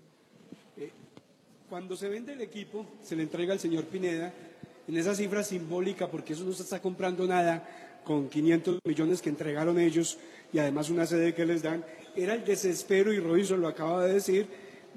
eh, 0.80 0.92
cuando 1.70 1.96
se 1.96 2.10
vende 2.10 2.34
el 2.34 2.42
equipo, 2.42 2.86
se 3.04 3.16
le 3.16 3.24
entrega 3.24 3.54
al 3.54 3.60
señor 3.60 3.86
Pineda. 3.86 4.34
En 4.88 4.98
esa 4.98 5.14
cifra 5.14 5.44
simbólica, 5.44 6.08
porque 6.08 6.34
eso 6.34 6.44
no 6.44 6.52
se 6.54 6.64
está 6.64 6.82
comprando 6.82 7.28
nada 7.28 7.64
con 8.04 8.28
500 8.28 8.80
millones 8.86 9.22
que 9.22 9.30
entregaron 9.30 9.80
ellos 9.80 10.18
y 10.52 10.58
además 10.58 10.90
una 10.90 11.06
sede 11.06 11.36
que 11.36 11.46
les 11.46 11.62
dan, 11.62 11.86
era 12.16 12.34
el 12.34 12.44
desespero, 12.44 13.14
y 13.14 13.20
Robinson 13.20 13.62
lo 13.62 13.68
acaba 13.68 14.04
de 14.06 14.14
decir, 14.16 14.48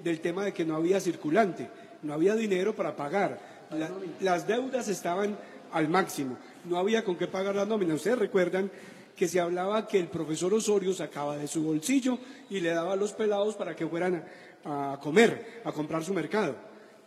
del 0.03 0.21
tema 0.21 0.47
de 0.47 0.55
que 0.55 0.65
no 0.65 0.77
había 0.77 0.99
circulante, 0.99 1.69
no 2.03 2.15
había 2.15 2.35
dinero 2.37 2.75
para 2.75 2.97
pagar, 2.97 3.53
La- 3.71 3.91
las 4.21 4.47
deudas 4.47 4.89
estaban 4.89 5.37
al 5.73 5.89
máximo, 5.89 6.39
no 6.65 6.79
había 6.79 7.05
con 7.05 7.17
qué 7.17 7.27
pagar 7.27 7.55
la 7.55 7.65
nómina. 7.67 7.95
Ustedes 7.95 8.19
recuerdan 8.19 8.71
que 9.17 9.29
se 9.29 9.41
hablaba 9.41 9.87
que 9.87 9.99
el 9.99 10.09
profesor 10.09 10.53
Osorio 10.55 10.93
sacaba 10.95 11.37
de 11.37 11.47
su 11.47 11.63
bolsillo 11.63 12.19
y 12.51 12.61
le 12.61 12.71
daba 12.71 12.95
a 12.95 12.97
los 12.97 13.13
pelados 13.13 13.55
para 13.57 13.77
que 13.77 13.87
fueran 13.87 14.25
a, 14.65 14.99
comer, 15.03 15.63
a 15.65 15.73
comprar 15.73 16.05
su 16.05 16.15
mercado. 16.15 16.57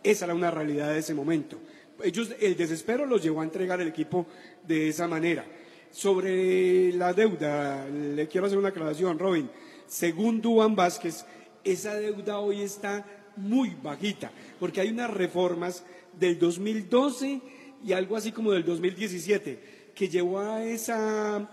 Esa 0.02 0.26
era 0.26 0.34
una 0.34 0.50
realidad 0.50 0.90
de 0.90 0.98
ese 0.98 1.14
momento. 1.14 1.58
El 2.02 2.56
desespero 2.56 3.06
los 3.06 3.22
llevó 3.22 3.40
a 3.40 3.44
entregar 3.44 3.80
el 3.80 3.88
equipo 3.88 4.26
de 4.66 4.88
esa 4.88 5.08
manera. 5.08 5.44
Sobre 5.90 6.92
la 6.92 7.12
deuda, 7.12 7.86
le 7.86 8.28
quiero 8.28 8.46
hacer 8.46 8.58
una 8.58 8.68
aclaración, 8.68 9.18
Robin. 9.18 9.50
Según 9.86 10.40
Duan 10.40 10.76
Vázquez, 10.76 11.24
esa 11.64 11.94
deuda 11.94 12.38
hoy 12.38 12.60
está 12.60 13.04
muy 13.36 13.76
bajita, 13.82 14.30
porque 14.58 14.80
hay 14.80 14.90
unas 14.90 15.10
reformas 15.10 15.84
del 16.18 16.38
2012 16.38 17.40
y 17.84 17.92
algo 17.92 18.16
así 18.16 18.32
como 18.32 18.52
del 18.52 18.64
2017 18.64 19.76
que 19.94 20.08
llevó 20.08 20.40
a 20.40 20.62
esa 20.62 21.48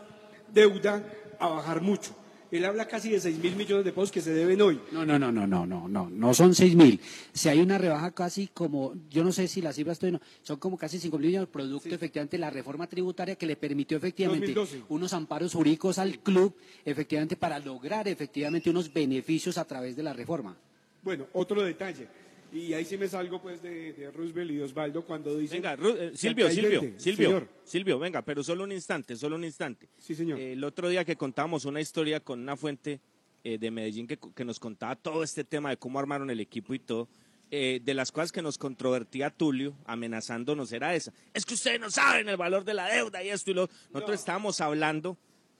deuda 0.54 1.04
a 1.39 1.47
bajar 1.47 1.82
mucho. 1.82 2.16
Él 2.51 2.66
habla 2.66 2.88
casi 2.88 3.10
de 3.10 3.20
6 3.20 3.39
mil 3.39 3.56
millones 3.56 3.84
de 3.84 3.91
pesos 3.91 4.12
que 4.12 4.22
se 4.22 4.32
deben 4.32 4.62
hoy. 4.62 4.80
No, 4.91 5.04
no, 5.04 5.18
no, 5.18 5.32
no, 5.32 5.47
no, 5.47 5.66
no, 5.66 5.88
no, 5.88 6.08
no 6.08 6.34
son 6.36 6.54
6 6.54 6.76
mil. 6.76 6.99
Si 7.34 7.49
hay 7.49 7.60
una 7.60 7.80
rebaja 7.80 8.12
casi 8.12 8.45
como, 8.45 8.93
yo 9.10 9.24
no 9.24 9.32
sé 9.32 9.47
si 9.47 9.60
las 9.60 9.76
cifras 9.76 9.99
no, 10.04 10.22
son 10.43 10.58
como 10.58 10.78
casi 10.78 10.99
5 10.99 11.18
mil 11.18 11.28
millones, 11.28 11.49
producto 11.49 11.95
efectivamente 11.95 12.38
de 12.38 12.41
la 12.41 12.51
reforma 12.51 12.86
tributaria 12.86 13.36
que 13.36 13.47
le 13.47 13.56
permitió 13.56 13.97
efectivamente 13.97 14.54
2012. 14.54 14.86
unos 14.89 15.14
amparos 15.14 15.51
jurídicos 15.54 15.97
al 15.97 16.20
club, 16.20 16.56
efectivamente 16.86 17.36
para 17.36 17.58
lograr 17.58 18.08
efectivamente 18.08 18.70
unos 18.70 18.93
beneficios 18.93 19.58
a 19.58 19.66
través 19.66 19.95
de 19.95 20.04
la 20.04 20.14
reforma. 20.14 20.56
Bueno, 21.01 21.26
otro 21.34 21.64
detalle. 21.64 22.08
Y 22.54 22.74
ahí 22.74 22.86
sí 22.86 22.97
me 22.97 23.08
salgo 23.08 23.41
pues 23.41 23.62
de, 23.64 23.93
de 23.93 24.12
Roosevelt 24.12 24.51
y 24.51 24.60
Osvaldo 24.62 25.04
cuando 25.04 25.36
dicen... 25.38 25.62
Venga, 25.62 25.76
Ru- 25.76 25.95
eh, 25.97 26.12
Silvio, 26.16 26.49
Silvio, 26.51 26.82
20. 26.82 26.99
Silvio, 26.99 27.28
Señor. 27.30 27.47
Silvio, 27.64 27.99
venga, 27.99 28.22
pero 28.22 28.43
solo 28.43 28.64
un 28.64 28.72
instante, 28.72 29.16
solo 29.16 29.36
un 29.36 29.43
instante. 29.43 29.89
Sí, 29.97 30.14
señor. 30.14 30.39
el 30.39 30.64
otro 30.64 30.88
día 30.88 31.04
que 31.04 31.16
contábamos 31.16 31.66
una 31.66 31.82
historia 31.82 32.20
con 32.20 32.39
una 32.41 32.56
fuente 32.56 32.99
eh, 33.43 33.58
de 33.58 33.72
Medellín 33.72 34.06
que, 34.08 34.20
que 34.36 34.45
nos 34.45 34.60
contaba 34.60 34.95
todo 34.95 35.24
este 35.24 35.43
tema 35.43 35.72
de 35.72 35.78
cómo 35.78 35.97
armaron 35.99 36.30
el 36.30 36.39
equipo 36.39 36.74
y 36.76 36.80
todo. 36.80 37.10
eh, 37.51 37.80
de 37.84 37.93
las 37.93 38.12
cosas 38.12 38.32
que 38.32 38.41
nos 38.41 38.58
controvertía 38.58 39.30
Tulio, 39.30 39.76
amenazándonos, 39.86 40.72
era 40.72 40.95
esa. 40.95 41.12
Es 41.34 41.45
que 41.45 41.54
ustedes 41.56 41.80
no 41.80 41.89
saben 41.91 42.30
el 42.30 42.38
valor 42.38 42.64
de 42.64 42.74
la 42.74 42.88
deuda 42.88 43.24
y 43.24 43.30
esto 43.30 43.51
y 43.51 43.54
lo. 43.56 43.70
Nosotros 43.91 44.20
estábamos 44.20 44.60
hablando, 44.62 45.18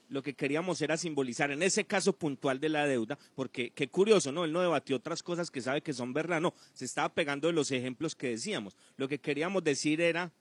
lo 0.08 0.22
que 0.22 0.34
queríamos 0.34 0.80
era 0.82 0.96
simbolizar 0.96 1.50
en 1.50 1.62
ese 1.62 1.84
caso 1.84 2.12
puntual 2.12 2.60
de 2.60 2.68
la 2.68 2.86
deuda, 2.86 3.18
porque 3.34 3.70
qué 3.70 3.88
curioso, 3.88 4.32
¿no? 4.32 4.44
Él 4.44 4.52
no 4.52 4.60
debatió 4.60 4.96
otras 4.96 5.22
cosas 5.22 5.50
que 5.50 5.60
sabe 5.60 5.82
que 5.82 5.92
son 5.92 6.12
verdad, 6.12 6.40
no. 6.40 6.54
Se 6.72 6.84
estaba 6.84 7.12
pegando 7.12 7.48
de 7.48 7.54
los 7.54 7.70
ejemplos 7.70 8.14
que 8.14 8.28
decíamos. 8.28 8.76
Lo 8.96 9.08
que 9.08 9.18
queríamos 9.18 9.64
decir 9.64 10.00
era 10.00 10.32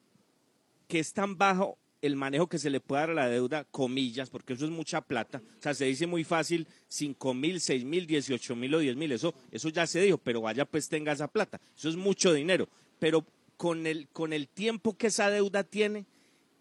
que 0.87 0.99
es 0.99 1.13
tan 1.13 1.37
bajo 1.37 1.77
el 2.01 2.17
manejo 2.17 2.47
que 2.47 2.59
se 2.59 2.69
le 2.69 2.81
puede 2.81 3.01
dar 3.01 3.11
a 3.11 3.13
la 3.13 3.29
deuda, 3.29 3.63
comillas, 3.71 4.29
porque 4.29 4.53
eso 4.53 4.65
es 4.65 4.71
mucha 4.71 4.99
plata. 4.99 5.41
O 5.57 5.61
sea, 5.61 5.73
se 5.73 5.85
dice 5.85 6.05
muy 6.05 6.25
fácil 6.25 6.67
5 6.89 7.33
mil, 7.33 7.61
6 7.61 7.85
mil, 7.85 8.05
18 8.05 8.55
mil 8.57 8.75
o 8.75 8.79
10 8.79 8.97
mil. 8.97 9.11
Eso, 9.13 9.33
eso 9.51 9.69
ya 9.69 9.87
se 9.87 10.01
dijo, 10.01 10.17
pero 10.17 10.41
vaya 10.41 10.65
pues 10.65 10.89
tenga 10.89 11.13
esa 11.13 11.29
plata. 11.29 11.61
Eso 11.77 11.87
es 11.87 11.95
mucho 11.95 12.33
dinero. 12.33 12.67
Pero 12.99 13.25
con 13.55 13.87
el, 13.87 14.09
con 14.09 14.33
el 14.33 14.49
tiempo 14.49 14.97
que 14.97 15.07
esa 15.07 15.29
deuda 15.29 15.63
tiene 15.63 16.05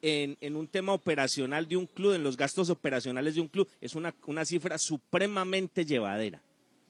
en, 0.02 0.36
en 0.40 0.56
un 0.56 0.68
tema 0.68 0.92
operacional 0.92 1.66
de 1.66 1.76
un 1.76 1.86
club, 1.86 2.14
en 2.14 2.22
los 2.22 2.36
gastos 2.36 2.68
operacionales 2.68 3.36
de 3.36 3.40
un 3.40 3.48
club, 3.48 3.68
es 3.80 3.94
una, 3.94 4.14
una 4.26 4.44
cifra 4.44 4.76
supremamente 4.76 5.84
llevadera 5.84 6.42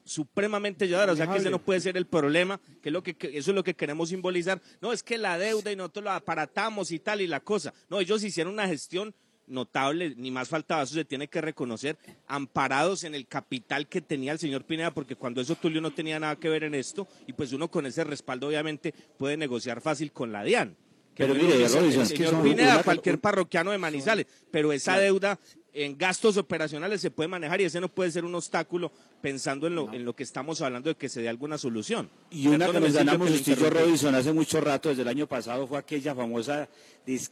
supremamente 0.05 0.87
llevadera, 0.87 1.13
o 1.13 1.15
sea 1.15 1.27
que 1.27 1.37
ese 1.37 1.49
no 1.49 1.59
puede 1.59 1.79
ser 1.79 1.95
el 1.97 2.05
problema, 2.05 2.59
que 2.81 2.89
es 2.89 2.93
lo 2.93 3.01
que 3.01 3.15
que 3.15 3.37
eso 3.37 3.51
es 3.51 3.55
lo 3.55 3.63
que 3.63 3.73
queremos 3.73 4.09
simbolizar. 4.09 4.61
No, 4.81 4.91
es 4.91 5.01
que 5.01 5.17
la 5.17 5.37
deuda 5.37 5.71
y 5.71 5.77
nosotros 5.77 6.03
la 6.03 6.17
aparatamos 6.17 6.91
y 6.91 6.99
tal 6.99 7.21
y 7.21 7.27
la 7.27 7.39
cosa. 7.39 7.73
No, 7.89 8.01
ellos 8.01 8.23
hicieron 8.23 8.53
una 8.53 8.67
gestión 8.67 9.15
notable, 9.47 10.13
ni 10.15 10.31
más 10.31 10.49
faltaba, 10.49 10.83
eso 10.83 10.93
se 10.93 11.05
tiene 11.05 11.27
que 11.27 11.41
reconocer, 11.41 11.97
amparados 12.27 13.03
en 13.03 13.13
el 13.13 13.27
capital 13.27 13.87
que 13.87 14.01
tenía 14.01 14.31
el 14.31 14.39
señor 14.39 14.65
Pineda, 14.65 14.93
porque 14.93 15.15
cuando 15.15 15.41
eso 15.41 15.55
Tulio 15.55 15.81
no 15.81 15.91
tenía 15.91 16.19
nada 16.19 16.35
que 16.37 16.49
ver 16.49 16.63
en 16.63 16.75
esto, 16.75 17.07
y 17.27 17.33
pues 17.33 17.51
uno 17.53 17.69
con 17.69 17.85
ese 17.85 18.03
respaldo 18.03 18.47
obviamente 18.47 18.93
puede 19.17 19.37
negociar 19.37 19.81
fácil 19.81 20.11
con 20.11 20.31
la 20.31 20.43
DIAN. 20.43 20.77
Pero 21.15 21.33
mire, 21.35 21.57
que 21.57 21.67
Robinson, 21.67 22.07
que 22.09 22.17
señor 22.17 22.43
Pineda, 22.43 22.73
una- 22.75 22.83
cualquier 22.83 23.19
parroquiano 23.19 23.71
de 23.71 23.77
Manizales, 23.77 24.25
pero 24.51 24.71
esa 24.73 24.97
deuda 24.97 25.39
en 25.75 25.97
gastos 25.97 26.37
operacionales 26.37 27.01
se 27.01 27.09
puede 27.11 27.27
manejar 27.27 27.59
y 27.61 27.63
ese 27.65 27.79
no 27.81 27.87
puede 27.89 28.11
ser 28.11 28.25
un 28.25 28.35
obstáculo 28.35 28.91
pensando 29.21 29.65
en 29.67 29.75
lo, 29.75 29.91
en 29.93 30.05
lo 30.05 30.15
que 30.15 30.21
estamos 30.23 30.61
hablando 30.61 30.89
de 30.89 30.95
que 30.95 31.09
se 31.09 31.21
dé 31.21 31.29
alguna 31.29 31.57
solución. 31.57 32.09
Y 32.29 32.47
una 32.47 32.67
que 32.71 32.79
nos 32.79 32.93
ganamos 32.93 33.31
usted. 33.31 33.57
Robinson, 33.69 34.13
hace 34.15 34.33
mucho 34.33 34.61
rato, 34.61 34.89
desde 34.89 35.01
el 35.01 35.07
año 35.07 35.27
pasado, 35.27 35.65
fue 35.67 35.77
aquella 35.79 36.13
famosa, 36.13 36.67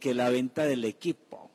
que 0.00 0.12
la 0.14 0.28
venta 0.30 0.64
del 0.64 0.84
equipo, 0.84 1.50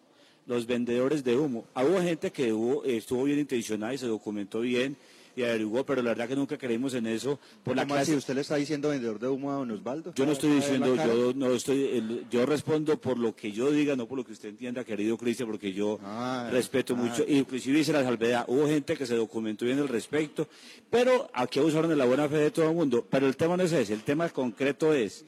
los 0.46 0.66
vendedores 0.66 1.24
de 1.26 1.36
humo. 1.36 1.66
Hubo 1.76 2.02
gente 2.02 2.32
que 2.32 2.54
hubo- 2.54 2.86
estuvo 2.86 3.24
bien 3.26 3.40
intencionada 3.40 3.94
y 3.94 3.98
se 3.98 4.08
documentó 4.08 4.62
bien 4.62 4.96
y 5.38 5.44
averiguó, 5.44 5.86
pero 5.86 6.02
la 6.02 6.10
verdad 6.10 6.28
que 6.28 6.36
nunca 6.36 6.58
creímos 6.58 6.96
en 6.96 7.06
eso 7.06 7.40
por 7.64 7.76
la 7.76 7.84
¿Cómo 7.84 7.94
clase. 7.94 8.12
así? 8.12 8.18
¿Usted 8.18 8.34
le 8.34 8.42
está 8.42 8.56
diciendo 8.56 8.90
vendedor 8.90 9.20
de 9.20 9.28
humo 9.28 9.52
a 9.52 9.56
don 9.58 9.70
Osvaldo? 9.70 10.12
Yo 10.16 10.26
no 10.26 10.32
estoy 10.32 10.50
¿A 10.50 10.54
ver 10.54 10.62
diciendo, 10.64 10.96
yo 10.96 11.34
no 11.36 11.54
estoy, 11.54 12.26
yo 12.32 12.46
respondo 12.48 13.00
por 13.00 13.20
lo 13.20 13.36
que 13.36 13.52
yo 13.52 13.72
diga, 13.72 13.96
no 13.96 14.08
por 14.08 14.18
lo 14.18 14.26
que 14.26 14.32
usted 14.34 14.50
entienda, 14.50 14.84
querido 14.84 15.16
Cristian, 15.16 15.48
porque 15.48 15.72
yo 15.74 16.00
Ah, 16.04 16.50
respeto 16.52 16.96
ah. 16.96 16.98
mucho, 16.98 17.24
inclusive 17.28 17.78
hice 17.80 17.94
la 17.94 18.04
salvedad, 18.04 18.46
hubo 18.48 18.68
gente 18.68 18.98
que 18.98 19.06
se 19.06 19.16
documentó 19.16 19.66
bien 19.66 19.78
al 19.78 19.88
respecto, 19.88 20.48
pero 20.90 21.30
aquí 21.34 21.60
abusaron 21.60 21.90
de 21.92 21.96
la 21.96 22.06
buena 22.06 22.28
fe 22.28 22.38
de 22.38 22.50
todo 22.50 22.68
el 22.70 22.76
mundo, 22.76 23.06
pero 23.08 23.28
el 23.28 23.38
tema 23.38 23.56
no 23.56 23.62
es 23.64 23.72
ese, 23.72 23.94
el 23.94 24.02
tema 24.02 24.28
concreto 24.30 24.92
es 24.92 25.24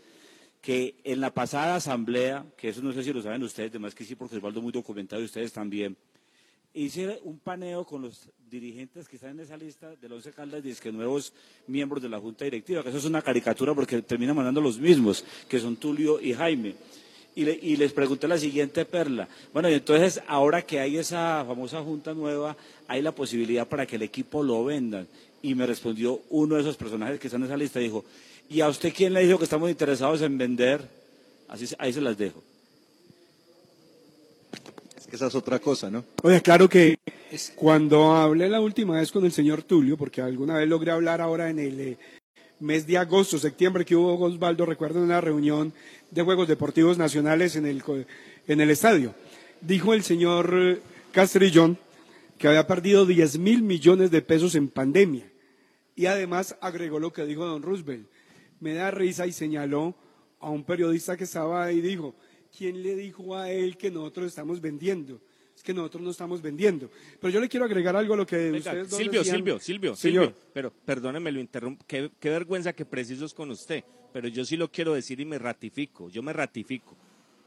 que 0.62 0.95
en 1.03 1.22
la 1.22 1.32
pasada 1.34 1.76
asamblea, 1.76 2.45
que 2.57 2.70
eso 2.70 2.82
no 2.82 2.91
sé 2.93 3.03
si 3.03 3.14
lo 3.14 3.22
saben 3.22 3.43
ustedes, 3.43 3.70
además 3.70 3.93
que 3.93 4.03
sí, 4.03 4.16
porque 4.16 4.38
Osvaldo 4.38 4.60
muy 4.62 4.72
documentado 4.72 5.22
y 5.22 5.26
ustedes 5.26 5.53
también, 5.53 5.95
hice 6.74 7.20
un 7.24 7.39
paneo 7.39 7.84
con 7.86 8.01
los 8.03 8.30
dirigentes 8.49 9.07
que 9.07 9.15
están 9.15 9.32
en 9.32 9.41
esa 9.41 9.57
lista 9.57 9.95
del 9.95 10.13
Once 10.13 10.32
Caldas, 10.32 10.63
que 10.80 10.91
nuevos 10.91 11.34
miembros 11.67 12.01
de 12.01 12.09
la 12.09 12.20
Junta 12.20 12.45
Directiva, 12.45 12.84
que 12.84 12.89
eso 12.89 12.97
es 12.97 13.05
una 13.05 13.22
caricatura 13.22 13.74
porque 13.74 14.01
terminan 14.01 14.36
mandando 14.36 14.61
los 14.61 14.78
mismos, 14.78 15.24
que 15.47 15.59
son 15.59 15.76
Tulio 15.78 16.20
y 16.22 16.34
Jaime. 16.34 16.76
Y, 17.36 17.45
le- 17.45 17.59
y 17.61 17.78
les 17.78 17.93
pregunté 17.93 18.28
la 18.28 18.38
siguiente 18.38 18.86
perla. 18.86 19.28
Bueno, 19.53 19.70
y 19.70 19.74
entonces 19.74 20.22
ahora 20.28 20.63
que 20.63 20.80
hay 20.80 20.97
esa 20.97 21.43
famosa 21.47 21.82
junta 21.82 22.13
nueva, 22.13 22.57
hay 22.88 23.01
la 23.01 23.13
posibilidad 23.13 23.67
para 23.67 23.86
que 23.86 23.95
el 23.95 24.01
equipo 24.01 24.43
lo 24.43 24.63
vendan. 24.65 25.07
Y 25.41 25.55
me 25.55 25.65
respondió 25.65 26.22
uno 26.32 26.55
de 26.55 26.61
esos 26.61 26.76
personajes 26.76 27.20
que 27.20 27.28
están 27.28 27.41
en 27.41 27.47
esa 27.47 27.55
lista, 27.57 27.80
dijo, 27.80 28.03
¿y 28.49 28.59
a 28.61 28.67
usted 28.67 28.91
quién 28.93 29.13
le 29.13 29.24
dijo 29.26 29.38
que 29.38 29.45
estamos 29.45 29.70
interesados 29.70 30.22
en 30.22 30.38
vender? 30.38 30.82
Así, 31.47 31.65
ahí 31.78 31.93
se 31.93 32.01
las 32.01 32.17
dejo. 32.17 32.43
Que 35.10 35.16
esa 35.16 35.28
es 35.28 35.36
otra 35.36 35.57
cosa, 35.57 35.89
¿no? 35.89 36.05
Oye, 36.22 36.39
claro 36.41 36.70
que 36.70 36.99
cuando 37.55 38.14
hablé 38.14 38.47
la 38.47 38.62
última 38.62 38.95
vez 38.95 39.12
con 39.12 39.26
el 39.26 39.32
señor 39.32 39.64
Tulio, 39.64 39.97
porque 39.97 40.22
alguna 40.22 40.57
vez 40.57 40.70
logré 40.70 40.91
hablar 40.91 41.20
ahora 41.20 41.49
en 41.49 41.57
el 41.57 41.80
eh, 41.80 41.97
mes 42.60 42.86
de 42.86 42.97
agosto, 42.97 43.39
septiembre, 43.39 43.86
que 43.86 43.95
hubo 43.95 44.20
Osvaldo, 44.24 44.68
recuerdo 44.68 45.01
una 45.01 45.20
reunión 45.20 45.74
de 46.12 46.22
Juegos 46.22 46.47
Deportivos 46.47 46.99
Nacionales 46.99 47.55
en 47.55 47.66
el, 47.66 47.84
en 48.47 48.62
el 48.62 48.70
estadio, 48.70 49.16
dijo 49.62 49.95
el 49.95 50.03
señor 50.03 50.53
eh, 50.53 50.80
Castrillón 51.12 51.80
que 52.38 52.47
había 52.47 52.68
perdido 52.68 53.05
10 53.05 53.39
mil 53.39 53.64
millones 53.64 54.12
de 54.12 54.22
pesos 54.22 54.55
en 54.55 54.70
pandemia. 54.70 55.30
Y 55.95 56.05
además 56.05 56.55
agregó 56.62 56.99
lo 56.99 57.12
que 57.12 57.26
dijo 57.26 57.45
don 57.45 57.64
Roosevelt. 57.64 58.07
Me 58.60 58.74
da 58.74 58.91
risa 58.91 59.28
y 59.28 59.32
señaló 59.32 59.95
a 60.39 60.49
un 60.49 60.64
periodista 60.64 61.18
que 61.18 61.26
estaba 61.26 61.66
ahí 61.66 61.80
y 61.80 61.82
dijo, 61.82 62.16
¿quién 62.57 62.81
le 62.83 62.95
dijo 62.95 63.35
a 63.35 63.49
él 63.51 63.77
que 63.77 63.91
nosotros 63.91 64.27
estamos 64.27 64.59
vendiendo? 64.61 65.21
Es 65.55 65.63
que 65.63 65.73
nosotros 65.73 66.01
no 66.03 66.11
estamos 66.11 66.41
vendiendo. 66.41 66.89
Pero 67.19 67.33
yo 67.33 67.41
le 67.41 67.49
quiero 67.49 67.65
agregar 67.65 67.95
algo 67.95 68.13
a 68.13 68.17
lo 68.17 68.25
que 68.25 68.37
Venga, 68.37 68.57
ustedes 68.59 68.89
dos 68.89 68.97
Silvio, 68.99 69.19
decían. 69.19 69.35
Silvio, 69.35 69.59
Silvio, 69.59 69.95
Señor. 69.95 70.25
Silvio, 70.27 70.41
pero 70.53 70.71
perdóneme, 70.85 71.31
lo 71.33 71.39
interrumpo. 71.41 71.83
Qué, 71.85 72.09
qué 72.19 72.29
vergüenza 72.29 72.71
que 72.73 72.85
preciso 72.85 73.25
es 73.25 73.33
con 73.33 73.51
usted, 73.51 73.83
pero 74.13 74.29
yo 74.29 74.45
sí 74.45 74.55
lo 74.55 74.71
quiero 74.71 74.93
decir 74.93 75.19
y 75.19 75.25
me 75.25 75.37
ratifico. 75.37 76.09
Yo 76.09 76.23
me 76.23 76.31
ratifico, 76.31 76.95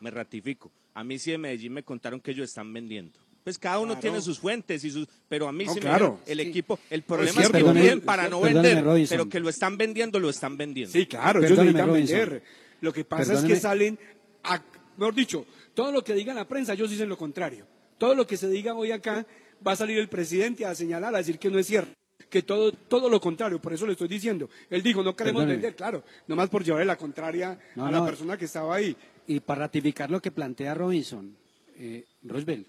me 0.00 0.10
ratifico. 0.10 0.70
A 0.94 1.02
mí 1.02 1.18
sí 1.18 1.30
de 1.30 1.38
Medellín 1.38 1.72
me 1.72 1.82
contaron 1.82 2.20
que 2.20 2.32
ellos 2.32 2.50
están 2.50 2.70
vendiendo. 2.70 3.18
Pues 3.44 3.58
cada 3.58 3.78
uno 3.78 3.94
Claro. 3.94 4.00
tiene 4.02 4.20
sus 4.20 4.38
fuentes 4.38 4.84
y 4.84 4.90
sus, 4.90 5.08
pero 5.28 5.48
a 5.48 5.52
mí 5.52 5.64
No, 5.64 5.72
sí 5.74 5.80
claro. 5.80 6.20
me 6.26 6.32
el 6.32 6.40
Sí. 6.40 6.48
equipo, 6.48 6.78
el 6.90 7.02
problema 7.02 7.30
es 7.40 7.46
es, 7.46 7.46
que 7.46 7.52
perdóneme, 7.58 7.96
para 8.02 8.28
no 8.28 8.40
vender, 8.42 8.84
Robinson. 8.84 9.16
pero 9.16 9.28
que 9.30 9.40
lo 9.40 9.48
están 9.48 9.76
vendiendo, 9.78 10.20
lo 10.20 10.28
están 10.28 10.56
vendiendo. 10.58 10.92
Sí, 10.92 11.06
claro, 11.06 11.40
ellos 11.40 11.58
necesitan 11.58 11.88
Robinson. 11.88 12.18
vender. 12.18 12.42
Lo 12.82 12.92
que 12.92 13.04
pasa 13.06 13.32
es 13.32 13.42
que 13.42 13.56
salen, 13.56 13.98
a- 14.44 14.62
mejor 14.96 15.14
dicho, 15.14 15.46
todo 15.74 15.92
lo 15.92 16.02
que 16.04 16.14
diga 16.14 16.34
la 16.34 16.46
prensa, 16.46 16.72
ellos 16.74 16.90
dicen 16.90 17.08
lo 17.08 17.16
contrario. 17.18 17.66
Todo 17.98 18.14
lo 18.14 18.26
que 18.26 18.36
se 18.36 18.48
diga 18.48 18.74
hoy 18.74 18.90
acá, 18.92 19.26
va 19.66 19.72
a 19.72 19.76
salir 19.76 19.98
el 19.98 20.08
presidente 20.08 20.66
a 20.66 20.74
señalar, 20.74 21.14
a 21.14 21.18
decir 21.18 21.38
que 21.38 21.50
no 21.50 21.58
es 21.58 21.66
cierto. 21.66 21.92
Que 22.28 22.42
todo, 22.42 22.72
todo 22.72 23.08
lo 23.10 23.20
contrario, 23.20 23.60
por 23.60 23.72
eso 23.74 23.86
le 23.86 23.92
estoy 23.92 24.08
diciendo. 24.08 24.48
Él 24.70 24.82
dijo, 24.82 25.02
no 25.02 25.14
queremos 25.14 25.40
Perdóneme. 25.42 25.60
vender, 25.60 25.76
claro, 25.76 26.02
nomás 26.26 26.48
por 26.48 26.64
llevarle 26.64 26.86
la 26.86 26.96
contraria 26.96 27.58
No, 27.76 27.86
a 27.86 27.90
la 27.90 27.98
no. 27.98 28.06
persona 28.06 28.36
que 28.38 28.46
estaba 28.46 28.74
ahí. 28.74 28.96
Y 29.26 29.40
para 29.40 29.60
ratificar 29.62 30.10
lo 30.10 30.20
que 30.20 30.30
plantea 30.30 30.74
Robinson, 30.74 31.36
eh, 31.76 32.04
Roosevelt, 32.22 32.66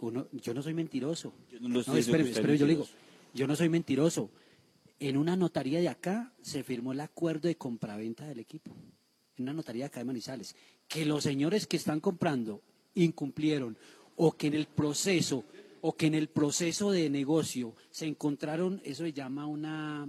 uno, 0.00 0.28
yo 0.32 0.54
no 0.54 0.62
soy 0.62 0.74
mentiroso. 0.74 1.34
Yo 1.50 1.58
no 1.60 1.68
lo 1.68 1.80
estoy 1.80 1.96
diciendo 1.96 2.18
espere, 2.18 2.30
espere, 2.30 2.54
es 2.54 2.60
yo 2.60 2.66
le 2.66 2.72
digo, 2.74 2.86
yo 3.32 3.46
no 3.46 3.56
soy 3.56 3.68
mentiroso. 3.68 4.30
En 5.00 5.16
una 5.16 5.34
notaría 5.36 5.80
de 5.80 5.88
acá 5.88 6.32
se 6.40 6.62
firmó 6.62 6.92
el 6.92 7.00
acuerdo 7.00 7.48
de 7.48 7.56
compraventa 7.56 8.26
del 8.26 8.38
equipo. 8.38 8.74
En 9.36 9.44
una 9.44 9.52
notaría 9.52 9.86
acá 9.86 10.00
de 10.00 10.04
Manizales. 10.04 10.54
Que 10.88 11.04
los 11.04 11.24
señores 11.24 11.66
que 11.66 11.76
están 11.76 12.00
comprando 12.00 12.62
incumplieron 12.94 13.76
o 14.16 14.32
que 14.32 14.46
en 14.46 14.54
el 14.54 14.66
proceso 14.66 15.44
o 15.86 15.94
que 15.94 16.06
en 16.06 16.14
el 16.14 16.28
proceso 16.28 16.90
de 16.92 17.10
negocio 17.10 17.74
se 17.90 18.06
encontraron, 18.06 18.80
eso 18.84 19.04
se 19.04 19.12
llama 19.12 19.46
una, 19.46 20.08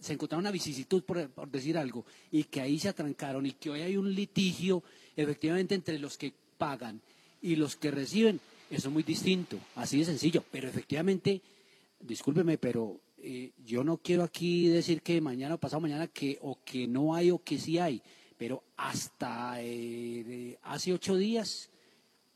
se 0.00 0.12
encontraron 0.12 0.42
una 0.42 0.50
vicisitud, 0.50 1.02
por, 1.02 1.30
por 1.30 1.50
decir 1.50 1.78
algo, 1.78 2.04
y 2.30 2.44
que 2.44 2.60
ahí 2.60 2.78
se 2.78 2.90
atrancaron 2.90 3.46
y 3.46 3.52
que 3.52 3.70
hoy 3.70 3.80
hay 3.80 3.96
un 3.96 4.14
litigio 4.14 4.82
efectivamente 5.16 5.74
entre 5.74 5.98
los 5.98 6.18
que 6.18 6.34
pagan 6.58 7.00
y 7.40 7.56
los 7.56 7.76
que 7.76 7.90
reciben, 7.90 8.38
eso 8.70 8.88
es 8.88 8.92
muy 8.92 9.02
distinto, 9.02 9.58
así 9.76 10.00
de 10.00 10.04
sencillo, 10.04 10.44
pero 10.52 10.68
efectivamente, 10.68 11.40
discúlpeme, 11.98 12.58
pero 12.58 13.00
eh, 13.22 13.50
yo 13.64 13.84
no 13.84 13.98
quiero 13.98 14.22
aquí 14.22 14.68
decir 14.68 15.02
que 15.02 15.20
mañana 15.20 15.54
o 15.54 15.58
pasado 15.58 15.80
mañana 15.80 16.06
que 16.08 16.38
o 16.42 16.58
que 16.64 16.86
no 16.86 17.14
hay 17.14 17.30
o 17.30 17.42
que 17.42 17.58
sí 17.58 17.78
hay, 17.78 18.00
pero 18.36 18.62
hasta 18.76 19.56
eh, 19.60 20.58
hace 20.62 20.92
ocho 20.92 21.16
días 21.16 21.68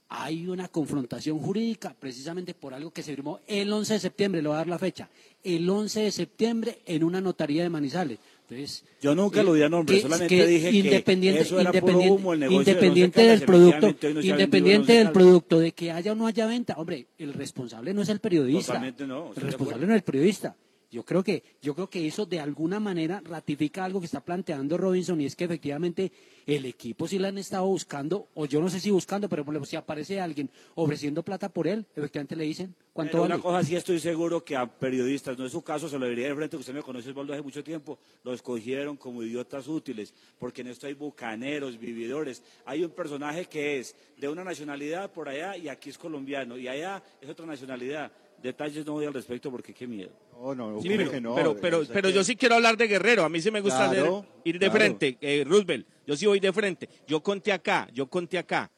hay 0.08 0.46
una 0.46 0.68
confrontación 0.68 1.38
jurídica 1.40 1.96
precisamente 1.98 2.54
por 2.54 2.74
algo 2.74 2.90
que 2.92 3.02
se 3.02 3.14
firmó 3.14 3.40
el 3.46 3.72
11 3.72 3.94
de 3.94 4.00
septiembre, 4.00 4.42
le 4.42 4.48
voy 4.48 4.54
a 4.54 4.58
dar 4.58 4.68
la 4.68 4.78
fecha, 4.78 5.08
el 5.42 5.68
11 5.68 6.00
de 6.02 6.12
septiembre 6.12 6.78
en 6.86 7.02
una 7.04 7.20
notaría 7.20 7.62
de 7.62 7.70
Manizales. 7.70 8.18
Entonces, 8.46 8.84
Yo 9.00 9.14
nunca 9.14 9.40
eh, 9.40 9.44
lo 9.44 9.54
di 9.54 9.62
a 9.62 9.70
nombre, 9.70 9.96
que- 9.96 10.02
solamente 10.02 10.36
que 10.36 10.46
dije 10.46 10.70
que 10.70 10.76
independiente, 10.76 11.40
eso 11.40 11.58
era 11.58 11.72
puro 11.72 11.80
independiente, 11.94 12.14
humo, 12.22 12.32
el 12.34 12.40
negocio 12.40 12.58
de 12.58 12.70
independiente 12.70 13.22
del 13.22 13.42
producto, 13.42 13.86
no 14.12 14.20
independiente 14.20 14.92
en 14.92 15.04
del 15.04 15.12
producto 15.12 15.58
de 15.58 15.72
que 15.72 15.90
haya 15.90 16.12
o 16.12 16.14
no 16.14 16.26
haya 16.26 16.46
venta, 16.46 16.74
hombre, 16.76 17.06
el 17.18 17.32
responsable 17.32 17.94
no 17.94 18.02
es 18.02 18.08
el 18.10 18.20
periodista. 18.20 18.74
No, 19.06 19.32
El 19.34 19.42
responsable 19.42 19.86
no 19.86 19.94
es 19.94 19.96
el 19.96 20.02
periodista. 20.04 20.54
Yo 20.94 21.04
creo 21.04 21.24
que 21.24 21.42
yo 21.60 21.74
creo 21.74 21.90
que 21.90 22.06
eso 22.06 22.24
de 22.24 22.38
alguna 22.38 22.78
manera 22.78 23.20
ratifica 23.24 23.84
algo 23.84 23.98
que 23.98 24.06
está 24.06 24.20
planteando 24.20 24.78
Robinson 24.78 25.20
y 25.20 25.26
es 25.26 25.34
que 25.34 25.42
efectivamente 25.42 26.12
el 26.46 26.66
equipo 26.66 27.08
sí 27.08 27.18
la 27.18 27.28
han 27.28 27.38
estado 27.38 27.66
buscando 27.66 28.28
o 28.34 28.46
yo 28.46 28.60
no 28.60 28.68
sé 28.68 28.78
si 28.78 28.92
buscando, 28.92 29.28
pero 29.28 29.44
si 29.64 29.74
aparece 29.74 30.20
alguien 30.20 30.48
ofreciendo 30.76 31.24
plata 31.24 31.48
por 31.48 31.66
él, 31.66 31.84
efectivamente 31.96 32.36
le 32.36 32.44
dicen 32.44 32.76
cuánto 32.92 33.10
Pero 33.10 33.22
vale. 33.22 33.34
una 33.34 33.42
cosa 33.42 33.64
sí 33.64 33.74
estoy 33.74 33.98
seguro 33.98 34.44
que 34.44 34.54
a 34.54 34.66
periodistas, 34.66 35.36
no 35.36 35.46
es 35.46 35.50
su 35.50 35.62
caso, 35.62 35.88
se 35.88 35.98
lo 35.98 36.06
diría 36.06 36.28
de 36.28 36.36
frente, 36.36 36.56
que 36.56 36.60
usted 36.60 36.74
me 36.74 36.82
conoce 36.82 37.10
Osvaldo 37.10 37.32
hace 37.32 37.42
mucho 37.42 37.64
tiempo, 37.64 37.98
lo 38.22 38.32
escogieron 38.32 38.96
como 38.96 39.24
idiotas 39.24 39.66
útiles, 39.66 40.14
porque 40.38 40.60
en 40.60 40.68
esto 40.68 40.86
hay 40.86 40.94
bucaneros, 40.94 41.76
vividores. 41.76 42.40
Hay 42.66 42.84
un 42.84 42.90
personaje 42.90 43.46
que 43.46 43.80
es 43.80 43.96
de 44.16 44.28
una 44.28 44.44
nacionalidad 44.44 45.10
por 45.10 45.28
allá 45.28 45.56
y 45.56 45.68
aquí 45.68 45.90
es 45.90 45.98
colombiano, 45.98 46.56
y 46.56 46.68
allá 46.68 47.02
es 47.20 47.28
otra 47.28 47.46
nacionalidad. 47.46 48.12
Detalles 48.42 48.84
no 48.84 48.92
voy 48.92 49.06
al 49.06 49.14
respecto 49.14 49.50
porque 49.50 49.72
qué 49.72 49.86
miedo. 49.86 50.10
No, 50.38 50.54
no, 50.54 50.80
Sí, 50.82 50.88
¿cómo 50.88 50.98
pero, 50.98 51.10
que 51.10 51.20
no? 51.20 51.34
pero, 51.34 51.56
pero, 51.56 51.78
O 51.78 51.84
sea 51.84 51.94
pero 51.94 52.08
que- 52.08 52.14
yo 52.14 52.24
sí 52.24 52.36
quiero 52.36 52.56
hablar 52.56 52.76
de 52.76 52.86
Guerrero. 52.88 53.24
A 53.24 53.28
mí 53.30 53.40
sí 53.40 53.50
me 53.50 53.60
gusta 53.62 53.88
Claro, 53.90 54.18
hacer- 54.18 54.30
ir 54.44 54.54
de 54.58 54.66
claro. 54.66 54.72
frente. 54.74 55.18
Eh, 55.22 55.44
Roosevelt, 55.46 55.86
yo 56.06 56.16
sí 56.16 56.26
voy 56.26 56.40
de 56.40 56.52
frente. 56.52 56.88
Yo 57.06 57.22
conté 57.22 57.52
acá, 57.52 57.88
yo 57.94 58.06
conté 58.08 58.36
acá. 58.38 58.70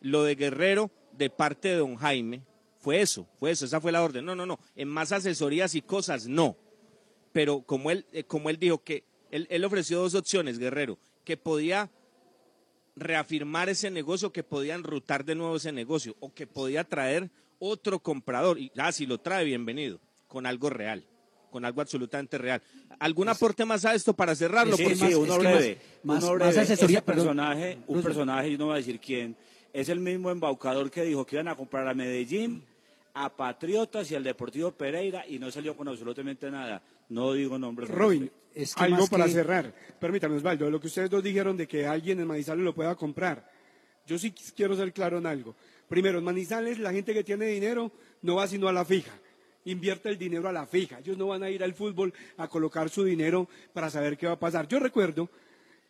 Lo 0.00 0.24
de 0.24 0.34
Guerrero 0.34 0.90
de 1.12 1.30
parte 1.30 1.68
de 1.68 1.76
don 1.76 1.94
Jaime 1.96 2.42
fue 2.78 3.00
eso, 3.00 3.28
fue 3.38 3.52
eso, 3.52 3.64
esa 3.64 3.80
fue 3.80 3.92
la 3.92 4.02
orden. 4.02 4.24
No, 4.24 4.34
no, 4.34 4.44
no. 4.44 4.58
En 4.74 4.88
más 4.88 5.12
asesorías 5.12 5.76
y 5.76 5.82
cosas, 5.82 6.26
no. 6.26 6.56
Pero 7.32 7.62
como 7.62 7.92
él, 7.92 8.04
eh, 8.12 8.24
como 8.24 8.50
él 8.50 8.58
dijo 8.58 8.82
que 8.82 9.04
él, 9.30 9.46
él 9.50 9.64
ofreció 9.64 10.00
dos 10.00 10.14
opciones, 10.16 10.58
Guerrero, 10.58 10.98
que 11.24 11.36
podía 11.36 11.90
reafirmar 12.96 13.68
ese 13.68 13.90
negocio, 13.90 14.32
que 14.32 14.42
podía 14.42 14.74
enrutar 14.74 15.24
de 15.24 15.34
nuevo 15.34 15.56
ese 15.56 15.72
negocio, 15.72 16.16
o 16.20 16.34
que 16.34 16.46
podía 16.46 16.84
traer 16.84 17.30
otro 17.64 18.00
comprador. 18.00 18.58
Y 18.58 18.72
ah, 18.76 18.90
si 18.90 19.06
lo 19.06 19.18
trae, 19.18 19.44
bienvenido, 19.44 20.00
con 20.26 20.46
algo 20.46 20.68
real, 20.68 21.04
con 21.50 21.64
algo 21.64 21.80
absolutamente 21.80 22.36
real. 22.38 22.60
¿Algún 22.98 23.28
aporte 23.28 23.64
más 23.64 23.84
a 23.84 23.94
esto 23.94 24.14
para 24.14 24.34
cerrarlo? 24.34 24.76
Sí, 24.76 24.82
Porque 24.82 24.96
sí, 24.96 25.04
más- 25.04 25.14
uno 25.14 25.38
breve. 25.38 25.78
más- 26.02 26.22
uno 26.24 26.34
más 26.34 26.34
breve. 26.50 26.60
asesoría, 26.60 26.98
Ese 26.98 27.06
personaje, 27.06 27.78
un 27.86 28.02
personaje, 28.02 28.50
yo 28.50 28.58
no 28.58 28.64
voy 28.66 28.74
a 28.74 28.76
decir 28.78 28.98
quién, 28.98 29.36
es 29.72 29.88
el 29.88 30.00
mismo 30.00 30.30
embaucador 30.30 30.90
que 30.90 31.02
dijo 31.04 31.24
que 31.24 31.36
iban 31.36 31.48
a 31.48 31.54
comprar 31.56 31.86
a 31.88 31.94
Medellín, 31.94 32.64
a 33.14 33.28
Patriotas 33.34 34.10
y 34.10 34.14
al 34.14 34.24
Deportivo 34.24 34.72
Pereira 34.72 35.24
y 35.28 35.38
no 35.38 35.50
salió 35.50 35.76
con 35.76 35.86
absolutamente 35.88 36.50
nada. 36.50 36.82
No 37.10 37.32
digo 37.34 37.58
nombres. 37.58 37.88
Robin, 37.90 38.22
respecto. 38.22 38.42
Es 38.54 38.74
que 38.74 38.84
algo 38.84 39.06
para 39.06 39.26
que- 39.26 39.30
cerrar. 39.32 39.74
Permítame, 40.00 40.36
Osvaldo, 40.36 40.68
lo 40.70 40.80
que 40.80 40.86
ustedes 40.88 41.08
dos 41.10 41.22
dijeron 41.22 41.56
de 41.56 41.66
que 41.68 41.86
alguien 41.86 42.18
en 42.20 42.26
Manizales 42.26 42.64
lo 42.64 42.74
pueda 42.74 42.94
comprar. 42.96 43.50
Yo 44.06 44.18
sí 44.18 44.32
quiero 44.32 44.74
ser 44.76 44.92
claro 44.92 45.18
en 45.18 45.26
algo. 45.26 45.54
Primero, 45.92 46.20
en 46.20 46.24
Manizales 46.24 46.78
la 46.78 46.90
gente 46.90 47.12
que 47.12 47.22
tiene 47.22 47.44
dinero 47.44 47.92
no 48.22 48.36
va 48.36 48.48
sino 48.48 48.66
a 48.66 48.72
la 48.72 48.82
fija. 48.82 49.12
Invierte 49.66 50.08
el 50.08 50.16
dinero 50.16 50.48
a 50.48 50.52
la 50.52 50.64
fija. 50.64 51.00
Ellos 51.00 51.18
no 51.18 51.26
van 51.26 51.42
a 51.42 51.50
ir 51.50 51.62
al 51.62 51.74
fútbol 51.74 52.14
a 52.38 52.48
colocar 52.48 52.88
su 52.88 53.04
dinero 53.04 53.46
para 53.74 53.90
saber 53.90 54.16
qué 54.16 54.26
va 54.26 54.32
a 54.32 54.38
pasar. 54.38 54.66
Yo 54.66 54.78
recuerdo 54.78 55.28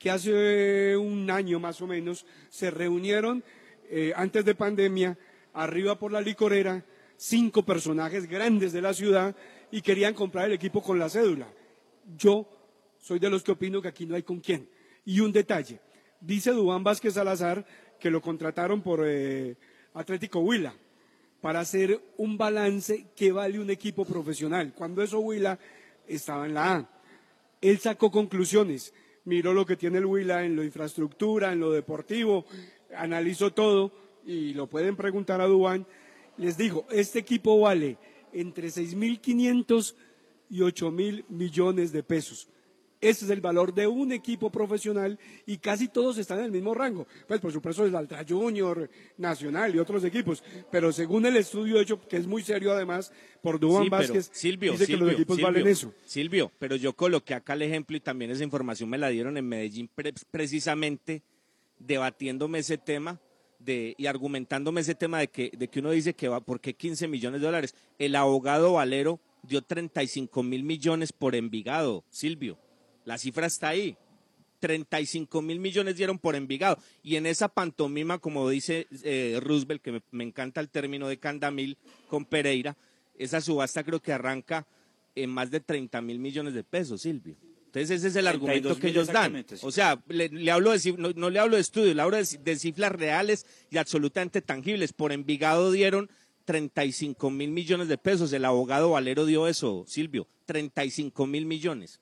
que 0.00 0.10
hace 0.10 0.96
un 0.96 1.30
año 1.30 1.60
más 1.60 1.80
o 1.80 1.86
menos 1.86 2.26
se 2.48 2.72
reunieron 2.72 3.44
eh, 3.90 4.12
antes 4.16 4.44
de 4.44 4.56
pandemia 4.56 5.16
arriba 5.52 5.96
por 5.96 6.10
la 6.10 6.20
licorera 6.20 6.84
cinco 7.16 7.64
personajes 7.64 8.28
grandes 8.28 8.72
de 8.72 8.82
la 8.82 8.94
ciudad 8.94 9.36
y 9.70 9.82
querían 9.82 10.14
comprar 10.14 10.46
el 10.46 10.54
equipo 10.54 10.82
con 10.82 10.98
la 10.98 11.10
cédula. 11.10 11.46
Yo 12.18 12.48
soy 12.98 13.20
de 13.20 13.30
los 13.30 13.44
que 13.44 13.52
opino 13.52 13.80
que 13.80 13.86
aquí 13.86 14.04
no 14.04 14.16
hay 14.16 14.24
con 14.24 14.40
quién. 14.40 14.68
Y 15.04 15.20
un 15.20 15.30
detalle, 15.30 15.78
dice 16.20 16.50
Dubán 16.50 16.82
Vázquez 16.82 17.14
Salazar 17.14 17.64
que 18.00 18.10
lo 18.10 18.20
contrataron 18.20 18.82
por 18.82 19.04
eh, 19.06 19.54
Atlético 19.94 20.40
Huila 20.40 20.74
para 21.40 21.60
hacer 21.60 22.00
un 22.18 22.38
balance 22.38 23.06
que 23.16 23.32
vale 23.32 23.58
un 23.58 23.70
equipo 23.70 24.04
profesional. 24.04 24.72
Cuando 24.74 25.02
eso 25.02 25.18
Huila 25.18 25.58
estaba 26.06 26.46
en 26.46 26.54
la 26.54 26.74
A. 26.74 26.90
Él 27.60 27.78
sacó 27.78 28.10
conclusiones, 28.10 28.94
miró 29.24 29.52
lo 29.52 29.66
que 29.66 29.76
tiene 29.76 29.98
el 29.98 30.06
Huila 30.06 30.44
en 30.44 30.56
lo 30.56 30.64
infraestructura, 30.64 31.52
en 31.52 31.60
lo 31.60 31.72
deportivo, 31.72 32.46
analizó 32.96 33.52
todo 33.52 33.92
y 34.24 34.54
lo 34.54 34.68
pueden 34.68 34.96
preguntar 34.96 35.40
a 35.40 35.46
Dubán. 35.46 35.86
Les 36.36 36.56
digo, 36.56 36.86
este 36.90 37.18
equipo 37.18 37.60
vale 37.60 37.98
entre 38.32 38.68
6.500 38.68 39.94
y 40.50 40.58
8.000 40.60 41.24
millones 41.28 41.92
de 41.92 42.02
pesos. 42.02 42.48
Ese 43.02 43.24
es 43.24 43.30
el 43.32 43.40
valor 43.40 43.74
de 43.74 43.86
un 43.88 44.12
equipo 44.12 44.48
profesional 44.50 45.18
y 45.44 45.58
casi 45.58 45.88
todos 45.88 46.18
están 46.18 46.38
en 46.38 46.44
el 46.46 46.52
mismo 46.52 46.72
rango. 46.72 47.06
Pues 47.26 47.40
por 47.40 47.52
supuesto 47.52 47.84
el 47.84 47.94
Altra 47.96 48.24
Junior, 48.26 48.88
Nacional 49.18 49.74
y 49.74 49.80
otros 49.80 50.04
equipos. 50.04 50.42
Pero 50.70 50.92
según 50.92 51.26
el 51.26 51.36
estudio 51.36 51.80
hecho, 51.80 52.00
que 52.00 52.16
es 52.16 52.28
muy 52.28 52.42
serio 52.44 52.72
además, 52.72 53.12
por 53.42 53.58
Dubán 53.58 53.82
Sí, 53.82 53.88
Vázquez, 53.90 54.30
Silvio, 54.32 54.72
dice 54.72 54.86
que 54.86 54.96
los 54.96 55.12
equipos 55.12 55.34
Silvio, 55.36 55.52
valen 55.52 55.66
eso. 55.66 55.92
Silvio, 56.06 56.52
pero 56.60 56.76
yo 56.76 56.92
coloqué 56.94 57.34
acá 57.34 57.54
el 57.54 57.62
ejemplo 57.62 57.96
y 57.96 58.00
también 58.00 58.30
esa 58.30 58.44
información 58.44 58.88
me 58.88 58.98
la 58.98 59.08
dieron 59.08 59.36
en 59.36 59.48
Medellín 59.48 59.88
pre- 59.92 60.14
precisamente 60.30 61.22
debatiéndome 61.80 62.60
ese 62.60 62.78
tema 62.78 63.20
de, 63.58 63.94
y 63.98 64.06
argumentándome 64.06 64.80
ese 64.80 64.94
tema 64.94 65.18
de 65.18 65.28
que, 65.28 65.50
de 65.56 65.68
que 65.68 65.80
uno 65.80 65.90
dice 65.90 66.14
que 66.14 66.28
va, 66.28 66.40
¿por 66.40 66.60
qué 66.60 66.74
15 66.74 67.08
millones 67.08 67.40
de 67.40 67.46
dólares? 67.46 67.74
El 67.98 68.14
abogado 68.16 68.74
Valero 68.74 69.20
dio 69.42 69.62
35 69.62 70.42
mil 70.44 70.62
millones 70.62 71.12
por 71.12 71.34
Envigado, 71.34 72.04
Silvio. 72.10 72.58
La 73.04 73.18
cifra 73.18 73.46
está 73.46 73.68
ahí. 73.68 73.96
35 74.60 75.42
mil 75.42 75.58
millones 75.58 75.96
dieron 75.96 76.18
por 76.18 76.36
Envigado. 76.36 76.78
Y 77.02 77.16
en 77.16 77.26
esa 77.26 77.48
pantomima, 77.48 78.18
como 78.18 78.48
dice 78.48 78.86
eh, 79.02 79.40
Roosevelt, 79.42 79.82
que 79.82 79.92
me, 79.92 80.02
me 80.12 80.24
encanta 80.24 80.60
el 80.60 80.68
término 80.68 81.08
de 81.08 81.18
Candamil 81.18 81.76
con 82.08 82.24
Pereira, 82.24 82.76
esa 83.18 83.40
subasta 83.40 83.82
creo 83.82 84.00
que 84.00 84.12
arranca 84.12 84.66
en 85.14 85.30
más 85.30 85.50
de 85.50 85.60
30 85.60 86.00
mil 86.02 86.18
millones 86.18 86.54
de 86.54 86.64
pesos, 86.64 87.02
Silvio. 87.02 87.36
Entonces 87.66 87.90
ese 87.98 88.08
es 88.08 88.16
el 88.16 88.24
32 88.26 88.34
argumento 88.34 88.80
que 88.80 88.88
ellos 88.88 89.06
dan. 89.06 89.44
sí. 89.48 89.56
O 89.62 89.72
sea, 89.72 89.98
le, 90.08 90.28
le 90.28 90.50
hablo 90.50 90.72
de, 90.72 90.92
no, 90.98 91.10
no 91.16 91.30
le 91.30 91.38
hablo 91.38 91.56
de 91.56 91.62
estudios, 91.62 91.96
le 91.96 92.02
hablo 92.02 92.18
de 92.18 92.56
cifras 92.56 92.92
reales 92.92 93.46
y 93.70 93.78
absolutamente 93.78 94.42
tangibles. 94.42 94.92
Por 94.92 95.10
Envigado 95.10 95.72
dieron 95.72 96.10
35 96.44 97.30
mil 97.30 97.50
millones 97.50 97.88
de 97.88 97.96
pesos. 97.96 98.30
El 98.34 98.44
abogado 98.44 98.90
Valero 98.90 99.24
dio 99.24 99.48
eso, 99.48 99.84
Silvio, 99.88 100.28
35 100.44 101.26
mil 101.26 101.46
millones. 101.46 102.01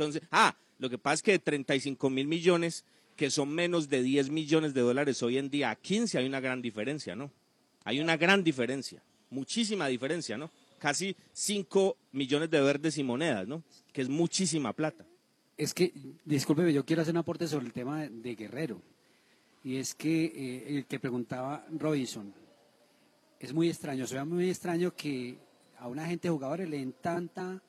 Entonces, 0.00 0.26
ah, 0.30 0.56
lo 0.78 0.88
que 0.88 0.96
pasa 0.96 1.16
es 1.16 1.22
que 1.22 1.32
de 1.32 1.38
35 1.40 2.08
mil 2.08 2.26
millones, 2.26 2.84
que 3.16 3.30
son 3.30 3.50
menos 3.50 3.90
de 3.90 4.02
10 4.02 4.30
millones 4.30 4.72
de 4.72 4.80
dólares 4.80 5.22
hoy 5.22 5.36
en 5.36 5.50
día, 5.50 5.70
a 5.70 5.76
15 5.76 6.16
hay 6.16 6.26
una 6.26 6.40
gran 6.40 6.62
diferencia, 6.62 7.14
¿no? 7.14 7.30
Hay 7.84 8.00
una 8.00 8.16
gran 8.16 8.42
diferencia, 8.42 9.02
muchísima 9.28 9.88
diferencia, 9.88 10.38
¿no? 10.38 10.50
Casi 10.78 11.14
5 11.34 11.98
millones 12.12 12.50
de 12.50 12.62
verdes 12.62 12.96
y 12.96 13.04
monedas, 13.04 13.46
¿no? 13.46 13.62
Que 13.92 14.00
es 14.00 14.08
muchísima 14.08 14.72
plata. 14.72 15.04
Es 15.58 15.74
que, 15.74 15.92
discúlpeme, 16.24 16.72
yo 16.72 16.86
quiero 16.86 17.02
hacer 17.02 17.12
un 17.12 17.18
aporte 17.18 17.46
sobre 17.46 17.66
el 17.66 17.72
tema 17.74 18.06
de, 18.06 18.34
Guerrero. 18.34 18.80
Y 19.62 19.76
es 19.76 19.94
que 19.94 20.24
eh, 20.24 20.78
el 20.78 20.86
que 20.86 20.98
preguntaba 20.98 21.66
Robinson, 21.70 22.32
es 23.38 23.52
muy 23.52 23.68
extraño, 23.68 24.06
se 24.06 24.24
muy 24.24 24.48
extraño 24.48 24.94
que 24.96 25.36
a 25.76 25.88
una 25.88 26.06
gente 26.06 26.28
de 26.28 26.32
jugadores 26.32 26.70
le 26.70 26.78
den 26.78 26.94
tanta 27.02 27.62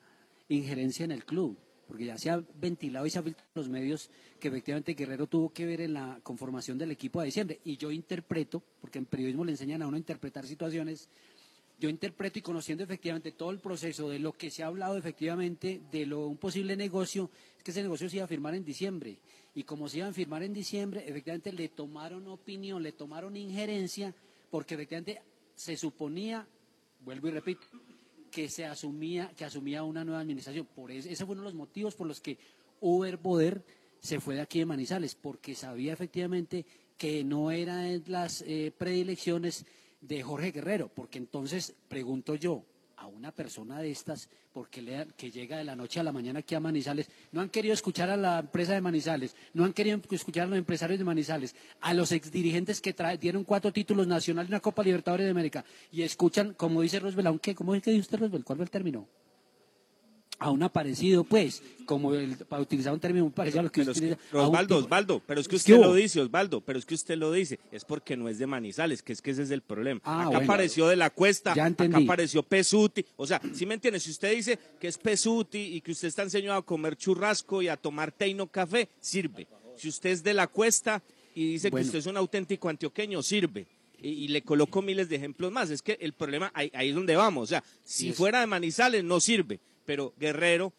injerencia 0.48 1.04
en 1.04 1.12
el 1.12 1.26
club, 1.26 1.58
porque 1.92 2.06
ya 2.06 2.16
se 2.16 2.30
ha 2.30 2.42
ventilado 2.54 3.04
y 3.04 3.10
se 3.10 3.18
ha 3.18 3.22
filtrado 3.22 3.50
en 3.54 3.60
los 3.60 3.68
medios 3.68 4.08
que 4.40 4.48
efectivamente 4.48 4.94
Guerrero 4.94 5.26
tuvo 5.26 5.52
que 5.52 5.66
ver 5.66 5.82
en 5.82 5.92
la 5.92 6.20
conformación 6.22 6.78
del 6.78 6.90
equipo 6.90 7.20
de 7.20 7.26
diciembre. 7.26 7.60
Y 7.66 7.76
yo 7.76 7.90
interpreto, 7.90 8.62
porque 8.80 8.98
en 8.98 9.04
periodismo 9.04 9.44
le 9.44 9.52
enseñan 9.52 9.82
a 9.82 9.86
uno 9.86 9.96
a 9.96 9.98
interpretar 9.98 10.46
situaciones, 10.46 11.10
yo 11.78 11.90
interpreto 11.90 12.38
y 12.38 12.42
conociendo 12.42 12.82
efectivamente 12.82 13.32
todo 13.32 13.50
el 13.50 13.58
proceso 13.58 14.08
de 14.08 14.20
lo 14.20 14.32
que 14.32 14.50
se 14.50 14.62
ha 14.62 14.68
hablado 14.68 14.96
efectivamente 14.96 15.82
de 15.92 16.06
lo, 16.06 16.28
un 16.28 16.38
posible 16.38 16.76
negocio, 16.76 17.30
es 17.58 17.62
que 17.62 17.72
ese 17.72 17.82
negocio 17.82 18.08
se 18.08 18.16
iba 18.16 18.24
a 18.24 18.28
firmar 18.28 18.54
en 18.54 18.64
diciembre. 18.64 19.18
Y 19.54 19.64
como 19.64 19.86
se 19.86 19.98
iba 19.98 20.06
a 20.06 20.14
firmar 20.14 20.42
en 20.42 20.54
diciembre, 20.54 21.04
efectivamente 21.06 21.52
le 21.52 21.68
tomaron 21.68 22.26
opinión, 22.26 22.82
le 22.82 22.92
tomaron 22.92 23.36
injerencia 23.36 24.14
porque 24.50 24.76
efectivamente 24.76 25.20
se 25.54 25.76
suponía, 25.76 26.46
vuelvo 27.04 27.28
y 27.28 27.32
repito, 27.32 27.66
que 28.32 28.48
se 28.48 28.64
asumía, 28.64 29.30
que 29.36 29.44
asumía 29.44 29.84
una 29.84 30.04
nueva 30.04 30.20
administración. 30.20 30.66
Por 30.74 30.90
eso, 30.90 31.08
ese 31.08 31.24
fue 31.26 31.34
uno 31.34 31.42
de 31.42 31.48
los 31.50 31.54
motivos 31.54 31.94
por 31.94 32.08
los 32.08 32.20
que 32.20 32.38
Uber 32.80 33.18
Boder 33.18 33.62
se 34.00 34.18
fue 34.18 34.34
de 34.34 34.40
aquí 34.40 34.58
de 34.58 34.66
Manizales, 34.66 35.14
porque 35.14 35.54
sabía 35.54 35.92
efectivamente 35.92 36.64
que 36.96 37.22
no 37.22 37.50
eran 37.52 38.02
las 38.06 38.42
eh, 38.42 38.72
predilecciones 38.76 39.66
de 40.00 40.22
Jorge 40.22 40.50
Guerrero, 40.50 40.88
porque 40.88 41.18
entonces 41.18 41.74
pregunto 41.88 42.34
yo, 42.34 42.64
a 43.02 43.06
una 43.08 43.32
persona 43.32 43.80
de 43.80 43.90
estas, 43.90 44.28
porque 44.52 44.80
le, 44.80 45.08
que 45.16 45.32
llega 45.32 45.56
de 45.56 45.64
la 45.64 45.74
noche 45.74 45.98
a 45.98 46.04
la 46.04 46.12
mañana 46.12 46.38
aquí 46.38 46.54
a 46.54 46.60
Manizales, 46.60 47.08
no 47.32 47.40
han 47.40 47.48
querido 47.48 47.74
escuchar 47.74 48.08
a 48.10 48.16
la 48.16 48.38
empresa 48.38 48.74
de 48.74 48.80
Manizales, 48.80 49.34
no 49.54 49.64
han 49.64 49.72
querido 49.72 50.00
escuchar 50.12 50.44
a 50.44 50.50
los 50.50 50.58
empresarios 50.58 51.00
de 51.00 51.04
Manizales, 51.04 51.56
a 51.80 51.94
los 51.94 52.12
exdirigentes 52.12 52.80
que 52.80 52.92
trae, 52.92 53.18
dieron 53.18 53.42
cuatro 53.42 53.72
títulos 53.72 54.06
nacionales 54.06 54.50
en 54.50 54.54
la 54.54 54.60
Copa 54.60 54.84
Libertadores 54.84 55.24
de 55.26 55.32
América 55.32 55.64
y 55.90 56.02
escuchan, 56.02 56.54
como 56.54 56.80
dice 56.80 57.00
Roosevelt, 57.00 57.26
aunque, 57.26 57.56
¿cómo 57.56 57.74
es 57.74 57.82
que 57.82 57.90
dice 57.90 58.02
usted 58.02 58.20
Roosevelt? 58.20 58.44
¿Cuál 58.44 58.58
fue 58.58 58.64
el 58.64 58.70
término? 58.70 59.08
A 60.42 60.50
un 60.50 60.62
aparecido, 60.62 61.22
pues, 61.22 61.62
como 61.86 62.14
el, 62.14 62.36
para 62.36 62.62
utilizar 62.62 62.92
un 62.92 62.98
término 62.98 63.26
muy 63.26 63.32
parecido 63.32 63.60
a 63.60 63.62
lo 63.64 63.70
que 63.70 63.82
Pero 63.82 63.92
usted 63.92 64.18
un 64.32 64.40
Osvaldo, 64.40 64.76
Osvaldo, 64.78 65.22
pero 65.24 65.40
es 65.40 65.46
que 65.46 65.52
¿Qué 65.52 65.56
usted 65.56 65.78
lo 65.78 65.94
dice, 65.94 66.20
Osvaldo, 66.20 66.60
pero 66.60 66.78
es 66.78 66.84
que 66.84 66.94
usted 66.94 67.16
lo 67.16 67.30
dice, 67.32 67.60
es 67.70 67.84
porque 67.84 68.16
no 68.16 68.28
es 68.28 68.38
de 68.38 68.46
Manizales, 68.46 69.02
que 69.02 69.12
es 69.12 69.22
que 69.22 69.30
ese 69.30 69.42
es 69.42 69.50
el 69.50 69.62
problema. 69.62 70.00
Ah, 70.04 70.22
acá 70.22 70.30
bueno. 70.30 70.44
apareció 70.44 70.88
de 70.88 70.96
la 70.96 71.10
cuesta, 71.10 71.54
Ya 71.54 71.66
acá 71.66 71.88
apareció 71.96 72.42
Pesuti, 72.42 73.04
o 73.16 73.26
sea, 73.26 73.40
si 73.54 73.66
me 73.66 73.74
entiende, 73.74 74.00
si 74.00 74.10
usted 74.10 74.34
dice 74.34 74.58
que 74.80 74.88
es 74.88 74.98
Pesuti 74.98 75.76
y 75.76 75.80
que 75.80 75.92
usted 75.92 76.08
está 76.08 76.22
enseñado 76.22 76.58
a 76.58 76.66
comer 76.66 76.96
churrasco 76.96 77.62
y 77.62 77.68
a 77.68 77.76
tomar 77.76 78.10
teino 78.10 78.48
café, 78.48 78.88
sirve. 79.00 79.46
Si 79.76 79.88
usted 79.88 80.10
es 80.10 80.22
de 80.22 80.34
la 80.34 80.48
cuesta 80.48 81.02
y 81.34 81.52
dice 81.52 81.70
Bueno. 81.70 81.84
que 81.84 81.86
usted 81.88 81.98
es 82.00 82.06
un 82.06 82.16
auténtico 82.16 82.68
antioqueño, 82.68 83.22
sirve. 83.22 83.66
Y, 84.04 84.26
le 84.28 84.42
coloco 84.42 84.82
miles 84.82 85.08
de 85.08 85.14
ejemplos 85.14 85.52
más. 85.52 85.70
Es 85.70 85.80
que 85.80 85.96
el 86.00 86.12
problema, 86.12 86.50
ahí, 86.54 86.72
ahí 86.74 86.88
es 86.88 86.94
donde 86.94 87.14
vamos. 87.14 87.44
O 87.44 87.46
sea, 87.46 87.62
si 87.84 88.12
fuera 88.12 88.40
de 88.40 88.48
Manizales, 88.48 89.04
no 89.04 89.20
sirve. 89.20 89.60
Pero 89.84 90.14
Guerrero, 90.18 90.72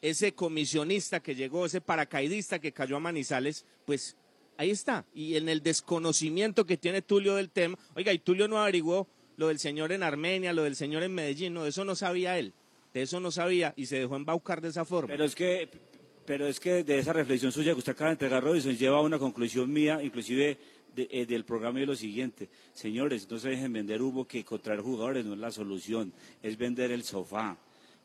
ese 0.00 0.34
comisionista 0.34 1.20
que 1.20 1.34
llegó, 1.34 1.66
ese 1.66 1.80
paracaidista 1.80 2.58
que 2.58 2.72
cayó 2.72 2.96
a 2.96 3.00
Manizales, 3.00 3.64
pues 3.84 4.16
ahí 4.56 4.70
está. 4.70 5.04
Y 5.14 5.36
en 5.36 5.48
el 5.48 5.62
desconocimiento 5.62 6.66
que 6.66 6.76
tiene 6.76 7.02
Tulio 7.02 7.36
del 7.36 7.50
tema, 7.50 7.78
oiga, 7.94 8.12
y 8.12 8.18
Tulio 8.18 8.48
no 8.48 8.58
averiguó 8.58 9.08
lo 9.36 9.48
del 9.48 9.58
señor 9.58 9.92
en 9.92 10.02
Armenia, 10.02 10.52
lo 10.52 10.64
del 10.64 10.76
señor 10.76 11.02
en 11.02 11.14
Medellín, 11.14 11.54
no, 11.54 11.64
de 11.64 11.70
eso 11.70 11.84
no 11.84 11.94
sabía 11.94 12.38
él, 12.38 12.52
de 12.92 13.02
eso 13.02 13.20
no 13.20 13.30
sabía 13.30 13.72
y 13.76 13.86
se 13.86 13.98
dejó 13.98 14.16
embaucar 14.16 14.60
de 14.60 14.68
esa 14.68 14.84
forma. 14.84 15.08
Pero 15.08 15.24
es 15.24 15.34
que, 15.34 15.68
pero 16.26 16.46
es 16.46 16.60
que 16.60 16.84
de 16.84 16.98
esa 16.98 17.12
reflexión 17.12 17.52
suya 17.52 17.72
que 17.72 17.78
usted 17.78 17.92
acaba 17.92 18.10
de 18.10 18.14
entregar, 18.14 18.42
Robinson, 18.42 18.76
lleva 18.76 18.98
a 18.98 19.02
una 19.02 19.18
conclusión 19.18 19.72
mía, 19.72 20.02
inclusive 20.02 20.58
eh, 20.96 21.26
del 21.26 21.44
programa 21.44 21.80
y 21.80 21.86
lo 21.86 21.96
siguiente. 21.96 22.48
Señores, 22.74 23.30
no 23.30 23.38
se 23.38 23.48
dejen 23.48 23.72
vender 23.72 24.02
humo 24.02 24.26
que 24.26 24.44
contraer 24.44 24.80
jugadores 24.80 25.24
no 25.24 25.34
es 25.34 25.40
la 25.40 25.50
solución, 25.50 26.12
es 26.42 26.58
vender 26.58 26.90
el 26.90 27.02
sofá. 27.02 27.56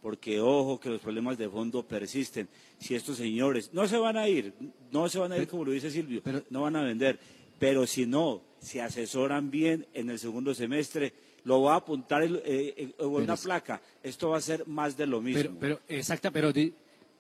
Porque 0.02 0.40
ojo 0.40 0.80
que 0.80 0.90
los 0.90 1.02
problemas 1.02 1.38
de 1.38 1.50
fondo 1.50 1.86
persisten. 1.86 2.48
Si 2.80 2.94
estos 2.96 3.18
señores 3.18 3.72
no 3.74 3.88
se 3.88 3.98
van 3.98 4.16
a 4.18 4.28
ir, 4.30 4.54
no 4.92 5.10
se 5.10 5.20
van 5.20 5.32
a 5.32 5.38
ir 5.38 5.48
como 5.48 5.66
lo 5.66 5.72
dice 5.72 5.90
Silvio, 5.92 6.22
no 6.50 6.62
van 6.62 6.76
a 6.76 6.84
vender. 6.84 7.20
Pero 7.60 7.88
si 7.88 8.06
no 8.06 8.42
se 8.60 8.82
asesoran 8.82 9.50
bien 9.50 9.88
en 9.94 10.10
el 10.12 10.20
segundo 10.20 10.54
semestre, 10.54 11.14
lo 11.44 11.62
va 11.64 11.74
a 11.74 11.78
apuntar 11.78 12.22
el- 12.24 12.38
eh, 12.46 12.74
eh, 12.78 12.94
en 13.00 13.06
una 13.08 13.34
es- 13.34 13.42
placa. 13.42 13.82
Esto 14.04 14.30
va 14.30 14.38
a 14.38 14.42
ser 14.42 14.68
más 14.68 14.96
de 14.96 15.08
lo 15.08 15.20
mismo. 15.22 15.42
Pero, 15.42 15.58
pero 15.60 15.80
exacta, 15.88 16.30
pero, 16.30 16.52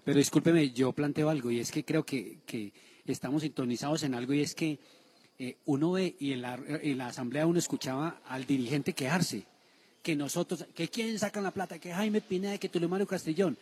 pero 0.03 0.17
discúlpeme, 0.17 0.69
yo 0.71 0.91
planteo 0.93 1.29
algo 1.29 1.49
y 1.49 1.59
es 1.59 1.71
que 1.71 1.83
creo 1.83 2.03
que, 2.05 2.39
que 2.45 2.71
estamos 3.05 3.41
sintonizados 3.41 4.03
en 4.03 4.13
algo 4.13 4.33
y 4.33 4.41
es 4.41 4.53
que 4.53 4.77
eh, 5.39 5.57
uno 5.65 5.93
ve 5.93 6.15
y 6.19 6.33
en 6.33 6.41
la, 6.43 6.59
en 6.67 6.97
la 6.97 7.07
asamblea 7.07 7.47
uno 7.47 7.57
escuchaba 7.59 8.21
al 8.27 8.45
dirigente 8.45 8.93
quejarse 8.93 9.45
que 10.07 10.15
nosotros, 10.15 10.65
que 10.73 10.87
quién 10.87 11.19
sacan 11.19 11.43
la 11.43 11.51
plata, 11.51 11.79
que 11.79 11.91
Jaime 11.91 12.21
Pineda, 12.21 12.57
que 12.57 12.69
Tulio 12.69 12.87
Mario 12.87 13.05
Castellón. 13.05 13.57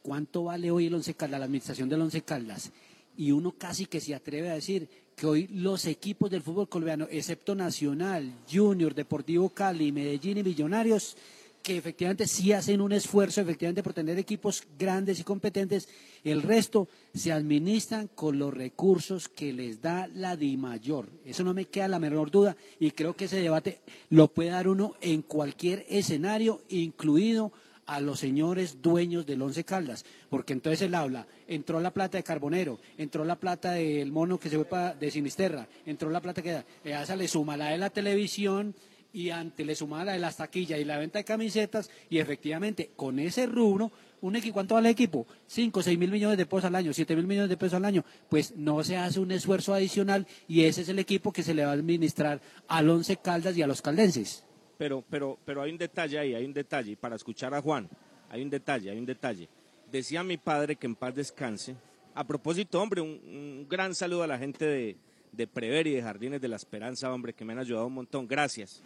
¿Cuánto 0.00 0.44
vale 0.44 0.70
hoy 0.70 0.86
el 0.86 0.94
Once 0.94 1.12
Caldas, 1.12 1.38
la 1.38 1.44
administración 1.44 1.90
del 1.90 2.00
Once 2.00 2.22
Caldas? 2.22 2.72
Y 3.18 3.32
uno 3.32 3.52
casi 3.58 3.84
que 3.84 4.00
se 4.00 4.14
atreve 4.14 4.48
a 4.48 4.54
decir 4.54 4.88
que 5.14 5.26
hoy 5.26 5.46
los 5.48 5.84
equipos 5.84 6.30
del 6.30 6.40
fútbol 6.40 6.70
colombiano, 6.70 7.06
excepto 7.10 7.54
Nacional, 7.54 8.32
Junior, 8.50 8.94
Deportivo 8.94 9.50
Cali, 9.50 9.92
Medellín 9.92 10.38
y 10.38 10.42
Millonarios, 10.42 11.18
que 11.64 11.78
efectivamente 11.78 12.26
sí 12.28 12.52
hacen 12.52 12.82
un 12.82 12.92
esfuerzo 12.92 13.40
efectivamente 13.40 13.82
por 13.82 13.94
tener 13.94 14.18
equipos 14.18 14.62
grandes 14.78 15.18
y 15.18 15.24
competentes, 15.24 15.88
el 16.22 16.42
resto 16.42 16.88
se 17.14 17.32
administran 17.32 18.08
con 18.14 18.38
los 18.38 18.52
recursos 18.52 19.30
que 19.30 19.54
les 19.54 19.80
da 19.80 20.06
la 20.14 20.36
Di 20.36 20.58
Mayor. 20.58 21.08
Eso 21.24 21.42
no 21.42 21.54
me 21.54 21.64
queda 21.64 21.88
la 21.88 21.98
menor 21.98 22.30
duda 22.30 22.54
y 22.78 22.90
creo 22.90 23.16
que 23.16 23.24
ese 23.24 23.40
debate 23.40 23.80
lo 24.10 24.28
puede 24.28 24.50
dar 24.50 24.68
uno 24.68 24.94
en 25.00 25.22
cualquier 25.22 25.86
escenario, 25.88 26.60
incluido 26.68 27.50
a 27.86 27.98
los 28.00 28.20
señores 28.20 28.82
dueños 28.82 29.24
del 29.24 29.40
Once 29.40 29.64
Caldas, 29.64 30.04
porque 30.28 30.52
entonces 30.52 30.82
él 30.82 30.94
habla, 30.94 31.26
entró 31.48 31.80
la 31.80 31.92
plata 31.92 32.18
de 32.18 32.24
Carbonero, 32.24 32.78
entró 32.98 33.24
la 33.24 33.36
plata 33.36 33.72
del 33.72 34.12
mono 34.12 34.38
que 34.38 34.50
se 34.50 34.56
fue 34.56 34.66
pa- 34.66 34.94
de 34.94 35.10
Sinisterra, 35.10 35.66
entró 35.86 36.10
la 36.10 36.20
plata 36.20 36.42
que 36.42 36.62
eh, 36.84 36.94
a 36.94 37.02
esa 37.04 37.16
le 37.16 37.26
suma 37.26 37.56
la 37.56 37.70
de 37.70 37.78
la 37.78 37.88
televisión 37.90 38.74
y 39.14 39.30
ante 39.30 39.64
le 39.64 39.76
suma 39.76 40.04
la 40.04 40.12
de 40.12 40.18
las 40.18 40.36
taquillas 40.36 40.78
y 40.78 40.84
la 40.84 40.98
venta 40.98 41.20
de 41.20 41.24
camisetas 41.24 41.88
y 42.10 42.18
efectivamente 42.18 42.90
con 42.96 43.20
ese 43.20 43.46
rubro, 43.46 43.92
un 44.20 44.34
equipo, 44.34 44.54
¿cuánto 44.54 44.74
vale 44.74 44.88
el 44.88 44.92
equipo? 44.92 45.24
5, 45.46 45.82
6 45.82 45.98
mil 45.98 46.10
millones 46.10 46.36
de 46.36 46.46
pesos 46.46 46.64
al 46.64 46.74
año, 46.74 46.92
7 46.92 47.14
mil 47.14 47.26
millones 47.26 47.48
de 47.48 47.56
pesos 47.56 47.74
al 47.74 47.84
año, 47.84 48.04
pues 48.28 48.56
no 48.56 48.82
se 48.82 48.96
hace 48.96 49.20
un 49.20 49.30
esfuerzo 49.30 49.72
adicional 49.72 50.26
y 50.48 50.64
ese 50.64 50.82
es 50.82 50.88
el 50.88 50.98
equipo 50.98 51.32
que 51.32 51.44
se 51.44 51.54
le 51.54 51.64
va 51.64 51.70
a 51.70 51.74
administrar 51.74 52.40
al 52.66 52.90
Once 52.90 53.16
Caldas 53.18 53.56
y 53.56 53.62
a 53.62 53.68
los 53.68 53.80
caldenses. 53.80 54.44
Pero, 54.78 55.04
pero, 55.08 55.38
pero 55.44 55.62
hay 55.62 55.70
un 55.70 55.78
detalle 55.78 56.18
ahí, 56.18 56.34
hay 56.34 56.44
un 56.44 56.52
detalle, 56.52 56.96
para 56.96 57.14
escuchar 57.14 57.54
a 57.54 57.62
Juan, 57.62 57.88
hay 58.30 58.42
un 58.42 58.50
detalle, 58.50 58.90
hay 58.90 58.98
un 58.98 59.06
detalle. 59.06 59.48
Decía 59.92 60.24
mi 60.24 60.38
padre 60.38 60.74
que 60.74 60.88
en 60.88 60.96
paz 60.96 61.14
descanse. 61.14 61.76
A 62.16 62.26
propósito, 62.26 62.82
hombre, 62.82 63.00
un, 63.00 63.10
un 63.10 63.66
gran 63.68 63.94
saludo 63.94 64.24
a 64.24 64.26
la 64.26 64.38
gente 64.38 64.64
de, 64.64 64.96
de 65.30 65.46
Prever 65.46 65.86
y 65.86 65.94
de 65.94 66.02
Jardines 66.02 66.40
de 66.40 66.48
la 66.48 66.56
Esperanza, 66.56 67.12
hombre, 67.12 67.32
que 67.32 67.44
me 67.44 67.52
han 67.52 67.58
ayudado 67.60 67.86
un 67.86 67.94
montón. 67.94 68.26
Gracias. 68.26 68.82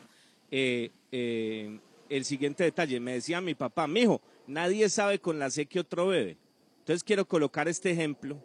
Eh, 0.51 0.91
eh, 1.13 1.79
el 2.09 2.25
siguiente 2.25 2.65
detalle, 2.65 3.01
me 3.01 3.13
decía 3.15 3.41
mi 3.41 3.55
papá, 3.55 3.87
mijo, 3.87 4.21
nadie 4.47 4.89
sabe 4.89 5.19
con 5.19 5.39
la 5.39 5.51
C 5.51 5.67
que 5.67 5.81
otro 5.81 6.07
bebe. 6.09 6.37
Entonces 6.81 7.05
quiero 7.05 7.27
colocar 7.27 7.69
este 7.69 7.91
ejemplo 7.91 8.43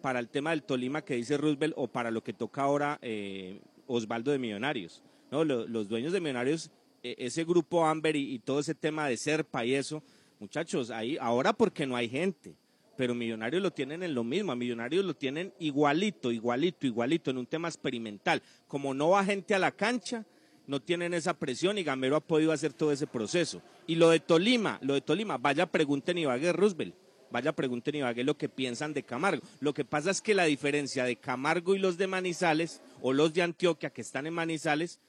para 0.00 0.18
el 0.20 0.28
tema 0.28 0.50
del 0.50 0.62
Tolima 0.62 1.02
que 1.02 1.14
dice 1.16 1.36
Roosevelt 1.36 1.74
o 1.76 1.86
para 1.88 2.10
lo 2.10 2.22
que 2.22 2.32
toca 2.32 2.62
ahora 2.62 2.98
eh, 3.02 3.60
Osvaldo 3.86 4.30
de 4.30 4.38
Millonarios. 4.38 5.02
No, 5.30 5.44
Lo- 5.44 5.66
los 5.66 5.88
dueños 5.88 6.12
de 6.12 6.20
Millonarios, 6.20 6.70
eh, 7.02 7.14
ese 7.18 7.44
grupo 7.44 7.84
Amber 7.84 8.16
y, 8.16 8.34
y 8.34 8.38
todo 8.38 8.60
ese 8.60 8.74
tema 8.74 9.06
de 9.08 9.16
Serpa 9.18 9.64
y 9.66 9.74
eso, 9.74 10.02
muchachos, 10.40 10.90
ahí 10.90 11.18
ahora 11.20 11.52
porque 11.52 11.86
no 11.86 11.96
hay 11.96 12.08
gente, 12.08 12.54
pero 12.96 13.14
Millonarios 13.14 13.62
lo 13.62 13.70
tienen 13.70 14.02
en 14.02 14.14
lo 14.14 14.24
mismo, 14.24 14.52
a 14.52 14.56
Millonarios 14.56 15.04
lo 15.04 15.14
tienen 15.14 15.52
igualito, 15.58 16.32
igualito, 16.32 16.86
igualito, 16.86 17.30
en 17.30 17.38
un 17.38 17.46
tema 17.46 17.68
experimental. 17.68 18.42
Como 18.66 18.94
no 18.94 19.10
va 19.10 19.24
gente 19.24 19.54
a 19.54 19.58
la 19.58 19.72
cancha, 19.72 20.24
no 20.66 20.80
tienen 20.80 21.14
esa 21.14 21.34
presión 21.34 21.78
y 21.78 21.84
Gamero 21.84 22.16
ha 22.16 22.20
podido 22.20 22.52
hacer 22.52 22.72
todo 22.72 22.92
ese 22.92 23.06
proceso. 23.06 23.62
Y 23.86 23.96
lo 23.96 24.10
de 24.10 24.20
Tolima, 24.20 24.78
lo 24.82 24.94
de 24.94 25.00
Tolima, 25.00 25.36
vaya 25.38 25.66
pregunten 25.66 26.18
Ibagué 26.18 26.52
Roosevelt. 26.52 26.94
Vaya 27.30 27.52
pregunten 27.52 27.96
Ibagué 27.96 28.24
lo 28.24 28.36
que 28.36 28.48
piensan 28.48 28.94
de 28.94 29.02
Camargo. 29.02 29.42
Lo 29.60 29.74
que 29.74 29.84
pasa 29.84 30.10
es 30.10 30.20
que 30.20 30.34
la 30.34 30.44
diferencia 30.44 31.04
de 31.04 31.16
Camargo 31.16 31.74
y 31.74 31.78
los 31.78 31.98
de 31.98 32.06
Manizales, 32.06 32.80
o 33.02 33.12
los 33.12 33.34
de 33.34 33.42
Antioquia 33.42 33.90
que 33.90 34.02
están 34.02 34.26
en 34.26 34.34
Manizales, 34.34 35.00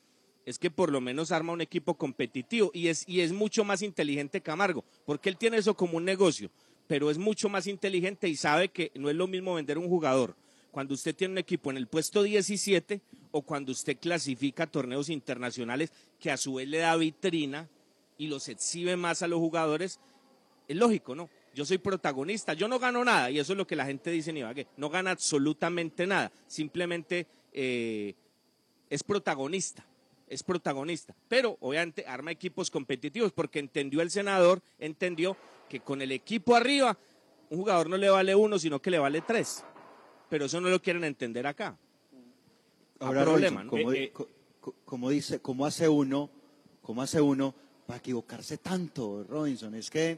es 0.45 0.59
que 0.59 0.71
por 0.71 0.91
lo 0.91 1.01
menos 1.01 1.31
arma 1.31 1.53
un 1.53 1.61
equipo 1.61 1.95
competitivo 1.95 2.71
y 2.73 2.87
es, 2.87 3.03
y 3.07 3.21
es 3.21 3.31
mucho 3.31 3.63
más 3.63 3.81
inteligente 3.81 4.41
Camargo, 4.41 4.83
porque 5.05 5.29
él 5.29 5.37
tiene 5.37 5.57
eso 5.57 5.75
como 5.75 5.97
un 5.97 6.05
negocio, 6.05 6.51
pero 6.87 7.09
es 7.09 7.17
mucho 7.17 7.49
más 7.49 7.65
inteligente 7.65 8.27
y 8.27 8.35
sabe 8.35 8.69
que 8.69 8.91
no 8.95 9.09
es 9.09 9.15
lo 9.15 9.27
mismo 9.27 9.55
vender 9.55 9.77
un 9.77 9.89
jugador 9.89 10.35
cuando 10.75 10.93
usted 10.93 11.15
tiene 11.15 11.31
un 11.31 11.37
equipo 11.37 11.71
en 11.71 11.77
el 11.77 11.87
puesto 11.87 12.21
17 12.21 12.99
o 13.31 13.43
cuando 13.43 13.71
usted 13.71 13.97
clasifica 13.97 14.67
torneos 14.67 15.07
internacionales 15.07 15.93
que 16.19 16.31
a 16.31 16.35
su 16.35 16.55
vez 16.55 16.67
le 16.67 16.79
da 16.79 16.97
vitrina 16.97 17.69
y 18.17 18.27
los 18.27 18.49
exhibe 18.49 18.97
más 18.97 19.21
a 19.21 19.29
los 19.29 19.39
jugadores, 19.39 20.01
es 20.67 20.75
lógico, 20.75 21.15
¿no? 21.15 21.29
Yo 21.53 21.63
soy 21.63 21.77
protagonista, 21.77 22.55
yo 22.55 22.67
no 22.67 22.77
gano 22.77 23.05
nada 23.05 23.31
y 23.31 23.39
eso 23.39 23.53
es 23.53 23.57
lo 23.57 23.65
que 23.65 23.77
la 23.77 23.85
gente 23.85 24.11
dice 24.11 24.31
en 24.31 24.37
Ibagué, 24.39 24.67
no 24.75 24.89
gana 24.89 25.11
absolutamente 25.11 26.05
nada, 26.05 26.29
simplemente 26.45 27.25
eh, 27.53 28.13
es 28.89 29.01
protagonista, 29.01 29.85
es 30.27 30.43
protagonista, 30.43 31.15
pero 31.29 31.57
obviamente 31.61 32.05
arma 32.05 32.31
equipos 32.31 32.69
competitivos 32.69 33.31
porque 33.31 33.59
entendió 33.59 34.01
el 34.01 34.11
senador, 34.11 34.61
entendió 34.77 35.37
que 35.69 35.79
con 35.79 36.01
el 36.01 36.11
equipo 36.11 36.53
arriba 36.53 36.97
un 37.49 37.59
jugador 37.59 37.89
no 37.89 37.95
le 37.95 38.09
vale 38.09 38.35
uno, 38.35 38.59
sino 38.59 38.81
que 38.81 38.91
le 38.91 38.99
vale 38.99 39.21
tres, 39.21 39.63
pero 40.29 40.45
eso 40.45 40.59
no 40.61 40.69
lo 40.69 40.81
quieren 40.81 41.03
entender 41.03 41.45
acá. 41.47 41.77
Ahora, 42.99 43.23
problema, 43.23 43.63
Eh, 43.73 43.85
eh, 44.05 44.09
co- 44.13 44.29
co- 44.61 44.75
como 44.85 45.09
dice, 45.09 45.39
¿cómo 45.39 45.65
hace 45.65 45.87
uno, 45.89 46.29
cómo 46.81 47.01
hace 47.01 47.19
uno 47.21 47.53
para 47.85 47.99
equivocarse 47.99 48.57
tanto, 48.57 49.25
Robinson? 49.27 49.75
Es 49.75 49.89
que 49.89 50.17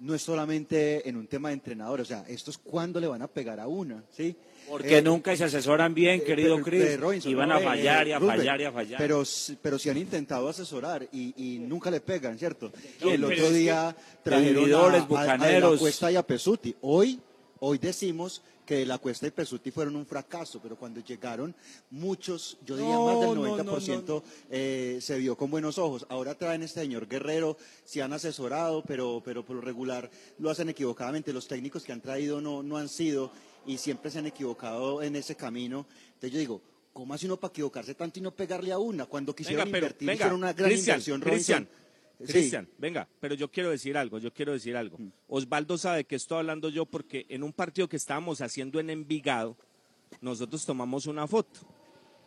no 0.00 0.14
es 0.14 0.22
solamente 0.22 1.08
en 1.08 1.16
un 1.16 1.28
tema 1.28 1.48
de 1.50 1.54
entrenador, 1.54 2.00
o 2.00 2.04
sea, 2.04 2.24
esto 2.28 2.50
es 2.50 2.58
cuándo 2.58 2.98
le 2.98 3.06
van 3.06 3.22
a 3.22 3.28
pegar 3.28 3.60
a 3.60 3.68
una, 3.68 4.02
¿sí? 4.10 4.34
Porque 4.68 4.98
Eh, 4.98 5.02
nunca 5.02 5.36
se 5.36 5.44
asesoran 5.44 5.94
bien, 5.94 6.20
eh, 6.20 6.24
querido 6.24 6.60
Chris, 6.60 6.82
pero, 6.82 7.02
Robinson, 7.02 7.30
y 7.30 7.34
van 7.34 7.48
no, 7.50 7.54
a 7.56 7.60
eh, 7.60 7.64
fallar 7.64 8.08
y 8.08 8.12
a 8.12 8.18
Rubén, 8.18 8.36
fallar 8.36 8.60
y 8.60 8.64
a 8.64 8.72
fallar. 8.72 8.98
Pero, 8.98 9.22
pero 9.62 9.78
si 9.78 9.90
han 9.90 9.96
intentado 9.98 10.48
asesorar 10.48 11.08
y, 11.12 11.34
y 11.36 11.58
nunca 11.60 11.88
le 11.90 12.00
pegan, 12.00 12.36
¿cierto? 12.36 12.72
No, 13.00 13.10
el 13.10 13.22
otro 13.24 13.50
día 13.50 13.94
trajeron 14.24 14.72
a, 14.74 14.86
a- 14.96 15.32
a 15.32 15.60
la 15.60 15.76
Cuesta 15.78 16.10
y 16.10 16.16
a 16.16 16.22
Pesuti. 16.26 16.74
Hoy, 16.80 17.20
hoy 17.60 17.78
decimos 17.78 18.42
que 18.64 18.76
De 18.76 18.86
la 18.86 18.98
Cuesta 18.98 19.26
y 19.26 19.30
Pesuti 19.30 19.70
fueron 19.70 19.96
un 19.96 20.06
fracaso, 20.06 20.60
pero 20.62 20.76
cuando 20.76 21.00
llegaron 21.00 21.54
muchos, 21.90 22.58
yo 22.64 22.76
diría 22.76 22.94
No, 22.94 23.06
más 23.06 23.20
del 23.20 23.34
no, 23.34 23.56
no, 23.56 23.78
90%, 23.78 24.22
eh, 24.50 24.98
se 25.00 25.18
vio 25.18 25.36
con 25.36 25.50
buenos 25.50 25.78
ojos. 25.78 26.06
Ahora 26.08 26.34
traen 26.34 26.62
este 26.62 26.80
señor 26.80 27.08
Guerrero, 27.08 27.56
se 27.84 28.02
han 28.02 28.12
asesorado, 28.12 28.82
pero, 28.84 29.22
pero 29.24 29.44
por 29.44 29.56
lo 29.56 29.62
regular 29.62 30.10
lo 30.38 30.50
hacen 30.50 30.68
equivocadamente. 30.68 31.32
Los 31.32 31.48
técnicos 31.48 31.82
que 31.82 31.92
han 31.92 32.00
traído 32.00 32.40
no, 32.40 32.62
no 32.62 32.76
han 32.76 32.88
sido 32.88 33.32
y 33.66 33.78
siempre 33.78 34.10
se 34.10 34.18
han 34.18 34.26
equivocado 34.26 35.02
en 35.02 35.16
ese 35.16 35.34
camino. 35.34 35.86
Entonces 36.06 36.32
yo 36.32 36.38
digo, 36.38 36.62
¿cómo 36.92 37.14
hace 37.14 37.26
uno 37.26 37.36
para 37.38 37.50
equivocarse 37.50 37.94
tanto 37.94 38.18
y 38.18 38.22
no 38.22 38.30
pegarle 38.30 38.72
a 38.72 38.78
una? 38.78 39.06
Cuando 39.06 39.34
quisieron 39.34 39.64
Venga, 39.64 39.72
pero, 39.72 39.86
invertir, 39.86 40.06
venga, 40.06 40.14
hicieron 40.14 40.38
una 40.38 40.52
gran 40.52 40.72
inversión, 40.72 41.20
Robinson. 41.20 41.68
Cristian, 42.26 42.68
venga, 42.78 43.08
pero 43.20 43.34
yo 43.34 43.50
quiero 43.50 43.70
decir 43.70 43.96
algo, 43.96 44.18
yo 44.18 44.32
quiero 44.32 44.52
decir 44.52 44.76
algo. 44.76 44.98
Mm. 44.98 45.08
Osvaldo 45.28 45.78
sabe 45.78 46.04
que 46.04 46.16
estoy 46.16 46.38
hablando 46.38 46.68
yo 46.68 46.86
porque 46.86 47.26
en 47.28 47.42
un 47.42 47.52
partido 47.52 47.88
que 47.88 47.96
estábamos 47.96 48.40
haciendo 48.40 48.80
en 48.80 48.90
Envigado, 48.90 49.56
nosotros 50.20 50.64
tomamos 50.64 51.06
una 51.06 51.26
foto. 51.26 51.60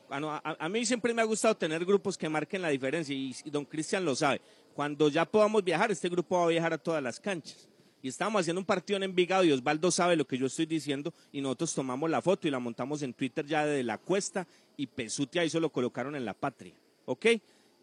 Ah, 0.10 0.42
a, 0.44 0.66
a 0.66 0.70
mí 0.70 0.86
siempre 0.86 1.14
me 1.14 1.22
ha 1.22 1.26
gustado 1.26 1.56
tener 1.56 1.84
grupos 1.84 2.18
que 2.18 2.30
marquen 2.30 2.62
la 2.62 2.70
diferencia 2.70 3.16
y, 3.16 3.36
y 3.44 3.50
don 3.50 3.66
Cristian 3.66 4.06
lo 4.06 4.16
sabe. 4.16 4.42
Cuando 4.74 5.10
ya 5.10 5.26
podamos 5.26 5.64
viajar, 5.64 5.92
este 5.92 6.10
grupo 6.10 6.38
va 6.38 6.46
a 6.46 6.50
viajar 6.50 6.74
a 6.74 6.78
todas 6.78 7.02
las 7.02 7.20
canchas. 7.20 7.68
Y 8.06 8.08
estábamos 8.10 8.42
haciendo 8.42 8.60
un 8.60 8.66
partido 8.66 8.98
en 8.98 9.04
Envigado 9.04 9.44
y 9.44 9.52
Osvaldo 9.52 9.90
sabe 9.90 10.16
lo 10.16 10.28
que 10.28 10.38
yo 10.38 10.46
estoy 10.46 10.68
diciendo 10.68 11.12
y 11.32 11.42
nosotros 11.42 11.74
tomamos 11.74 12.08
la 12.08 12.22
foto 12.22 12.48
y 12.48 12.52
la 12.52 12.60
montamos 12.60 13.02
en 13.02 13.14
Twitter 13.16 13.46
ya 13.48 13.66
de 13.66 13.82
la 13.84 13.98
cuesta 13.98 14.46
y 14.78 14.86
Pesuti 14.86 15.40
ahí 15.40 15.50
se 15.50 15.60
lo 15.60 15.72
colocaron 15.72 16.16
en 16.16 16.24
la 16.24 16.36
patria. 16.36 16.76
¿Ok? 17.06 17.26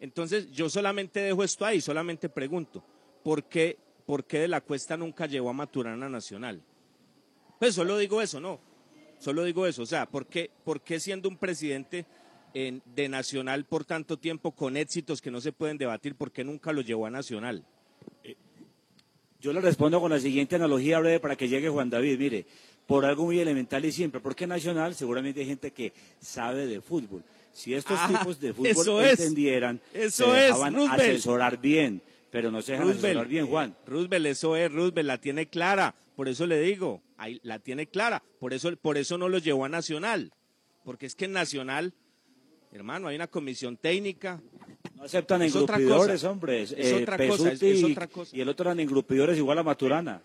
Entonces 0.03 0.51
yo 0.51 0.69
solamente 0.69 1.21
dejo 1.21 1.45
esto 1.45 1.65
ahí, 1.65 1.79
solamente 1.79 2.27
pregunto, 2.27 2.83
¿por 3.23 3.45
qué, 3.45 3.77
por 4.05 4.25
qué 4.25 4.39
de 4.39 4.49
la 4.49 4.59
cuesta 4.59 4.97
nunca 4.97 5.27
llevó 5.27 5.49
a 5.49 5.53
Maturana 5.53 6.09
Nacional? 6.09 6.61
Pues 7.57 7.73
solo 7.73 7.97
digo 7.97 8.21
eso, 8.21 8.41
no. 8.41 8.59
Solo 9.17 9.45
digo 9.45 9.65
eso. 9.65 9.83
O 9.83 9.85
sea, 9.85 10.05
¿por 10.05 10.25
qué, 10.27 10.51
por 10.65 10.81
qué 10.81 10.99
siendo 10.99 11.29
un 11.29 11.37
presidente 11.37 12.05
en- 12.53 12.81
de 12.93 13.07
Nacional 13.07 13.63
por 13.63 13.85
tanto 13.85 14.17
tiempo 14.17 14.51
con 14.51 14.75
éxitos 14.75 15.21
que 15.21 15.31
no 15.31 15.39
se 15.39 15.53
pueden 15.53 15.77
debatir, 15.77 16.15
por 16.15 16.33
qué 16.33 16.43
nunca 16.43 16.73
lo 16.73 16.81
llevó 16.81 17.05
a 17.05 17.09
Nacional? 17.09 17.63
Yo 19.39 19.53
le 19.53 19.61
respondo 19.61 20.01
con 20.01 20.11
la 20.11 20.19
siguiente 20.19 20.55
analogía 20.57 20.99
breve 20.99 21.21
para 21.21 21.37
que 21.37 21.47
llegue 21.47 21.69
Juan 21.69 21.89
David. 21.89 22.19
Mire, 22.19 22.45
por 22.85 23.05
algo 23.05 23.23
muy 23.23 23.39
elemental 23.39 23.85
y 23.85 23.93
simple, 23.93 24.19
porque 24.19 24.47
Nacional 24.47 24.95
seguramente 24.95 25.39
hay 25.39 25.45
gente 25.45 25.71
que 25.71 25.93
sabe 26.19 26.67
de 26.67 26.81
fútbol. 26.81 27.23
Si 27.53 27.73
estos 27.73 27.97
Ah, 27.99 28.07
tipos 28.09 28.39
de 28.39 28.53
fútbol 28.53 28.67
eso 28.71 29.01
es. 29.01 29.19
entendieran, 29.19 29.79
Eso 29.93 30.25
se 30.33 30.39
es, 30.39 30.45
dejaban 30.47 30.75
asesorar 30.89 31.61
bien, 31.61 32.01
pero 32.31 32.51
no 32.51 32.61
se 32.61 32.73
dejan 32.73 32.89
asesorar 32.89 33.27
bien, 33.27 33.47
Juan. 33.47 33.75
Roosevelt, 33.85 34.25
eso 34.25 34.55
es, 34.57 34.71
Roosevelt 34.71 35.07
la 35.07 35.17
tiene 35.19 35.47
clara, 35.47 35.93
por 36.15 36.27
eso 36.27 36.47
le 36.47 36.59
digo, 36.59 37.01
ahí 37.17 37.39
la 37.43 37.59
tiene 37.59 37.85
clara, 37.87 38.23
por 38.39 38.53
eso, 38.53 38.75
por 38.77 38.97
eso 38.97 39.17
no 39.19 39.29
lo 39.29 39.37
llevó 39.37 39.65
a 39.65 39.69
Nacional, 39.69 40.31
porque 40.83 41.05
es 41.05 41.13
que 41.15 41.25
en 41.25 41.33
Nacional, 41.33 41.93
hermano, 42.71 43.07
hay 43.07 43.15
una 43.15 43.27
comisión 43.27 43.77
técnica. 43.77 44.41
No 44.95 45.03
aceptan 45.03 45.41
Es 45.43 45.53
engrupidores, 45.55 46.21
cosa. 46.21 46.31
hombre. 46.31 46.63
Es 46.63 46.71
Eh, 46.75 47.01
otra 47.03 47.17
cosa, 47.27 47.51
es- 47.51 47.61
es 47.61 47.81
y- 47.81 47.91
otra 47.91 48.07
cosa. 48.07 48.35
Y 48.35 48.41
el 48.41 48.49
otro 48.49 48.69
eran 48.69 48.79
engrupidores 48.79 49.37
igual 49.37 49.59
a 49.59 49.63
Maturana. 49.63 50.21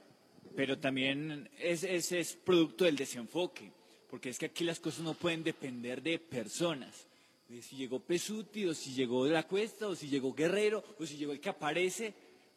Pero 0.56 0.78
también 0.78 1.48
es- 1.60 1.84
ese 1.84 2.20
es 2.20 2.32
producto 2.42 2.84
del 2.84 2.96
desenfoque, 2.96 3.70
porque 4.10 4.30
es 4.30 4.38
que 4.38 4.46
aquí 4.46 4.64
las 4.64 4.80
cosas 4.80 5.00
no 5.00 5.14
pueden 5.14 5.44
depender 5.44 6.02
de 6.02 6.18
personas. 6.18 7.06
Si 7.48 7.76
llegó 7.76 7.98
Pesuti, 7.98 8.66
o 8.66 8.74
si 8.74 8.92
llegó 8.92 9.24
De 9.24 9.32
la 9.32 9.42
Cuesta, 9.42 9.88
o 9.88 9.96
si 9.96 10.08
llegó 10.08 10.34
Guerrero, 10.34 10.84
o 10.98 11.06
si 11.06 11.16
llegó 11.16 11.32
el 11.32 11.40
que 11.40 11.48
aparece 11.48 12.12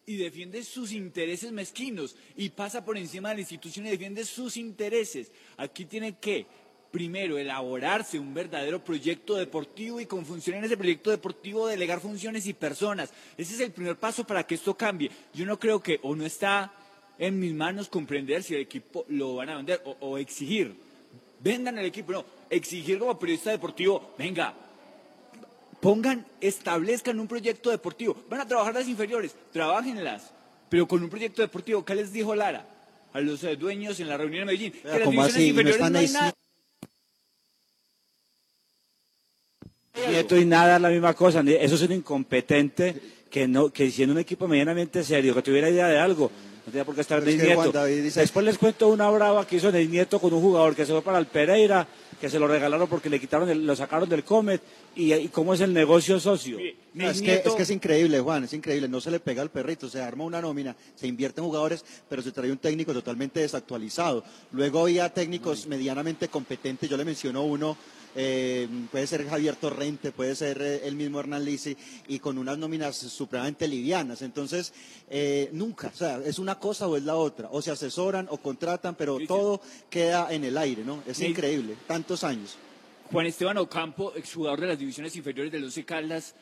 y 0.06 0.18
defiende 0.18 0.62
sus 0.66 0.92
intereses 0.92 1.50
mezquinos 1.54 2.18
y 2.36 2.50
pasa 2.50 2.84
por 2.84 2.98
encima 2.98 3.30
de 3.30 3.36
la 3.36 3.42
institución 3.42 3.88
y 3.88 3.92
defiende 3.92 4.26
sus 4.26 4.58
intereses. 4.58 5.32
Aquí 5.56 5.86
tiene 5.86 6.18
que, 6.18 6.46
primero, 6.92 7.38
elaborarse 7.38 8.20
un 8.20 8.34
verdadero 8.34 8.84
proyecto 8.84 9.36
deportivo 9.36 10.02
y 10.02 10.08
con 10.08 10.26
función 10.26 10.58
en 10.58 10.66
ese 10.66 10.76
proyecto 10.76 11.10
deportivo 11.10 11.68
delegar 11.68 12.02
funciones 12.02 12.46
y 12.46 12.54
personas. 12.54 13.14
Ese 13.38 13.54
es 13.54 13.62
el 13.62 13.72
primer 13.72 13.96
paso 13.96 14.26
para 14.26 14.46
que 14.46 14.56
esto 14.56 14.76
cambie. 14.76 15.10
Yo 15.34 15.46
no 15.46 15.58
creo 15.58 15.82
que 15.82 16.02
o 16.04 16.18
no 16.18 16.26
está 16.26 16.74
en 17.18 17.40
mis 17.40 17.54
manos 17.54 17.88
comprender 17.88 18.44
si 18.44 18.56
el 18.56 18.62
equipo 18.62 19.06
lo 19.08 19.36
van 19.36 19.52
a 19.52 19.56
vender 19.56 19.82
o, 19.86 19.96
o 20.02 20.18
exigir. 20.18 20.76
Vendan 21.40 21.78
el 21.78 21.86
equipo, 21.86 22.12
no, 22.12 22.26
exigir 22.50 23.00
como 23.00 23.18
periodista 23.18 23.52
deportivo, 23.52 24.14
venga, 24.18 24.54
pongan, 25.82 26.26
establezcan 26.40 27.20
un 27.20 27.28
proyecto 27.28 27.70
deportivo. 27.72 28.16
Van 28.30 28.42
a 28.42 28.48
trabajar 28.48 28.74
las 28.74 28.88
inferiores, 28.88 29.36
trabajenlas, 29.52 30.32
pero 30.70 30.88
con 30.88 31.04
un 31.04 31.10
proyecto 31.10 31.42
deportivo. 31.42 31.84
¿Qué 31.84 31.96
les 31.96 32.14
dijo 32.14 32.34
Lara? 32.36 32.66
A 33.14 33.20
los 33.20 33.44
eh, 33.44 33.58
dueños 33.58 34.00
en 34.00 34.08
la 34.08 34.16
reunión 34.16 34.42
de 34.42 34.54
Medellín. 34.54 34.72
Vea, 34.84 34.94
que 34.94 35.00
las 35.00 35.06
¿cómo 35.06 35.22
divisiones 35.28 35.36
así? 35.36 35.42
¿No 35.42 35.50
inferiores 35.50 35.92
no 35.92 35.98
hay 36.00 36.06
ahí- 36.06 36.12
nada. 36.14 36.34
Nieto 40.10 40.38
y 40.38 40.46
nada 40.46 40.76
es 40.78 40.82
la 40.82 40.90
misma 40.90 41.14
cosa. 41.14 41.42
Eso 41.42 41.76
es 41.76 41.82
un 41.82 41.92
incompetente 41.92 42.96
que 43.30 43.48
no, 43.48 43.70
que 43.70 43.90
siendo 43.92 44.14
un 44.14 44.20
equipo 44.20 44.48
medianamente 44.48 45.04
serio, 45.04 45.34
que 45.36 45.42
tuviera 45.42 45.70
idea 45.70 45.88
de 45.88 46.00
algo, 46.00 46.32
no 46.66 46.72
tenía 46.72 46.86
por 46.86 46.96
qué 46.96 47.02
estar 47.02 47.20
Pero 47.20 47.32
es 47.32 47.38
Ney 47.38 47.48
Nieto. 47.48 47.72
David 47.72 48.04
dice- 48.04 48.20
Después 48.22 48.46
les 48.46 48.58
cuento 48.58 48.88
una 48.90 49.10
brava 49.10 49.46
que 49.46 49.58
hizo 49.58 49.72
Ney 49.72 49.88
Nieto 49.88 50.20
con 50.20 50.34
un 50.34 50.42
jugador 50.42 50.76
que 50.76 50.86
se 50.86 50.92
fue 50.92 51.02
para 51.02 51.18
el 51.18 51.28
Pereira, 51.28 51.88
que 52.22 52.30
se 52.30 52.40
lo 52.40 52.48
regalaron 52.48 52.88
porque 52.88 53.10
le 53.10 53.20
quitaron, 53.20 53.50
el- 53.50 53.66
lo 53.66 53.76
sacaron 53.76 54.08
del 54.08 54.24
Comet, 54.24 54.62
y, 54.96 55.12
y 55.14 55.28
cómo 55.30 55.54
es 55.56 55.60
el 55.62 55.74
negocio 55.74 56.20
socio. 56.20 56.58
No, 56.94 57.10
es, 57.10 57.22
que, 57.22 57.34
es 57.44 57.54
que 57.56 57.64
es 57.64 57.70
increíble, 57.72 58.20
Juan, 58.20 58.44
es 58.44 58.54
increíble. 58.54 58.88
No 58.88 59.02
se 59.02 59.10
le 59.12 59.20
pega 59.20 59.42
al 59.42 59.50
perrito, 59.50 59.90
se 59.90 60.02
arma 60.02 60.24
una 60.24 60.40
nómina, 60.40 60.76
se 60.96 61.08
invierte 61.08 61.42
en 61.42 61.48
jugadores, 61.48 61.84
pero 62.08 62.22
se 62.22 62.32
trae 62.32 62.52
un 62.52 62.60
técnico 62.60 62.94
totalmente 62.94 63.40
desactualizado. 63.40 64.24
Luego 64.52 64.82
había 64.84 65.10
técnicos 65.14 65.66
medianamente 65.68 66.28
competentes, 66.28 66.90
yo 66.90 66.96
le 66.96 67.06
menciono 67.06 67.44
uno, 67.44 67.76
eh, 68.16 68.68
puede 68.92 69.08
ser 69.08 69.28
Javier 69.28 69.56
Torrente, 69.56 70.12
puede 70.12 70.36
ser 70.36 70.62
eh, 70.62 70.88
el 70.88 70.96
mismo 70.96 71.20
Hernán 71.20 71.46
Lisi, 71.46 71.76
y 72.08 72.20
con 72.20 72.38
unas 72.38 72.58
nóminas 72.58 72.96
supremamente 72.96 73.68
livianas. 73.68 74.22
Entonces, 74.22 74.74
eh, 75.10 75.50
nunca, 75.54 75.92
o 75.94 75.98
sea, 75.98 76.18
es 76.26 76.40
una 76.40 76.60
cosa 76.60 76.88
o 76.88 76.98
es 76.98 77.04
la 77.04 77.16
otra. 77.16 77.50
O 77.52 77.62
se 77.62 77.72
asesoran 77.72 78.28
o 78.30 78.38
contratan, 78.38 78.96
pero 78.96 79.18
todo 79.28 79.62
queda 79.90 80.32
en 80.32 80.44
el 80.44 80.58
aire, 80.58 80.84
¿no? 80.84 81.04
Es 81.08 81.20
increíble, 81.22 81.76
tantos 81.88 82.24
años. 82.24 82.58
Juan 83.12 83.26
Esteban 83.26 83.58
Ocampo, 83.58 84.14
exjugador 84.16 84.62
de 84.62 84.68
las 84.68 84.80
divisiones 84.80 85.16
inferiores 85.18 85.52
del 85.52 85.66
Once 85.66 85.84
Caldas, 85.84 86.34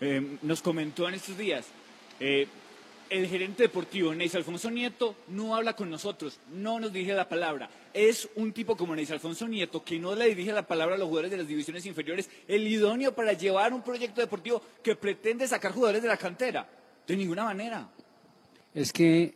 eh, 0.00 0.38
nos 0.42 0.62
comentó 0.62 1.06
en 1.06 1.14
estos 1.14 1.36
días, 1.36 1.66
eh, 2.18 2.48
el 3.10 3.26
gerente 3.28 3.64
deportivo, 3.64 4.14
Neis 4.14 4.34
Alfonso 4.34 4.70
Nieto, 4.70 5.14
no 5.28 5.54
habla 5.56 5.74
con 5.74 5.90
nosotros, 5.90 6.38
no 6.52 6.78
nos 6.80 6.92
dirige 6.92 7.12
la 7.14 7.28
palabra. 7.28 7.68
Es 7.92 8.28
un 8.36 8.52
tipo 8.52 8.76
como 8.76 8.94
Neis 8.96 9.10
Alfonso 9.10 9.46
Nieto, 9.48 9.82
que 9.84 9.98
no 9.98 10.14
le 10.14 10.26
dirige 10.26 10.52
la 10.52 10.66
palabra 10.66 10.94
a 10.94 10.98
los 10.98 11.06
jugadores 11.08 11.30
de 11.30 11.36
las 11.38 11.46
divisiones 11.48 11.86
inferiores, 11.86 12.28
el 12.48 12.66
idóneo 12.66 13.14
para 13.14 13.32
llevar 13.32 13.72
un 13.72 13.82
proyecto 13.82 14.20
deportivo 14.20 14.62
que 14.82 14.96
pretende 14.96 15.46
sacar 15.48 15.72
jugadores 15.72 16.02
de 16.02 16.08
la 16.08 16.16
cantera. 16.16 16.68
De 17.06 17.16
ninguna 17.16 17.44
manera. 17.44 17.88
Es 18.74 18.92
que 18.92 19.34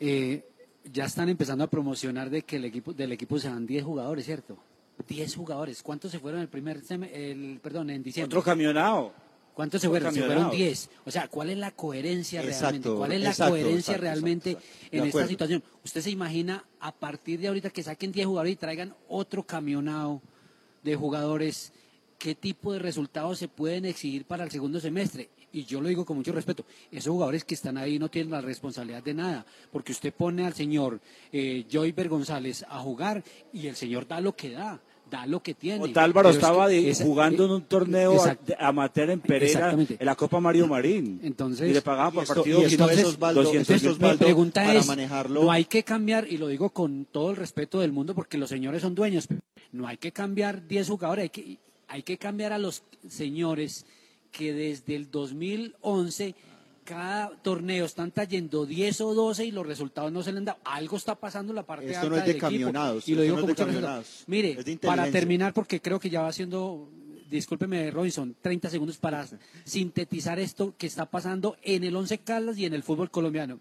eh, 0.00 0.44
ya 0.92 1.04
están 1.04 1.28
empezando 1.28 1.64
a 1.64 1.66
promocionar 1.70 2.30
de 2.30 2.42
que 2.42 2.56
el 2.56 2.64
equipo, 2.64 2.92
del 2.92 3.12
equipo 3.12 3.38
se 3.38 3.48
van 3.48 3.66
10 3.66 3.84
jugadores, 3.84 4.24
¿cierto? 4.24 4.58
10 5.08 5.34
jugadores. 5.36 5.82
¿Cuántos 5.82 6.10
se 6.10 6.18
fueron 6.18 6.40
el 6.40 6.48
primer 6.48 6.82
sem- 6.82 7.08
el 7.12 7.58
perdón, 7.62 7.90
en 7.90 8.02
diciembre? 8.02 8.36
Otro 8.36 8.42
camionado. 8.44 9.12
¿Cuántos 9.54 9.80
se 9.80 9.88
fueron? 9.88 10.14
Se 10.14 10.22
fueron 10.22 10.50
10. 10.50 10.90
O 11.04 11.10
sea, 11.10 11.28
¿cuál 11.28 11.50
es 11.50 11.58
la 11.58 11.70
coherencia 11.70 12.42
Exacto, 12.42 12.62
realmente? 12.62 12.88
¿Cuál 12.90 13.12
es 13.12 13.20
la 13.20 13.30
exacto, 13.30 13.52
coherencia 13.52 13.78
exacto, 13.92 14.02
realmente 14.02 14.56
en 14.90 15.04
esta 15.04 15.26
situación? 15.26 15.62
¿Usted 15.84 16.00
se 16.00 16.10
imagina 16.10 16.64
a 16.80 16.92
partir 16.92 17.40
de 17.40 17.48
ahorita 17.48 17.70
que 17.70 17.82
saquen 17.82 18.12
10 18.12 18.26
jugadores 18.26 18.52
y 18.52 18.56
traigan 18.56 18.94
otro 19.08 19.42
camionado 19.42 20.22
de 20.82 20.96
jugadores? 20.96 21.72
¿Qué 22.18 22.34
tipo 22.34 22.72
de 22.72 22.78
resultados 22.78 23.38
se 23.38 23.48
pueden 23.48 23.86
exigir 23.86 24.24
para 24.24 24.44
el 24.44 24.50
segundo 24.50 24.80
semestre? 24.80 25.30
Y 25.52 25.64
yo 25.64 25.80
lo 25.80 25.88
digo 25.88 26.04
con 26.04 26.16
mucho 26.16 26.32
respeto, 26.32 26.64
esos 26.92 27.10
jugadores 27.12 27.44
que 27.44 27.54
están 27.54 27.76
ahí 27.76 27.98
no 27.98 28.08
tienen 28.08 28.30
la 28.30 28.40
responsabilidad 28.40 29.02
de 29.02 29.14
nada, 29.14 29.46
porque 29.72 29.92
usted 29.92 30.14
pone 30.14 30.46
al 30.46 30.54
señor 30.54 31.00
eh, 31.32 31.66
Joyver 31.70 32.08
González 32.08 32.64
a 32.68 32.78
jugar 32.78 33.24
y 33.52 33.66
el 33.66 33.74
señor 33.74 34.06
da 34.06 34.20
lo 34.20 34.36
que 34.36 34.50
da, 34.50 34.80
da 35.10 35.26
lo 35.26 35.42
que 35.42 35.54
tiene. 35.54 35.82
Ota 35.84 36.04
Álvaro 36.04 36.28
Pero 36.28 36.38
es 36.38 36.44
estaba 36.44 36.68
que 36.68 36.74
de- 36.74 36.90
esa- 36.90 37.04
jugando 37.04 37.44
en 37.46 37.50
un 37.50 37.62
torneo 37.62 38.14
Exact- 38.14 38.54
a- 38.58 38.68
amateur 38.68 39.10
en 39.10 39.20
Pereira, 39.20 39.72
en 39.72 40.06
la 40.06 40.14
Copa 40.14 40.40
Mario 40.40 40.66
Marín. 40.68 41.20
Entonces, 41.22 41.68
y 41.68 41.74
le 41.74 41.82
pagaban 41.82 42.12
por 42.12 42.26
partido 42.26 42.60
y 42.62 42.64
esto 42.66 42.84
es 42.84 42.90
500, 42.90 43.14
Osvaldo, 43.14 43.42
200 43.42 43.76
esto 43.76 43.90
es 43.90 43.98
mil 44.00 44.10
mi 44.12 44.16
pregunta 44.16 44.64
para 44.64 44.78
es, 44.78 44.86
manejarlo- 44.86 45.42
no 45.44 45.50
hay 45.50 45.64
que 45.64 45.82
cambiar, 45.82 46.26
y 46.30 46.38
lo 46.38 46.46
digo 46.48 46.70
con 46.70 47.04
todo 47.10 47.30
el 47.30 47.36
respeto 47.36 47.80
del 47.80 47.92
mundo 47.92 48.14
porque 48.14 48.38
los 48.38 48.48
señores 48.48 48.82
son 48.82 48.94
dueños, 48.94 49.26
no 49.72 49.86
hay 49.86 49.96
que 49.96 50.12
cambiar 50.12 50.66
10 50.66 50.88
jugadores, 50.88 51.24
hay 51.24 51.28
que, 51.30 51.58
hay 51.88 52.02
que 52.02 52.16
cambiar 52.18 52.52
a 52.52 52.58
los 52.58 52.82
señores 53.08 53.84
que 54.30 54.52
desde 54.52 54.94
el 54.94 55.10
2011 55.10 56.34
cada 56.84 57.30
torneo 57.42 57.84
están 57.84 58.10
trayendo 58.10 58.66
10 58.66 59.00
o 59.02 59.14
12 59.14 59.44
y 59.44 59.50
los 59.50 59.66
resultados 59.66 60.10
no 60.12 60.22
se 60.22 60.32
le 60.32 60.38
han 60.38 60.44
dado. 60.44 60.58
Algo 60.64 60.96
está 60.96 61.14
pasando 61.14 61.52
en 61.52 61.56
la 61.56 61.62
parte 61.64 61.86
Esto 61.86 62.00
alta 62.00 62.10
no 62.10 62.16
es 62.16 62.22
de 62.22 62.26
del 62.26 62.36
equipo. 62.36 62.46
camionados, 62.46 63.08
Y 63.08 63.14
lo 63.14 63.22
digo 63.22 63.36
no 63.40 63.54
con 63.54 64.04
Mire, 64.26 64.78
para 64.80 65.10
terminar, 65.10 65.52
porque 65.52 65.80
creo 65.80 66.00
que 66.00 66.10
ya 66.10 66.22
va 66.22 66.28
haciendo, 66.28 66.88
discúlpeme 67.30 67.90
Robinson, 67.90 68.36
30 68.40 68.70
segundos 68.70 68.98
para 68.98 69.26
sintetizar 69.64 70.38
esto 70.38 70.74
que 70.76 70.86
está 70.86 71.06
pasando 71.06 71.56
en 71.62 71.84
el 71.84 71.94
Once 71.94 72.18
Caldas 72.18 72.58
y 72.58 72.66
en 72.66 72.74
el 72.74 72.82
fútbol 72.82 73.10
colombiano. 73.10 73.60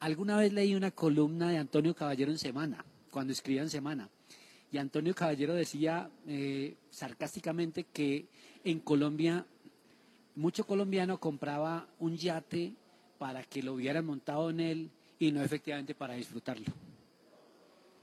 Alguna 0.00 0.36
vez 0.36 0.52
leí 0.52 0.74
una 0.74 0.90
columna 0.90 1.50
de 1.50 1.58
Antonio 1.58 1.94
Caballero 1.94 2.30
en 2.30 2.38
Semana, 2.38 2.84
cuando 3.10 3.32
escribía 3.32 3.62
en 3.62 3.70
Semana. 3.70 4.08
Y 4.70 4.78
Antonio 4.78 5.14
Caballero 5.14 5.54
decía 5.54 6.10
eh, 6.26 6.74
sarcásticamente 6.90 7.86
que 7.92 8.26
en 8.64 8.80
Colombia 8.80 9.46
mucho 10.38 10.64
colombiano 10.66 11.18
compraba 11.18 11.86
un 11.98 12.16
yate 12.16 12.72
para 13.18 13.42
que 13.42 13.62
lo 13.62 13.74
hubieran 13.74 14.06
montado 14.06 14.50
en 14.50 14.60
él 14.60 14.90
y 15.18 15.32
no 15.32 15.42
efectivamente 15.42 15.94
para 15.94 16.14
disfrutarlo. 16.14 16.66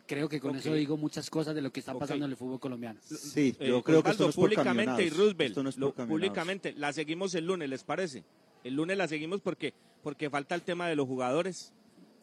Creo 0.08 0.30
que 0.30 0.40
con 0.40 0.56
eso 0.56 0.72
digo 0.74 0.98
muchas 0.98 1.30
cosas 1.32 1.56
de 1.56 1.62
lo 1.64 1.72
que 1.72 1.80
está 1.80 1.98
pasando 1.98 2.26
en 2.26 2.32
el 2.32 2.38
fútbol 2.38 2.60
colombiano. 2.60 3.00
Sí, 3.04 3.56
Eh, 3.60 3.70
yo 3.70 3.82
creo 3.82 4.04
que 4.04 4.12
esto 4.12 4.24
no 4.26 4.30
es 4.30 4.36
por 4.36 4.44
públicamente 4.46 4.84
y 4.84 4.86
camionados. 4.86 5.18
Roosevelt, 5.18 5.50
Esto 5.50 5.64
no 5.64 5.70
es 5.70 5.76
por 5.76 5.82
lo- 6.00 6.08
públicamente, 6.08 6.74
la 6.74 6.94
seguimos 6.94 7.34
el 7.34 7.48
lunes, 7.48 7.70
¿les 7.70 7.84
parece? 7.84 8.24
El 8.64 8.76
lunes 8.76 8.98
la 8.98 9.08
seguimos 9.08 9.42
porque, 9.42 9.74
porque 10.04 10.30
falta 10.30 10.54
el 10.54 10.62
tema 10.62 10.88
de 10.88 10.96
los 10.96 11.08
jugadores, 11.08 11.74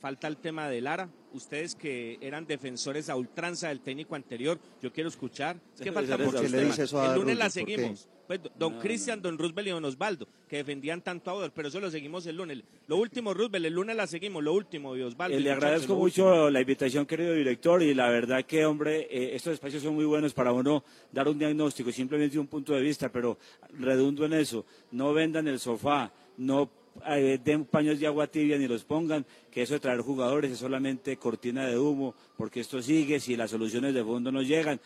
falta 0.00 0.28
el 0.28 0.36
tema 0.36 0.68
de 0.68 0.80
Lara. 0.80 1.08
Ustedes 1.32 1.74
que 1.74 2.18
eran 2.20 2.46
defensores 2.46 3.08
a 3.08 3.16
ultranza 3.16 3.68
del 3.68 3.80
técnico 3.80 4.14
anterior, 4.14 4.60
yo 4.80 4.92
quiero 4.92 5.08
escuchar. 5.08 5.56
Es 5.74 5.78
que 5.78 5.84
¿Qué 5.84 5.92
faltan 5.92 6.20
le 6.20 6.26
muchos 6.26 6.42
dice 6.42 6.56
temas. 6.58 6.78
eso 6.78 7.00
a 7.00 7.14
El 7.14 7.20
lunes 7.20 7.36
la? 7.38 7.44
¿Por 7.46 7.50
seguimos. 7.52 8.08
Pues, 8.26 8.40
don 8.58 8.78
Cristian, 8.78 9.20
don 9.20 9.36
Roosevelt 9.36 9.68
y 9.68 9.70
don 9.72 9.84
Osvaldo, 9.84 10.26
que 10.48 10.58
defendían 10.58 11.02
tanto 11.02 11.30
a 11.30 11.34
Odor, 11.34 11.52
pero 11.54 11.68
eso 11.68 11.80
lo 11.80 11.90
seguimos 11.90 12.26
el 12.26 12.36
lunes. 12.36 12.62
Lo 12.86 12.96
último, 12.96 13.34
Roosevelt, 13.34 13.66
el 13.66 13.74
lunes 13.74 13.96
la 13.96 14.06
seguimos, 14.06 14.42
lo 14.42 14.52
último, 14.52 14.96
y 14.96 15.02
Osvaldo. 15.02 15.36
Eh, 15.36 15.40
le 15.40 15.50
agradezco 15.50 15.94
último. 15.94 16.28
mucho 16.30 16.50
la 16.50 16.60
invitación, 16.60 17.04
querido 17.04 17.34
director, 17.34 17.82
y 17.82 17.94
la 17.94 18.08
verdad 18.08 18.44
que, 18.44 18.64
hombre, 18.64 19.08
eh, 19.10 19.34
estos 19.34 19.54
espacios 19.54 19.82
son 19.82 19.94
muy 19.94 20.04
buenos 20.04 20.32
para 20.32 20.52
uno 20.52 20.84
dar 21.10 21.28
un 21.28 21.38
diagnóstico 21.38 21.90
simplemente 21.92 22.38
un 22.38 22.46
punto 22.46 22.72
de 22.74 22.80
vista, 22.80 23.10
pero 23.10 23.38
redundo 23.78 24.24
en 24.24 24.34
eso, 24.34 24.64
no 24.92 25.12
vendan 25.12 25.48
el 25.48 25.58
sofá, 25.58 26.12
no 26.36 26.70
eh, 27.06 27.40
den 27.42 27.64
paños 27.64 27.98
de 27.98 28.06
agua 28.06 28.26
tibia 28.26 28.58
ni 28.58 28.68
los 28.68 28.84
pongan, 28.84 29.24
que 29.50 29.62
eso 29.62 29.74
de 29.74 29.80
traer 29.80 30.00
jugadores 30.00 30.52
es 30.52 30.58
solamente 30.58 31.16
cortina 31.16 31.66
de 31.66 31.78
humo, 31.78 32.14
porque 32.36 32.60
esto 32.60 32.82
sigue 32.82 33.18
si 33.18 33.36
las 33.36 33.50
soluciones 33.50 33.94
de 33.94 34.04
fondo 34.04 34.30
no 34.30 34.42
llegan. 34.42 34.80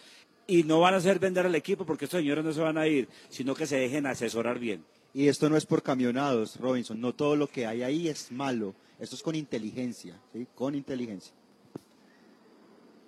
Y 0.47 0.63
no 0.63 0.81
van 0.81 0.95
a 0.95 0.99
hacer 0.99 1.19
vender 1.19 1.45
al 1.47 1.55
equipo 1.55 1.85
porque 1.85 2.05
estos 2.05 2.21
señores 2.21 2.45
no 2.45 2.53
se 2.53 2.61
van 2.61 2.79
a 2.79 2.87
ir, 2.87 3.09
sino 3.29 3.55
que 3.55 3.67
se 3.67 3.77
dejen 3.77 4.07
asesorar 4.07 4.59
bien. 4.59 4.85
Y 5.13 5.29
esto 5.29 5.49
no 5.49 5.57
es 5.57 5.67
por 5.67 5.83
camionados, 5.83 6.57
Robinson. 6.61 7.01
No 7.01 7.15
todo 7.15 7.37
lo 7.37 7.49
que 7.49 7.67
hay 7.67 7.83
ahí 7.83 8.09
es 8.09 8.31
malo. 8.31 8.75
Esto 9.01 9.17
es 9.17 9.23
con 9.23 9.35
inteligencia, 9.35 10.15
¿sí? 10.33 10.47
Con 10.55 10.75
inteligencia. 10.75 11.33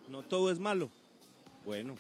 No 0.09 0.23
todo 0.23 0.51
es 0.51 0.59
malo. 0.59 0.91
Bueno. 1.65 1.95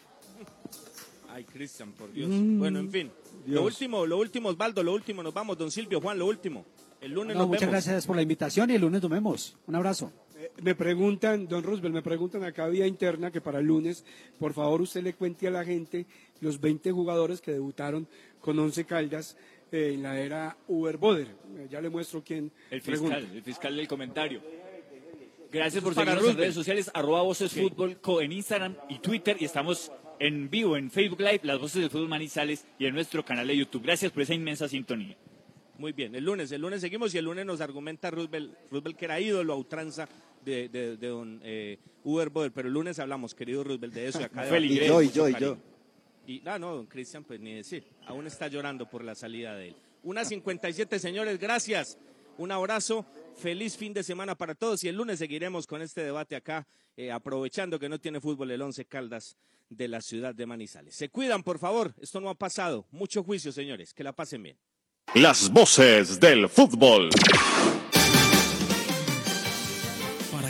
Ay, 1.30 1.44
Cristian, 1.44 1.92
por 1.92 2.10
Dios. 2.12 2.30
Mm, 2.30 2.58
bueno, 2.58 2.78
en 2.80 2.90
fin. 2.90 3.10
Lo 3.46 3.64
último, 3.64 4.06
lo 4.06 4.18
último, 4.18 4.48
Osvaldo, 4.48 4.82
lo 4.82 4.94
último. 4.94 5.22
Nos 5.22 5.34
vamos, 5.34 5.58
don 5.58 5.70
Silvio, 5.70 6.00
Juan, 6.00 6.18
lo 6.18 6.26
último. 6.26 6.64
El 7.00 7.12
lunes 7.12 7.34
No, 7.36 7.42
nos 7.42 7.48
muchas 7.48 7.60
vemos. 7.62 7.72
gracias 7.84 8.06
por 8.06 8.16
la 8.16 8.22
invitación 8.22 8.70
y 8.70 8.74
el 8.74 8.80
lunes 8.80 9.02
nos 9.02 9.10
vemos. 9.10 9.56
Un 9.66 9.74
abrazo. 9.76 10.10
Eh, 10.38 10.50
Me 10.62 10.74
preguntan, 10.74 11.48
don 11.48 11.62
Roosevelt, 11.62 11.94
me 11.94 12.02
preguntan 12.02 12.44
acá 12.44 12.68
vía 12.68 12.86
interna 12.86 13.30
que 13.30 13.40
para 13.40 13.58
el 13.58 13.66
lunes, 13.66 14.04
por 14.38 14.52
favor, 14.52 14.80
usted 14.80 15.02
le 15.02 15.14
cuente 15.14 15.48
a 15.48 15.50
la 15.50 15.64
gente 15.64 16.06
los 16.40 16.60
20 16.60 16.92
jugadores 16.92 17.40
que 17.40 17.52
debutaron 17.52 18.06
con 18.40 18.58
11 18.58 18.84
Caldas 18.84 19.36
eh, 19.72 19.92
en 19.94 20.02
la 20.02 20.18
era 20.20 20.56
Uber 20.68 20.96
Boder. 20.96 21.26
Eh, 21.56 21.66
ya 21.70 21.80
le 21.80 21.90
muestro 21.90 22.22
quién 22.24 22.52
El 22.70 22.80
pregunta. 22.82 23.16
fiscal, 23.16 23.36
el 23.36 23.42
fiscal 23.42 23.76
del 23.76 23.88
comentario. 23.88 24.40
Gracias 25.50 25.82
por 25.82 25.94
seguirnos 25.94 26.14
en 26.16 26.20
Roosevelt. 26.20 26.38
redes 26.40 26.54
sociales, 26.54 26.90
arroba 26.94 27.22
Voces 27.22 27.52
Fútbol 27.52 27.98
Co 28.00 28.20
en 28.20 28.32
Instagram 28.32 28.76
y 28.90 28.98
Twitter 28.98 29.36
y 29.40 29.46
estamos 29.46 29.90
en 30.20 30.50
vivo 30.50 30.76
en 30.76 30.90
Facebook 30.90 31.20
Live, 31.20 31.40
Las 31.42 31.58
Voces 31.58 31.80
del 31.80 31.90
Fútbol 31.90 32.08
Manizales 32.08 32.66
y 32.78 32.84
en 32.86 32.94
nuestro 32.94 33.24
canal 33.24 33.46
de 33.46 33.56
YouTube. 33.56 33.82
Gracias 33.82 34.12
por 34.12 34.22
esa 34.22 34.34
inmensa 34.34 34.68
sintonía. 34.68 35.16
Muy 35.78 35.92
bien, 35.92 36.14
el 36.14 36.24
lunes, 36.24 36.50
el 36.52 36.60
lunes 36.60 36.80
seguimos 36.80 37.14
y 37.14 37.18
el 37.18 37.24
lunes 37.24 37.46
nos 37.46 37.60
argumenta 37.60 38.10
Roosevelt, 38.10 38.52
Roosevelt 38.70 38.96
que 38.96 39.04
era 39.06 39.20
ídolo 39.20 39.52
a 39.52 39.56
ultranza 39.56 40.08
de, 40.48 40.68
de, 40.68 40.96
de 40.96 41.08
don 41.08 41.40
eh, 41.44 41.78
Uber 42.04 42.30
Boder, 42.30 42.52
pero 42.52 42.68
el 42.68 42.74
lunes 42.74 42.98
hablamos, 42.98 43.34
querido 43.34 43.62
Roosevelt, 43.62 43.94
de 43.94 44.08
eso 44.08 44.20
y 44.20 44.24
acá 44.24 44.46
Y 44.58 44.86
yo, 44.86 45.02
y 45.02 45.10
yo, 45.10 45.28
y 45.28 45.34
yo. 45.38 45.58
Y 46.26 46.42
ah, 46.46 46.58
no, 46.58 46.74
don 46.74 46.86
Cristian, 46.86 47.24
pues 47.24 47.40
ni 47.40 47.54
decir, 47.54 47.84
aún 48.06 48.26
está 48.26 48.48
llorando 48.48 48.88
por 48.88 49.02
la 49.02 49.14
salida 49.14 49.54
de 49.54 49.68
él. 49.68 49.76
Una 50.02 50.24
57, 50.24 50.98
señores, 50.98 51.38
gracias. 51.38 51.98
Un 52.36 52.52
abrazo, 52.52 53.04
feliz 53.36 53.76
fin 53.76 53.92
de 53.92 54.02
semana 54.02 54.36
para 54.36 54.54
todos 54.54 54.84
y 54.84 54.88
el 54.88 54.96
lunes 54.96 55.18
seguiremos 55.18 55.66
con 55.66 55.82
este 55.82 56.02
debate 56.02 56.36
acá, 56.36 56.66
eh, 56.96 57.10
aprovechando 57.10 57.78
que 57.78 57.88
no 57.88 57.98
tiene 57.98 58.20
fútbol 58.20 58.50
el 58.50 58.62
Once 58.62 58.84
Caldas 58.84 59.36
de 59.70 59.88
la 59.88 60.00
ciudad 60.00 60.34
de 60.34 60.46
Manizales. 60.46 60.94
Se 60.94 61.08
cuidan, 61.08 61.42
por 61.42 61.58
favor, 61.58 61.94
esto 62.00 62.20
no 62.20 62.28
ha 62.28 62.34
pasado. 62.34 62.86
Mucho 62.90 63.24
juicio, 63.24 63.50
señores, 63.52 63.92
que 63.92 64.04
la 64.04 64.12
pasen 64.12 64.42
bien. 64.42 64.56
Las 65.14 65.50
voces 65.50 66.20
del 66.20 66.48
fútbol. 66.48 67.10